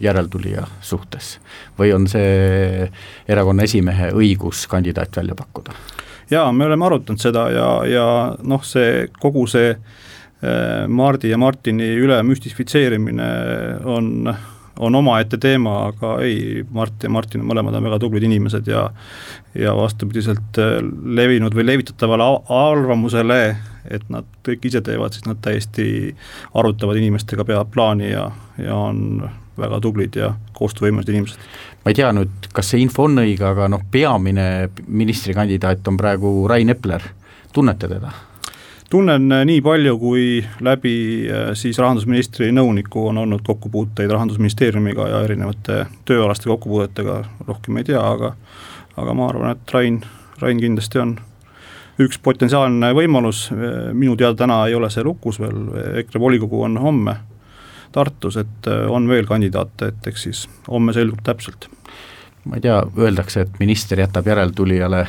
järeltulija 0.00 0.66
suhtes 0.82 1.38
või 1.78 1.92
on 1.94 2.08
see 2.10 2.88
erakonna 3.28 3.66
esimehe 3.66 4.10
õigus 4.16 4.66
kandidaat 4.70 5.16
välja 5.16 5.36
pakkuda? 5.38 5.76
jaa, 6.30 6.52
me 6.52 6.66
oleme 6.66 6.86
arutanud 6.86 7.20
seda 7.20 7.48
ja, 7.52 7.68
ja 7.88 8.06
noh, 8.42 8.64
see 8.66 9.06
kogu 9.20 9.46
see 9.50 9.70
äh, 9.74 10.86
Mardi 10.88 11.30
ja 11.30 11.38
Martini 11.38 11.92
üle 12.00 12.20
müstifitseerimine 12.26 13.28
on, 13.84 14.32
on 14.78 15.00
omaette 15.00 15.38
teema, 15.40 15.76
aga 15.92 16.16
ei, 16.24 16.64
Mart 16.74 17.04
ja 17.04 17.12
Martin 17.12 17.44
mõlemad 17.46 17.76
on 17.76 17.86
väga 17.88 18.00
tublid 18.02 18.26
inimesed 18.26 18.70
ja 18.70 18.88
ja 19.54 19.76
vastupidiselt 19.76 20.58
äh, 20.58 20.80
levinud 21.04 21.54
või 21.54 21.68
levitatavale 21.68 22.26
arvamusele, 22.50 23.40
et 23.90 24.04
nad 24.12 24.28
kõik 24.46 24.68
ise 24.68 24.80
teevad, 24.84 25.14
siis 25.14 25.26
nad 25.28 25.40
täiesti 25.44 25.86
arutavad 26.54 26.98
inimestega, 27.00 27.44
peavad 27.44 27.72
plaani 27.74 28.10
ja, 28.10 28.28
ja 28.58 28.76
on 28.76 29.24
väga 29.58 29.80
tublid 29.80 30.16
ja 30.18 30.32
koostöövõimelised 30.58 31.12
inimesed. 31.12 31.48
ma 31.84 31.92
ei 31.92 31.98
tea 31.98 32.12
nüüd, 32.12 32.50
kas 32.52 32.72
see 32.72 32.82
info 32.82 33.06
on 33.08 33.22
õige, 33.22 33.44
aga 33.46 33.68
noh, 33.70 33.82
peamine 33.90 34.68
ministrikandidaat 34.86 35.88
on 35.88 35.98
praegu 36.00 36.36
Rain 36.48 36.72
Epler, 36.74 37.02
tunnete 37.52 37.88
teda? 37.88 38.12
tunnen 38.90 39.32
äh, 39.32 39.44
nii 39.48 39.62
palju, 39.64 39.96
kui 39.98 40.26
läbi 40.62 40.94
äh, 41.26 41.50
siis 41.58 41.78
rahandusministri 41.82 42.50
nõuniku 42.54 43.08
on 43.10 43.18
olnud 43.24 43.42
kokkupuuteid 43.46 44.10
rahandusministeeriumiga 44.10 45.08
ja 45.10 45.22
erinevate 45.26 45.84
tööalaste 46.04 46.50
kokkupuudetega, 46.50 47.22
rohkem 47.48 47.80
ei 47.80 47.92
tea, 47.92 48.02
aga 48.02 48.34
aga 48.96 49.14
ma 49.14 49.28
arvan, 49.28 49.56
et 49.56 49.74
Rain, 49.74 50.02
Rain 50.42 50.60
kindlasti 50.60 51.00
on 51.02 51.16
üks 52.02 52.18
potentsiaalne 52.18 52.90
võimalus, 52.96 53.46
minu 53.92 54.16
teada 54.18 54.34
täna 54.42 54.64
ei 54.66 54.74
ole 54.74 54.90
see 54.90 55.04
lukus 55.06 55.38
veel, 55.38 55.60
EKRE 56.02 56.20
volikogu 56.20 56.64
on 56.66 56.80
homme 56.82 57.14
Tartus, 57.94 58.36
et 58.36 58.66
äh, 58.66 58.86
on 58.90 59.06
veel 59.08 59.26
kandidaate, 59.26 59.92
et 59.92 60.06
eks 60.10 60.24
siis 60.26 60.38
homme 60.66 60.92
selgub 60.96 61.20
täpselt. 61.22 61.68
ma 62.44 62.58
ei 62.58 62.64
tea, 62.64 62.80
öeldakse, 63.00 63.44
et 63.46 63.60
minister 63.60 64.00
jätab 64.02 64.26
järeltulijale 64.28 65.06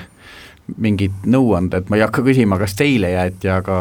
mingid 0.81 1.25
nõuanded, 1.29 1.89
ma 1.89 1.97
ei 1.97 2.03
hakka 2.05 2.23
küsima, 2.25 2.59
kas 2.61 2.77
teile 2.77 3.09
jäeti, 3.11 3.49
aga 3.51 3.75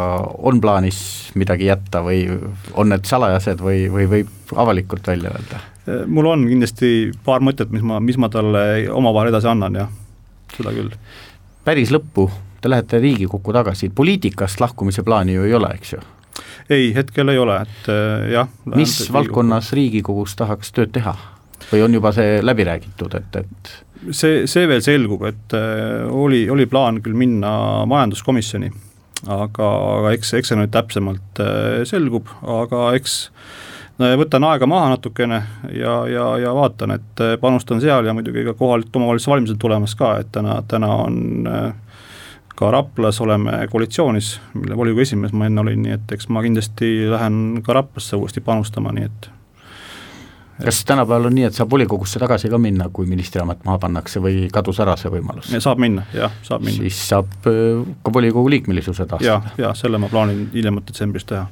on 0.49 0.59
plaanis 0.61 0.99
midagi 1.39 1.69
jätta 1.69 2.03
või 2.05 2.25
on 2.73 2.91
need 2.93 3.07
salajased 3.09 3.61
või, 3.63 3.85
või 3.93 4.09
võib 4.11 4.57
avalikult 4.65 5.13
välja 5.13 5.35
öelda? 5.37 5.61
Äh, 5.85 6.03
mul 6.09 6.31
on 6.33 6.49
kindlasti 6.49 7.13
paar 7.29 7.45
mõtet, 7.45 7.69
mis 7.77 7.85
ma, 7.85 8.01
mis 8.01 8.19
ma 8.21 8.33
talle 8.33 8.65
omavahel 8.89 9.35
edasi 9.35 9.53
annan, 9.53 9.77
jah, 9.85 9.93
seda 10.57 10.73
küll. 10.73 10.97
päris 11.69 11.93
lõppu, 11.93 12.31
te 12.65 12.73
lähete 12.73 12.99
Riigikokku 13.01 13.53
tagasi, 13.53 13.91
poliitikast 13.93 14.61
lahkumise 14.63 15.05
plaani 15.05 15.37
ju 15.37 15.45
ei 15.45 15.55
ole, 15.55 15.69
eks 15.77 15.93
ju? 15.93 16.03
ei, 16.73 16.95
hetkel 16.97 17.29
ei 17.29 17.39
ole, 17.39 17.59
et 17.67 17.91
äh, 17.93 18.31
jah. 18.33 18.49
mis 18.75 18.97
valdkonnas 19.13 19.73
Riigikogus 19.77 20.37
tahaks 20.41 20.73
tööd 20.73 20.95
teha? 20.97 21.13
või 21.69 21.83
on 21.85 21.97
juba 21.97 22.13
see 22.13 22.41
läbi 22.45 22.65
räägitud, 22.69 23.15
et, 23.17 23.37
et 23.41 23.75
see, 24.17 24.45
see 24.51 24.65
veel 24.69 24.83
selgub, 24.85 25.27
et 25.29 25.57
äh, 25.57 26.09
oli, 26.09 26.45
oli 26.51 26.67
plaan 26.71 27.03
küll 27.05 27.17
minna 27.17 27.53
majanduskomisjoni, 27.89 28.73
aga, 29.29 29.69
aga 30.01 30.17
eks, 30.17 30.35
eks 30.41 30.53
see 30.53 30.61
nüüd 30.61 30.73
täpsemalt 30.73 31.45
äh, 31.45 31.85
selgub, 31.89 32.33
aga 32.41 32.91
eks 32.97 33.21
võtan 33.95 34.43
aega 34.49 34.67
maha 34.67 34.89
natukene 34.97 35.37
ja, 35.71 36.01
ja, 36.11 36.25
ja 36.43 36.53
vaatan, 36.57 36.97
et 36.97 37.21
panustan 37.41 37.79
seal 37.85 38.09
ja 38.09 38.15
muidugi 38.17 38.43
ka 38.49 38.57
kohalikud 38.59 38.97
omavalitsuse 38.99 39.31
valimised 39.31 39.61
tulemas 39.63 39.95
ka, 39.95 40.17
et 40.25 40.33
täna, 40.35 40.57
täna 40.69 40.91
on 41.05 41.21
äh, 41.47 41.69
ka 42.55 42.71
Raplas 42.71 43.21
oleme 43.21 43.69
koalitsioonis, 43.71 44.41
mille 44.55 44.77
volikogu 44.77 45.01
esimees 45.01 45.33
ma 45.33 45.47
enne 45.47 45.61
olin, 45.61 45.83
nii 45.83 45.95
et 45.97 46.13
eks 46.15 46.29
ma 46.31 46.43
kindlasti 46.43 46.91
lähen 47.11 47.63
ka 47.67 47.75
Raplasse 47.75 48.17
uuesti 48.17 48.41
panustama, 48.41 48.93
nii 48.95 49.09
et 49.09 49.31
kas 50.65 50.85
tänapäeval 50.85 51.25
on 51.25 51.35
nii, 51.35 51.49
et 51.49 51.57
saab 51.57 51.71
volikogusse 51.71 52.21
tagasi 52.23 52.49
ka 52.51 52.59
minna, 52.59 52.87
kui 52.93 53.09
ministriamet 53.11 53.65
maha 53.67 53.81
pannakse 53.83 54.23
või 54.23 54.47
kadus 54.53 54.79
ära 54.85 54.95
see 55.01 55.11
võimalus? 55.11 55.51
saab 55.59 55.83
minna, 55.83 56.07
jah, 56.15 56.33
saab 56.47 56.63
minna. 56.63 56.85
siis 56.85 57.01
saab 57.09 57.51
äh, 57.51 57.83
ka 58.07 58.15
volikogu 58.15 58.53
liikmelisuse 58.55 59.07
taastada 59.07 59.33
ja,? 59.33 59.59
jah, 59.59 59.75
selle 59.79 59.99
ma 59.99 60.09
plaanin 60.13 60.47
hiljemalt 60.55 60.87
detsembris 60.87 61.27
teha. 61.27 61.49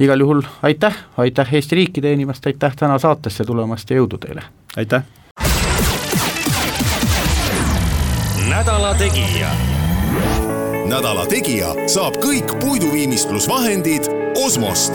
igal 0.00 0.24
juhul 0.24 0.42
aitäh, 0.62 0.96
aitäh 1.16 1.54
Eesti 1.60 1.76
riiki 1.82 2.00
teenimast, 2.00 2.46
aitäh 2.46 2.76
täna 2.76 2.98
saatesse 2.98 3.44
tulemast 3.44 3.90
ja 3.90 4.00
jõudu 4.00 4.18
teile! 4.22 4.48
aitäh! 4.76 5.04
nädala 8.48 8.94
Tegija 8.94 9.75
nädala 10.86 11.26
Tegija 11.30 11.74
saab 11.90 12.20
kõik 12.22 12.54
puiduviimistlusvahendid 12.62 14.06
Osmost 14.44 14.94